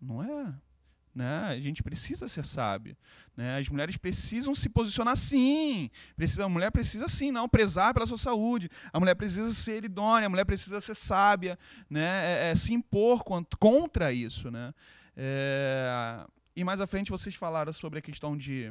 Não 0.00 0.22
é. 0.22 0.54
Né? 1.14 1.44
A 1.44 1.58
gente 1.58 1.82
precisa 1.82 2.28
ser 2.28 2.44
sábio. 2.44 2.94
Né? 3.34 3.58
As 3.58 3.68
mulheres 3.70 3.96
precisam 3.96 4.54
se 4.54 4.68
posicionar 4.68 5.16
sim. 5.16 5.88
Precisa, 6.14 6.44
a 6.44 6.48
mulher 6.48 6.70
precisa 6.70 7.08
sim, 7.08 7.30
não 7.30 7.48
prezar 7.48 7.94
pela 7.94 8.06
sua 8.06 8.18
saúde. 8.18 8.68
A 8.92 9.00
mulher 9.00 9.14
precisa 9.14 9.54
ser 9.54 9.84
idônea, 9.84 10.26
a 10.26 10.28
mulher 10.28 10.44
precisa 10.44 10.78
ser 10.80 10.94
sábia, 10.94 11.58
né? 11.88 12.48
É, 12.48 12.50
é, 12.50 12.54
se 12.54 12.74
impor 12.74 13.24
contra 13.58 14.12
isso. 14.12 14.50
Né? 14.50 14.74
É, 15.16 16.26
e 16.54 16.62
mais 16.62 16.82
à 16.82 16.86
frente 16.86 17.10
vocês 17.10 17.34
falaram 17.34 17.72
sobre 17.72 17.98
a 17.98 18.02
questão 18.02 18.36
de 18.36 18.70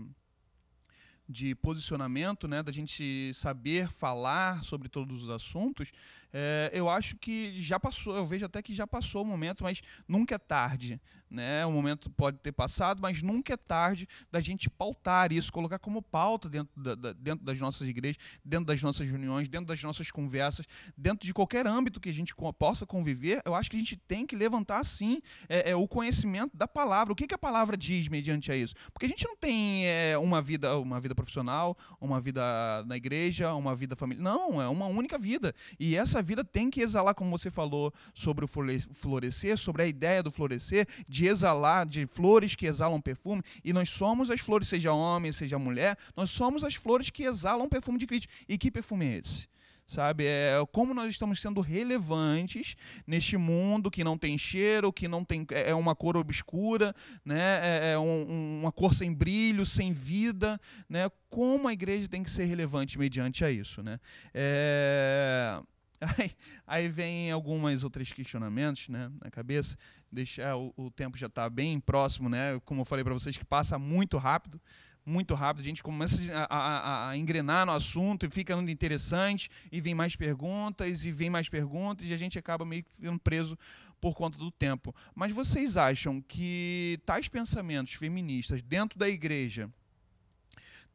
de 1.27 1.55
posicionamento, 1.55 2.47
né, 2.47 2.61
da 2.61 2.71
gente 2.71 3.31
saber 3.33 3.89
falar 3.89 4.63
sobre 4.63 4.88
todos 4.88 5.23
os 5.23 5.29
assuntos, 5.29 5.91
é, 6.38 6.69
eu 6.74 6.89
acho 6.89 7.15
que 7.15 7.58
já 7.62 7.80
passou, 7.80 8.13
eu 8.13 8.26
vejo 8.26 8.45
até 8.45 8.62
que 8.62 8.74
já 8.74 8.86
passou 8.86 9.21
o 9.21 9.26
momento, 9.26 9.63
mas 9.63 9.82
nunca 10.06 10.36
é 10.36 10.38
tarde. 10.38 11.00
Né? 11.30 11.65
O 11.65 11.71
momento 11.71 12.10
pode 12.10 12.38
ter 12.39 12.52
passado, 12.52 13.02
mas 13.02 13.21
nunca 13.21 13.54
é 13.54 13.58
tarde 13.58 14.08
da 14.32 14.39
gente 14.39 14.69
pautar 14.69 15.32
isso, 15.32 15.52
colocar 15.52 15.80
como 15.80 16.02
pauta 16.02 16.48
dentro, 16.48 16.69
da, 16.76 16.93
da, 16.93 17.13
dentro 17.13 17.43
das 17.43 17.60
nossas 17.60 17.88
igrejas, 17.88 18.17
dentro 18.43 18.65
das 18.65 18.82
nossas 18.82 19.10
reuniões, 19.10 19.48
dentro 19.48 19.65
das 19.65 19.82
nossas 19.82 20.12
conversas, 20.12 20.65
dentro 20.98 21.26
de 21.26 21.34
qualquer 21.34 21.65
âmbito 21.65 22.00
que 22.00 22.10
a 22.10 22.13
gente 22.13 22.36
possa 22.60 22.86
conviver. 22.86 23.41
Eu 23.45 23.56
acho 23.56 23.69
que 23.71 23.78
a 23.78 23.80
gente 23.80 23.95
tem 23.95 24.26
que 24.26 24.36
levantar, 24.36 24.84
sim, 24.84 25.21
é, 25.48 25.71
é 25.71 25.76
o 25.76 25.88
conhecimento 25.88 26.56
da 26.56 26.67
palavra. 26.67 27.13
O 27.13 27.15
que, 27.15 27.28
que, 27.28 27.34
a 27.34 27.38
palavra 27.38 27.78
diz 27.78 28.08
mediante 28.10 28.52
a 28.52 28.56
isso? 28.56 28.76
Porque 28.93 29.06
a 29.06 29.10
gente 29.10 29.26
não 29.26 29.36
tem 29.36 29.88
é, 29.88 30.17
uma, 30.17 30.41
vida, 30.41 30.78
uma 30.78 31.00
vida 31.00 31.15
profissional, 31.15 31.78
uma 32.00 32.19
vida 32.19 32.41
na 32.86 32.98
igreja, 32.98 33.54
uma 33.54 33.76
vida 33.76 33.95
familiar. 33.95 34.24
Não, 34.24 34.62
é 34.62 34.67
uma 34.67 34.88
única 34.88 35.17
vida. 35.17 35.54
E 35.80 35.95
essa 35.95 36.24
vida 36.25 36.43
tem 36.43 36.69
que 36.69 36.81
exalar, 36.81 37.15
como 37.15 37.29
você 37.29 37.49
falou, 37.49 37.93
sobre 38.13 38.45
o 38.45 38.47
florescer, 38.47 39.57
sobre 39.57 39.83
a 39.83 39.88
ideia 39.88 40.21
do 40.21 40.31
florescer, 40.31 40.88
de 41.07 41.27
exalar, 41.27 41.85
de 41.85 42.05
flores 42.05 42.55
que 42.55 42.65
exalam 42.65 42.99
perfume, 42.99 43.41
e 43.63 43.71
nós 43.71 43.89
somos 43.89 44.29
as 44.29 44.41
flores, 44.41 44.67
seja 44.67 44.91
homem, 44.91 45.31
seja 45.31 45.57
mulher, 45.57 45.97
nós 46.15 46.29
somos 46.29 46.63
as 46.63 46.75
flores 46.75 47.09
que 47.09 47.23
exalam 47.23 47.69
perfume 47.69 47.97
de 47.97 48.07
Cristo. 48.07 48.27
E 48.49 48.57
que 48.57 48.71
perfume 48.71 49.05
é 49.05 49.17
esse? 49.17 49.47
sabe? 49.88 50.25
É 50.25 50.53
como 50.71 50.93
nós 50.93 51.09
estamos 51.09 51.39
sendo 51.39 51.61
relevantes 51.61 52.75
neste 53.05 53.38
mundo 53.38 53.91
que 53.91 54.03
não 54.03 54.17
tem 54.17 54.38
cheiro, 54.38 54.91
que 54.91 55.07
não 55.07 55.23
tem 55.23 55.45
é, 55.51 55.69
é 55.71 55.75
uma 55.75 55.95
cor 55.95 56.17
obscura, 56.17 56.93
né? 57.23 57.59
É, 57.61 57.91
é 57.93 57.99
um, 57.99 58.59
uma 58.61 58.71
cor 58.71 58.93
sem 58.93 59.13
brilho, 59.13 59.65
sem 59.65 59.93
vida, 59.93 60.59
né? 60.89 61.09
Como 61.29 61.67
a 61.67 61.73
igreja 61.73 62.07
tem 62.07 62.23
que 62.23 62.31
ser 62.31 62.45
relevante 62.45 62.97
mediante 62.97 63.43
a 63.45 63.51
isso, 63.51 63.83
né? 63.83 63.99
É... 64.33 65.61
Aí, 66.01 66.31
aí 66.67 66.89
vem 66.89 67.31
algumas 67.31 67.84
outros 67.84 68.12
questionamentos 68.12 68.89
né, 68.89 69.10
na 69.23 69.31
cabeça. 69.31 69.77
Deixar 70.12 70.55
o, 70.55 70.73
o 70.75 70.91
tempo 70.91 71.17
já 71.17 71.27
está 71.27 71.49
bem 71.49 71.79
próximo, 71.79 72.29
né? 72.29 72.60
Como 72.65 72.81
eu 72.81 72.86
falei 72.86 73.03
para 73.03 73.13
vocês, 73.13 73.38
que 73.38 73.45
passa 73.45 73.79
muito 73.79 74.17
rápido, 74.17 74.62
muito 75.05 75.34
rápido. 75.36 75.62
A 75.62 75.67
gente 75.67 75.84
começa 75.84 76.21
a, 76.34 76.55
a, 76.55 77.10
a, 77.10 77.17
engrenar 77.17 77.65
no 77.65 77.71
assunto 77.71 78.25
e 78.25 78.29
fica 78.29 78.53
interessante 78.53 79.49
e 79.71 79.79
vem 79.79 79.93
mais 79.93 80.15
perguntas 80.15 81.05
e 81.05 81.12
vem 81.12 81.29
mais 81.29 81.47
perguntas 81.47 82.08
e 82.08 82.13
a 82.13 82.17
gente 82.17 82.39
acaba 82.39 82.65
meio 82.65 82.84
que 82.84 82.91
ficando 82.91 83.19
preso 83.19 83.58
por 84.01 84.15
conta 84.15 84.38
do 84.38 84.51
tempo. 84.51 84.93
Mas 85.13 85.31
vocês 85.31 85.77
acham 85.77 86.21
que 86.21 86.99
tais 87.05 87.27
pensamentos 87.27 87.93
feministas 87.93 88.62
dentro 88.62 88.97
da 88.97 89.10
igreja 89.10 89.69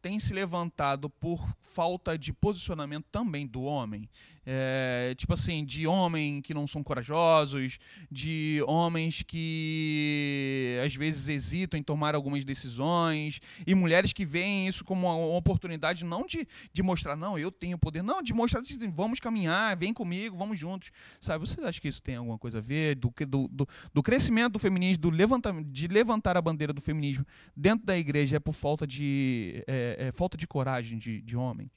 têm 0.00 0.18
se 0.18 0.32
levantado 0.32 1.10
por 1.10 1.46
falta 1.60 2.16
de 2.16 2.32
posicionamento 2.32 3.06
também 3.10 3.46
do 3.46 3.62
homem? 3.62 4.08
É, 4.44 5.14
tipo 5.16 5.35
assim, 5.35 5.64
de 5.64 5.87
homens 5.87 6.42
que 6.42 6.55
não 6.55 6.66
são 6.66 6.83
corajosos, 6.83 7.79
de 8.11 8.62
homens 8.66 9.22
que 9.22 10.79
às 10.85 10.94
vezes 10.94 11.29
hesitam 11.29 11.79
em 11.79 11.83
tomar 11.83 12.14
algumas 12.14 12.44
decisões, 12.44 13.40
e 13.66 13.74
mulheres 13.74 14.12
que 14.12 14.24
veem 14.24 14.66
isso 14.66 14.85
como 14.85 15.07
uma 15.07 15.37
oportunidade 15.37 16.05
não 16.05 16.24
de, 16.24 16.48
de 16.72 16.83
mostrar, 16.83 17.16
não, 17.16 17.38
eu 17.38 17.53
tenho 17.53 17.79
poder, 17.79 18.03
não, 18.03 18.22
de 18.22 18.33
mostrar, 18.33 18.62
vamos 18.94 19.20
caminhar, 19.20 19.76
vem 19.76 19.92
comigo, 19.92 20.37
vamos 20.37 20.59
juntos. 20.59 20.90
Sabe, 21.20 21.46
vocês 21.46 21.64
acham 21.64 21.81
que 21.81 21.88
isso 21.88 22.03
tem 22.03 22.16
alguma 22.16 22.38
coisa 22.38 22.59
a 22.59 22.62
ver 22.62 22.94
do, 22.94 23.12
do, 23.29 23.48
do, 23.48 23.68
do 23.92 24.03
crescimento 24.03 24.55
do 24.55 24.59
feminismo, 24.59 25.03
do 25.03 25.11
levantamento, 25.11 25.68
de 25.68 25.87
levantar 25.87 26.37
a 26.37 26.42
bandeira 26.42 26.72
do 26.72 26.81
feminismo 26.81 27.26
dentro 27.55 27.87
da 27.87 27.96
igreja 27.96 28.37
é 28.37 28.40
por 28.40 28.55
falta 28.55 28.87
de, 28.87 29.62
é, 29.66 30.09
é 30.09 30.12
falta 30.12 30.37
de 30.37 30.46
coragem 30.46 30.98
de, 30.98 31.20
de 31.20 31.37
homens? 31.37 31.70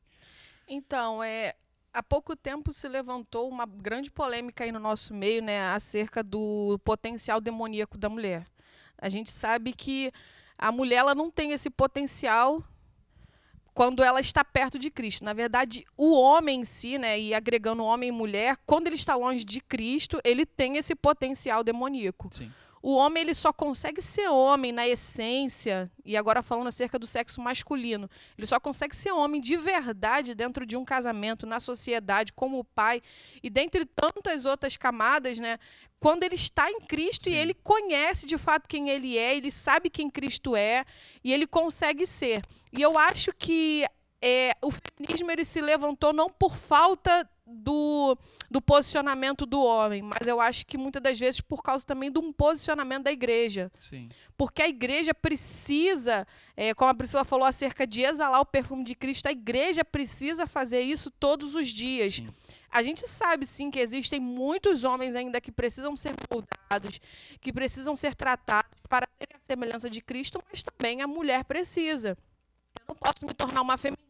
Então, 0.68 1.22
é, 1.24 1.56
há 1.94 2.02
pouco 2.02 2.36
tempo 2.36 2.72
se 2.74 2.88
levantou 2.88 3.48
uma 3.48 3.66
grande 3.66 4.10
polêmica 4.10 4.64
aí 4.64 4.72
no 4.72 4.80
nosso 4.80 5.14
meio, 5.14 5.42
né, 5.42 5.70
acerca 5.70 6.24
do 6.24 6.80
potencial 6.84 7.40
demoníaco 7.40 7.98
da 7.98 8.10
mulher. 8.10 8.46
A 8.98 9.08
gente 9.10 9.30
sabe 9.30 9.74
que 9.74 10.12
a 10.58 10.72
mulher 10.72 10.98
ela 10.98 11.16
não 11.16 11.30
tem 11.30 11.52
esse 11.52 11.70
potencial 11.70 12.64
quando 13.74 14.04
ela 14.04 14.20
está 14.20 14.44
perto 14.44 14.78
de 14.78 14.90
Cristo. 14.90 15.26
Na 15.26 15.34
verdade, 15.34 15.84
o 15.98 16.14
homem 16.14 16.62
em 16.62 16.64
si, 16.64 16.98
né, 16.98 17.20
e 17.20 17.34
agregando 17.34 17.84
homem 17.84 18.10
e 18.10 18.12
mulher, 18.12 18.58
quando 18.66 18.88
ele 18.88 18.96
está 18.96 19.16
longe 19.16 19.44
de 19.44 19.62
Cristo, 19.62 20.20
ele 20.24 20.46
tem 20.46 20.78
esse 20.78 20.96
potencial 20.96 21.64
demoníaco. 21.64 22.30
Sim. 22.32 22.52
O 22.86 22.98
homem 22.98 23.24
ele 23.24 23.34
só 23.34 23.54
consegue 23.54 24.02
ser 24.02 24.28
homem 24.28 24.74
na 24.74 24.86
essência, 24.86 25.90
e 26.04 26.18
agora 26.18 26.44
falando 26.44 26.68
acerca 26.68 27.00
do 27.00 27.08
sexo 27.08 27.40
masculino, 27.40 28.10
ele 28.38 28.46
só 28.46 28.60
consegue 28.60 28.94
ser 28.94 29.14
homem 29.14 29.40
de 29.40 29.56
verdade 29.56 30.36
dentro 30.36 30.66
de 30.66 30.76
um 30.76 30.84
casamento, 30.84 31.46
na 31.46 31.62
sociedade, 31.62 32.34
como 32.34 32.62
pai, 32.76 33.02
e 33.42 33.50
dentre 33.50 33.86
tantas 33.86 34.46
outras 34.46 34.76
camadas, 34.76 35.40
né? 35.40 35.58
Quando 35.98 36.24
ele 36.24 36.36
está 36.36 36.70
em 36.70 36.82
Cristo 36.82 37.24
Sim. 37.24 37.32
e 37.32 37.36
ele 37.36 37.54
conhece 37.54 38.26
de 38.26 38.38
fato 38.38 38.68
quem 38.68 38.90
ele 38.90 39.18
é, 39.18 39.34
ele 39.34 39.50
sabe 39.50 39.90
quem 39.90 40.10
Cristo 40.10 40.54
é 40.54 40.84
e 41.24 41.32
ele 41.32 41.48
consegue 41.48 42.06
ser. 42.06 42.42
E 42.78 42.82
eu 42.82 43.00
acho 43.00 43.32
que 43.32 43.86
é, 44.26 44.56
o 44.62 44.72
feminismo 44.72 45.30
ele 45.30 45.44
se 45.44 45.60
levantou 45.60 46.14
não 46.14 46.30
por 46.30 46.56
falta 46.56 47.30
do, 47.46 48.18
do 48.50 48.62
posicionamento 48.62 49.46
do 49.46 49.62
homem, 49.62 50.02
mas 50.02 50.26
eu 50.26 50.40
acho 50.40 50.66
que 50.66 50.78
muitas 50.78 51.04
das 51.04 51.20
vezes 51.20 51.42
por 51.42 51.62
causa 51.62 51.86
também 51.86 52.10
de 52.10 52.20
um 52.20 52.32
posicionamento 52.32 53.04
da 53.04 53.12
igreja. 53.12 53.70
Sim. 53.82 54.08
Porque 54.38 54.62
a 54.62 54.68
igreja 54.70 55.14
precisa, 55.14 56.26
é, 56.56 56.74
como 56.74 56.90
a 56.90 56.94
Priscila 56.96 57.26
falou 57.26 57.46
acerca 57.46 57.86
de 57.86 58.04
exalar 58.04 58.40
o 58.40 58.46
perfume 58.46 58.86
de 58.86 58.96
Cristo, 58.96 59.28
a 59.28 59.32
igreja 59.34 59.84
precisa 59.84 60.48
fazer 60.48 60.80
isso 60.80 61.12
todos 61.12 61.54
os 61.54 61.68
dias. 61.68 62.16
Sim. 62.16 62.28
A 62.72 62.82
gente 62.82 63.06
sabe 63.06 63.46
sim 63.46 63.70
que 63.70 63.80
existem 63.80 64.22
muitos 64.22 64.86
homens 64.86 65.18
ainda 65.18 65.42
que 65.42 65.52
precisam 65.52 65.98
ser 65.98 66.14
moldados, 66.32 67.02
que 67.42 67.52
precisam 67.52 67.94
ser 67.94 68.16
tratados 68.16 68.72
para 68.88 69.06
terem 69.20 69.36
a 69.36 69.40
semelhança 69.40 69.90
de 69.90 70.02
Cristo, 70.02 70.42
mas 70.50 70.64
também 70.64 71.02
a 71.02 71.08
mulher 71.08 71.44
precisa. 71.44 72.18
Não 72.88 72.96
posso 72.96 73.26
me 73.26 73.34
tornar 73.34 73.62
uma 73.62 73.78
feminista 73.78 74.04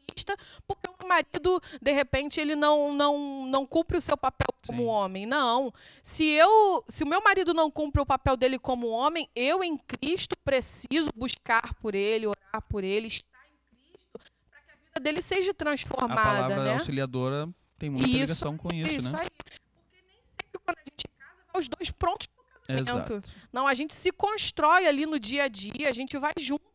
porque 0.67 0.88
o 0.88 0.95
meu 0.99 1.07
marido, 1.07 1.61
de 1.82 1.91
repente, 1.91 2.39
ele 2.39 2.55
não, 2.55 2.93
não, 2.93 3.45
não 3.47 3.65
cumpre 3.65 3.97
o 3.97 4.01
seu 4.01 4.15
papel 4.15 4.47
como 4.65 4.84
Sim. 4.84 4.88
homem. 4.88 5.26
Não. 5.26 5.74
Se 6.01 6.24
eu, 6.26 6.84
se 6.88 7.03
o 7.03 7.07
meu 7.07 7.21
marido 7.21 7.53
não 7.53 7.69
cumpre 7.69 8.01
o 8.01 8.05
papel 8.05 8.38
dele 8.38 8.59
como 8.59 8.88
homem, 8.89 9.28
eu 9.36 9.63
em 9.63 9.78
Cristo 9.78 10.38
preciso 10.43 11.09
buscar 11.15 11.74
por 11.76 11.95
ele, 11.95 12.28
orar 12.28 12.61
por 12.69 12.84
ele, 12.84 13.07
estar 13.07 13.45
em 13.47 13.76
Cristo, 13.76 14.19
para 14.49 14.61
que 14.61 14.71
a 14.71 14.76
vida 14.76 14.99
dele 14.99 15.21
seja 15.21 15.53
transformada. 15.53 16.13
A 16.13 16.24
palavra 16.24 16.63
né? 16.63 16.74
auxiliadora 16.74 17.49
tem 17.78 17.89
muita 17.89 18.07
isso, 18.07 18.17
ligação 18.17 18.57
com 18.57 18.74
isso, 18.74 18.89
isso 18.89 19.13
né? 19.13 19.19
Aí. 19.21 19.30
Porque 19.30 20.01
nem 20.05 20.21
sempre 20.39 20.59
quando 20.63 20.78
a 20.78 20.84
gente 20.89 21.07
casa, 21.19 21.45
vai 21.51 21.61
os 21.61 21.67
dois 21.67 21.91
prontos 21.91 22.28
para 22.28 22.41
o 22.41 22.86
casamento. 22.86 23.13
Exato. 23.13 23.36
Não, 23.51 23.67
a 23.67 23.74
gente 23.74 23.93
se 23.93 24.11
constrói 24.11 24.88
ali 24.88 25.05
no 25.05 25.19
dia 25.19 25.43
a 25.43 25.47
dia, 25.47 25.89
a 25.89 25.91
gente 25.91 26.17
vai 26.17 26.34
juntos 26.38 26.72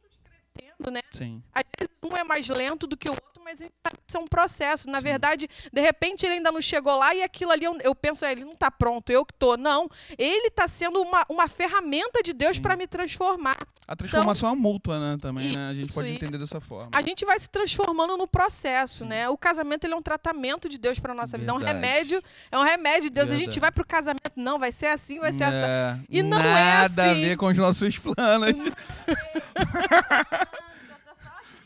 crescendo, 0.58 0.90
né? 0.90 1.00
Sim. 1.12 1.42
Às 1.54 1.64
vezes 1.78 1.94
um 2.02 2.16
é 2.16 2.24
mais 2.24 2.48
lento 2.48 2.86
do 2.86 2.96
que 2.96 3.08
o 3.08 3.12
outro, 3.12 3.37
mas 3.48 3.62
a 3.62 3.64
gente 3.64 3.74
sabe 3.82 3.96
que 3.96 4.04
isso 4.06 4.16
é 4.18 4.20
um 4.20 4.26
processo. 4.26 4.90
Na 4.90 4.98
Sim. 4.98 5.04
verdade, 5.04 5.48
de 5.72 5.80
repente 5.80 6.26
ele 6.26 6.34
ainda 6.34 6.52
não 6.52 6.60
chegou 6.60 6.94
lá 6.98 7.14
e 7.14 7.22
aquilo 7.22 7.50
ali, 7.50 7.64
eu, 7.64 7.78
eu 7.80 7.94
penso, 7.94 8.26
é, 8.26 8.32
ele 8.32 8.44
não 8.44 8.52
está 8.52 8.70
pronto, 8.70 9.10
eu 9.10 9.24
que 9.24 9.32
estou. 9.32 9.56
Não, 9.56 9.88
ele 10.18 10.48
está 10.48 10.68
sendo 10.68 11.00
uma, 11.00 11.24
uma 11.30 11.48
ferramenta 11.48 12.22
de 12.22 12.34
Deus 12.34 12.58
para 12.58 12.76
me 12.76 12.86
transformar. 12.86 13.56
A 13.86 13.96
transformação 13.96 14.50
então, 14.50 14.58
é 14.58 14.62
mútua, 14.62 15.00
né? 15.00 15.16
Também, 15.18 15.48
isso, 15.48 15.58
né? 15.58 15.70
A 15.70 15.74
gente 15.74 15.94
pode 15.94 16.10
entender 16.10 16.36
dessa 16.36 16.60
forma. 16.60 16.90
A 16.94 17.00
gente 17.00 17.24
vai 17.24 17.38
se 17.38 17.48
transformando 17.48 18.18
no 18.18 18.28
processo, 18.28 19.04
Sim. 19.04 19.08
né? 19.08 19.30
O 19.30 19.38
casamento 19.38 19.84
ele 19.84 19.94
é 19.94 19.96
um 19.96 20.02
tratamento 20.02 20.68
de 20.68 20.76
Deus 20.76 20.98
para 20.98 21.14
nossa 21.14 21.38
Verdade. 21.38 21.58
vida. 21.58 21.70
É 21.70 21.72
um 21.72 21.74
remédio, 21.74 22.22
é 22.50 22.58
um 22.58 22.62
remédio 22.62 23.04
de 23.04 23.10
Deus. 23.10 23.30
Verdade. 23.30 23.42
A 23.42 23.46
gente 23.46 23.60
vai 23.60 23.72
para 23.72 23.82
o 23.82 23.86
casamento, 23.86 24.32
não, 24.36 24.58
vai 24.58 24.72
ser 24.72 24.88
assim, 24.88 25.18
vai 25.18 25.32
ser 25.32 25.44
assim. 25.44 25.56
é, 25.64 25.90
assim. 25.92 26.04
E 26.10 26.22
não 26.22 26.38
é 26.38 26.82
assim. 26.82 26.96
Nada 26.96 27.10
a 27.12 27.14
ver 27.14 27.38
com 27.38 27.46
os 27.46 27.56
nossos 27.56 27.98
planos. 27.98 28.52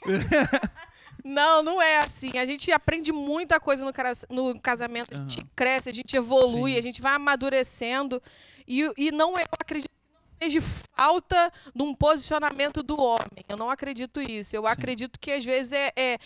Não, 1.25 1.63
não 1.63 1.81
é 1.81 1.99
assim. 1.99 2.37
A 2.37 2.45
gente 2.45 2.71
aprende 2.73 3.13
muita 3.13 3.61
coisa 3.61 3.85
no, 3.85 3.93
no 4.31 4.61
casamento, 4.61 5.15
a 5.15 5.23
gente 5.23 5.41
uhum. 5.41 5.47
cresce, 5.55 5.89
a 5.89 5.93
gente 5.93 6.17
evolui, 6.17 6.73
Sim. 6.73 6.79
a 6.79 6.83
gente 6.83 7.03
vai 7.03 7.15
amadurecendo. 7.15 8.23
E, 8.67 8.91
e 8.97 9.11
não 9.13 9.39
é, 9.39 9.43
eu 9.43 9.49
acredito 9.61 9.91
que 9.91 10.13
não 10.13 10.21
seja 10.43 10.61
falta 10.97 11.53
de 11.75 11.83
um 11.83 11.95
posicionamento 11.95 12.83
do 12.83 13.01
homem. 13.01 13.45
Eu 13.49 13.57
não 13.57 13.71
acredito 13.71 14.21
isso. 14.21 14.57
Eu 14.57 14.63
Sim. 14.63 14.69
acredito 14.69 15.21
que 15.21 15.31
às 15.31 15.45
vezes 15.45 15.73
é, 15.73 15.93
é, 15.97 16.19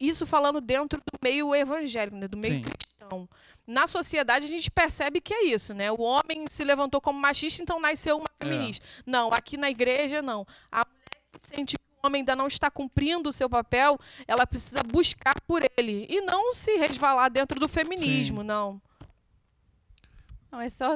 Isso 0.00 0.26
falando 0.26 0.60
dentro 0.60 0.98
do 0.98 1.18
meio 1.22 1.54
evangélico, 1.54 2.16
né, 2.16 2.26
do 2.26 2.36
meio 2.36 2.62
Sim. 2.64 2.70
cristão. 2.70 3.28
Na 3.66 3.86
sociedade 3.86 4.46
a 4.46 4.48
gente 4.48 4.68
percebe 4.68 5.20
que 5.20 5.32
é 5.32 5.44
isso, 5.44 5.72
né? 5.74 5.92
O 5.92 6.00
homem 6.00 6.48
se 6.48 6.64
levantou 6.64 7.00
como 7.00 7.20
machista, 7.20 7.62
então 7.62 7.78
nasceu 7.78 8.16
uma 8.16 8.26
é. 8.40 8.44
feminista. 8.44 8.84
É. 8.84 9.02
Não, 9.06 9.28
aqui 9.32 9.56
na 9.56 9.70
igreja 9.70 10.20
não. 10.20 10.44
A 10.72 10.78
mulher 10.78 11.22
que 11.32 11.46
sente 11.46 11.76
homem 12.02 12.20
ainda 12.20 12.36
não 12.36 12.46
está 12.46 12.70
cumprindo 12.70 13.28
o 13.28 13.32
seu 13.32 13.48
papel, 13.48 13.98
ela 14.26 14.46
precisa 14.46 14.82
buscar 14.82 15.40
por 15.46 15.62
ele 15.76 16.06
e 16.08 16.20
não 16.20 16.52
se 16.54 16.76
resvalar 16.76 17.30
dentro 17.30 17.58
do 17.58 17.68
feminismo, 17.68 18.40
Sim. 18.40 18.46
não. 18.46 18.82
Não, 20.50 20.60
é 20.60 20.68
só 20.68 20.94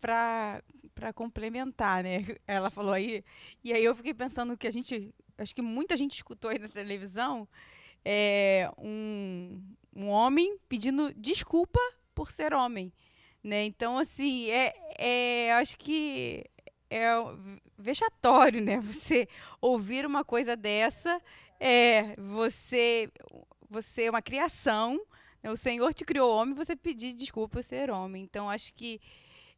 para 0.00 0.62
para 0.96 1.12
complementar, 1.12 2.02
né? 2.02 2.24
Ela 2.48 2.70
falou 2.70 2.94
aí, 2.94 3.22
e 3.62 3.72
aí 3.72 3.84
eu 3.84 3.94
fiquei 3.94 4.14
pensando 4.14 4.56
que 4.56 4.66
a 4.66 4.70
gente, 4.70 5.14
acho 5.36 5.54
que 5.54 5.60
muita 5.60 5.94
gente 5.94 6.14
escutou 6.14 6.50
aí 6.50 6.58
na 6.58 6.68
televisão, 6.68 7.46
é, 8.02 8.70
um, 8.78 9.60
um 9.94 10.08
homem 10.08 10.56
pedindo 10.66 11.12
desculpa 11.14 11.78
por 12.14 12.32
ser 12.32 12.54
homem, 12.54 12.90
né? 13.44 13.64
Então, 13.64 13.98
assim, 13.98 14.48
é, 14.48 14.74
é 14.98 15.52
acho 15.52 15.76
que 15.76 16.46
é 16.90 17.06
vexatório, 17.78 18.60
né? 18.60 18.80
Você 18.80 19.28
ouvir 19.60 20.06
uma 20.06 20.24
coisa 20.24 20.56
dessa, 20.56 21.20
é 21.58 22.14
você, 22.16 23.10
você 23.68 24.04
é 24.04 24.10
uma 24.10 24.22
criação, 24.22 25.00
né? 25.42 25.50
o 25.50 25.56
Senhor 25.56 25.92
te 25.92 26.04
criou 26.04 26.34
homem, 26.34 26.54
você 26.54 26.76
pedir 26.76 27.14
desculpa 27.14 27.58
por 27.58 27.64
ser 27.64 27.90
homem. 27.90 28.22
Então, 28.22 28.48
acho 28.48 28.72
que 28.74 29.00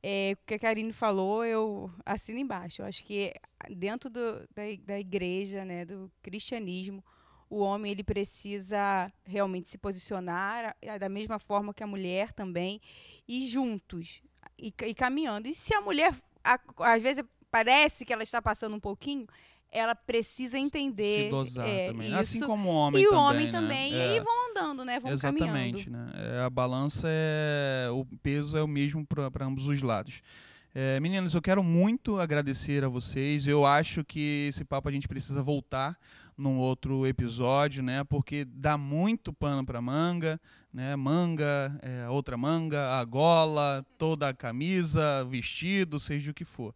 é, 0.02 0.34
o 0.34 0.46
que 0.46 0.54
a 0.54 0.58
Karine 0.58 0.92
falou, 0.92 1.44
eu 1.44 1.90
assino 2.04 2.38
embaixo. 2.38 2.82
Eu 2.82 2.86
acho 2.86 3.04
que 3.04 3.32
dentro 3.70 4.08
do, 4.08 4.40
da, 4.54 4.62
da 4.84 5.00
igreja, 5.00 5.64
né, 5.64 5.84
do 5.84 6.10
cristianismo, 6.22 7.04
o 7.50 7.60
homem 7.60 7.92
ele 7.92 8.04
precisa 8.04 9.10
realmente 9.24 9.68
se 9.68 9.78
posicionar 9.78 10.76
da 11.00 11.08
mesma 11.08 11.38
forma 11.38 11.72
que 11.72 11.82
a 11.82 11.86
mulher 11.86 12.32
também 12.32 12.80
e 13.26 13.46
juntos 13.46 14.22
e, 14.58 14.72
e 14.86 14.94
caminhando. 14.94 15.48
E 15.48 15.54
se 15.54 15.74
a 15.74 15.80
mulher 15.80 16.14
a, 16.44 16.58
às 16.92 17.02
vezes 17.02 17.24
parece 17.50 18.04
que 18.04 18.12
ela 18.12 18.22
está 18.22 18.40
passando 18.40 18.76
um 18.76 18.80
pouquinho, 18.80 19.26
ela 19.70 19.94
precisa 19.94 20.58
entender 20.58 21.24
se 21.24 21.30
dosar 21.30 21.68
é, 21.68 21.90
também. 21.90 22.08
Isso. 22.08 22.16
Assim 22.18 22.40
como 22.40 22.70
o 22.70 22.72
homem 22.72 23.02
e 23.02 23.04
também. 23.04 23.18
o 23.18 23.22
homem 23.22 23.46
né? 23.46 23.52
também. 23.52 23.94
É. 23.94 23.96
E 23.96 24.00
aí 24.00 24.20
vão 24.20 24.50
andando, 24.50 24.84
né? 24.84 24.98
Vão 24.98 25.12
Exatamente, 25.12 25.84
caminhando. 25.84 26.12
né? 26.12 26.36
É, 26.36 26.40
a 26.40 26.50
balança 26.50 27.06
é. 27.08 27.88
O 27.92 28.04
peso 28.22 28.56
é 28.56 28.62
o 28.62 28.68
mesmo 28.68 29.06
para 29.06 29.44
ambos 29.44 29.66
os 29.66 29.82
lados. 29.82 30.22
É, 30.74 31.00
meninas, 31.00 31.34
eu 31.34 31.42
quero 31.42 31.62
muito 31.62 32.20
agradecer 32.20 32.84
a 32.84 32.88
vocês. 32.88 33.46
Eu 33.46 33.66
acho 33.66 34.04
que 34.04 34.46
esse 34.48 34.64
papo 34.64 34.88
a 34.88 34.92
gente 34.92 35.08
precisa 35.08 35.42
voltar 35.42 35.98
num 36.38 36.56
outro 36.58 37.04
episódio, 37.04 37.82
né? 37.82 38.04
Porque 38.04 38.44
dá 38.44 38.78
muito 38.78 39.32
pano 39.32 39.66
para 39.66 39.82
manga, 39.82 40.40
né? 40.72 40.94
Manga, 40.94 41.76
é, 41.82 42.08
outra 42.08 42.36
manga, 42.36 43.00
a 43.00 43.04
gola, 43.04 43.84
toda 43.98 44.28
a 44.28 44.34
camisa, 44.34 45.24
vestido, 45.24 45.98
seja 45.98 46.30
o 46.30 46.34
que 46.34 46.44
for. 46.44 46.72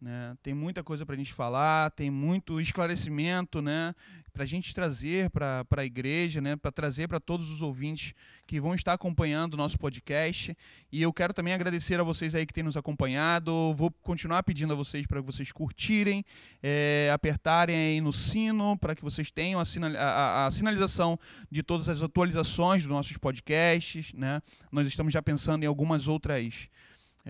Né? 0.00 0.36
Tem 0.42 0.54
muita 0.54 0.84
coisa 0.84 1.04
para 1.04 1.14
a 1.14 1.18
gente 1.18 1.32
falar, 1.32 1.90
tem 1.90 2.10
muito 2.10 2.60
esclarecimento 2.60 3.60
né? 3.60 3.94
Para 4.38 4.44
a 4.44 4.46
gente 4.46 4.72
trazer 4.72 5.30
para 5.30 5.66
a 5.68 5.84
igreja, 5.84 6.40
né? 6.40 6.54
para 6.54 6.70
trazer 6.70 7.08
para 7.08 7.18
todos 7.18 7.50
os 7.50 7.60
ouvintes 7.60 8.14
que 8.46 8.60
vão 8.60 8.72
estar 8.72 8.92
acompanhando 8.92 9.54
o 9.54 9.56
nosso 9.56 9.76
podcast. 9.76 10.56
E 10.92 11.02
eu 11.02 11.12
quero 11.12 11.34
também 11.34 11.52
agradecer 11.52 11.98
a 11.98 12.04
vocês 12.04 12.36
aí 12.36 12.46
que 12.46 12.52
têm 12.54 12.62
nos 12.62 12.76
acompanhado. 12.76 13.74
Vou 13.74 13.90
continuar 13.90 14.44
pedindo 14.44 14.72
a 14.72 14.76
vocês 14.76 15.08
para 15.08 15.20
vocês 15.20 15.50
curtirem, 15.50 16.24
é, 16.62 17.10
apertarem 17.12 17.74
aí 17.74 18.00
no 18.00 18.12
sino 18.12 18.78
para 18.78 18.94
que 18.94 19.02
vocês 19.02 19.28
tenham 19.28 19.58
a, 19.58 19.64
a, 19.98 20.46
a, 20.46 20.50
sinalização 20.52 21.18
de 21.50 21.60
todas 21.60 21.88
as 21.88 22.00
atualizações 22.00 22.82
dos 22.82 22.92
nossos 22.92 23.16
podcasts. 23.16 24.12
Né? 24.12 24.40
Nós 24.70 24.86
estamos 24.86 25.12
já 25.12 25.20
pensando 25.20 25.64
em 25.64 25.66
algumas 25.66 26.06
outras 26.06 26.68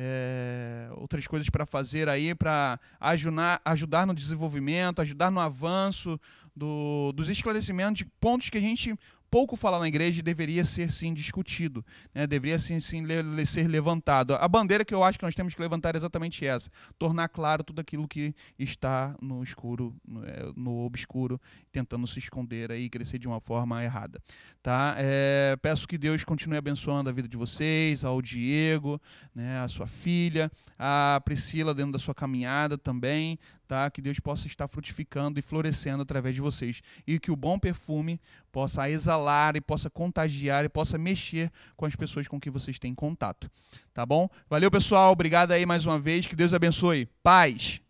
é, 0.00 0.88
outras 0.92 1.26
coisas 1.26 1.50
para 1.50 1.66
fazer 1.66 2.09
aí 2.09 2.32
para 2.32 2.78
ajudar, 3.00 3.61
ajudar 3.64 4.06
no 4.06 4.14
desenvolvimento, 4.14 5.02
ajudar 5.02 5.28
no 5.28 5.40
avanço 5.40 6.20
do, 6.59 7.12
dos 7.14 7.28
esclarecimentos 7.28 7.98
de 7.98 8.04
pontos 8.20 8.50
que 8.50 8.59
a 8.59 8.61
gente 8.61 8.94
pouco 9.30 9.56
fala 9.56 9.78
na 9.78 9.88
igreja 9.88 10.22
deveria 10.22 10.64
ser 10.64 10.90
sim 10.90 11.12
discutido, 11.12 11.84
né? 12.14 12.26
deveria 12.26 12.59
sim, 12.59 12.80
sim 12.80 13.04
le, 13.04 13.46
ser 13.46 13.68
levantado. 13.68 14.34
A 14.34 14.48
bandeira 14.48 14.84
que 14.84 14.94
eu 14.94 15.04
acho 15.04 15.18
que 15.18 15.24
nós 15.24 15.34
temos 15.34 15.54
que 15.54 15.61
levantar 15.61 15.94
é 15.94 15.98
exatamente 15.98 16.44
essa: 16.46 16.70
tornar 16.98 17.28
claro 17.28 17.62
tudo 17.62 17.80
aquilo 17.80 18.09
que 18.09 18.34
está 18.59 19.14
no 19.20 19.42
escuro, 19.42 19.94
no, 20.06 20.24
é, 20.24 20.52
no 20.56 20.84
obscuro, 20.84 21.40
tentando 21.70 22.06
se 22.06 22.18
esconder 22.18 22.72
aí 22.72 22.84
e 22.84 22.90
crescer 22.90 23.18
de 23.18 23.28
uma 23.28 23.40
forma 23.40 23.82
errada. 23.82 24.20
Tá? 24.62 24.94
É, 24.98 25.56
peço 25.61 25.86
que 25.86 25.98
Deus 25.98 26.24
continue 26.24 26.59
abençoando 26.59 27.09
a 27.11 27.12
vida 27.12 27.28
de 27.28 27.36
vocês, 27.36 28.04
ao 28.04 28.20
Diego, 28.20 29.00
né, 29.34 29.61
a 29.61 29.68
sua 29.68 29.86
filha, 29.86 30.50
a 30.78 31.20
Priscila 31.24 31.74
dentro 31.74 31.92
da 31.92 31.98
sua 31.98 32.14
caminhada 32.14 32.76
também, 32.76 33.38
tá? 33.68 33.90
Que 33.90 34.00
Deus 34.00 34.18
possa 34.18 34.46
estar 34.46 34.66
frutificando 34.66 35.38
e 35.38 35.42
florescendo 35.42 36.02
através 36.02 36.34
de 36.34 36.40
vocês 36.40 36.80
e 37.06 37.20
que 37.20 37.30
o 37.30 37.36
bom 37.36 37.58
perfume 37.58 38.18
possa 38.50 38.88
exalar 38.90 39.54
e 39.54 39.60
possa 39.60 39.90
contagiar 39.90 40.64
e 40.64 40.68
possa 40.68 40.96
mexer 40.96 41.52
com 41.76 41.84
as 41.84 41.94
pessoas 41.94 42.26
com 42.26 42.40
que 42.40 42.50
vocês 42.50 42.78
têm 42.78 42.94
contato, 42.94 43.50
tá 43.92 44.06
bom? 44.06 44.28
Valeu, 44.48 44.70
pessoal. 44.70 45.12
Obrigado 45.12 45.52
aí 45.52 45.66
mais 45.66 45.84
uma 45.84 46.00
vez. 46.00 46.26
Que 46.26 46.34
Deus 46.34 46.54
abençoe. 46.54 47.06
Paz. 47.22 47.80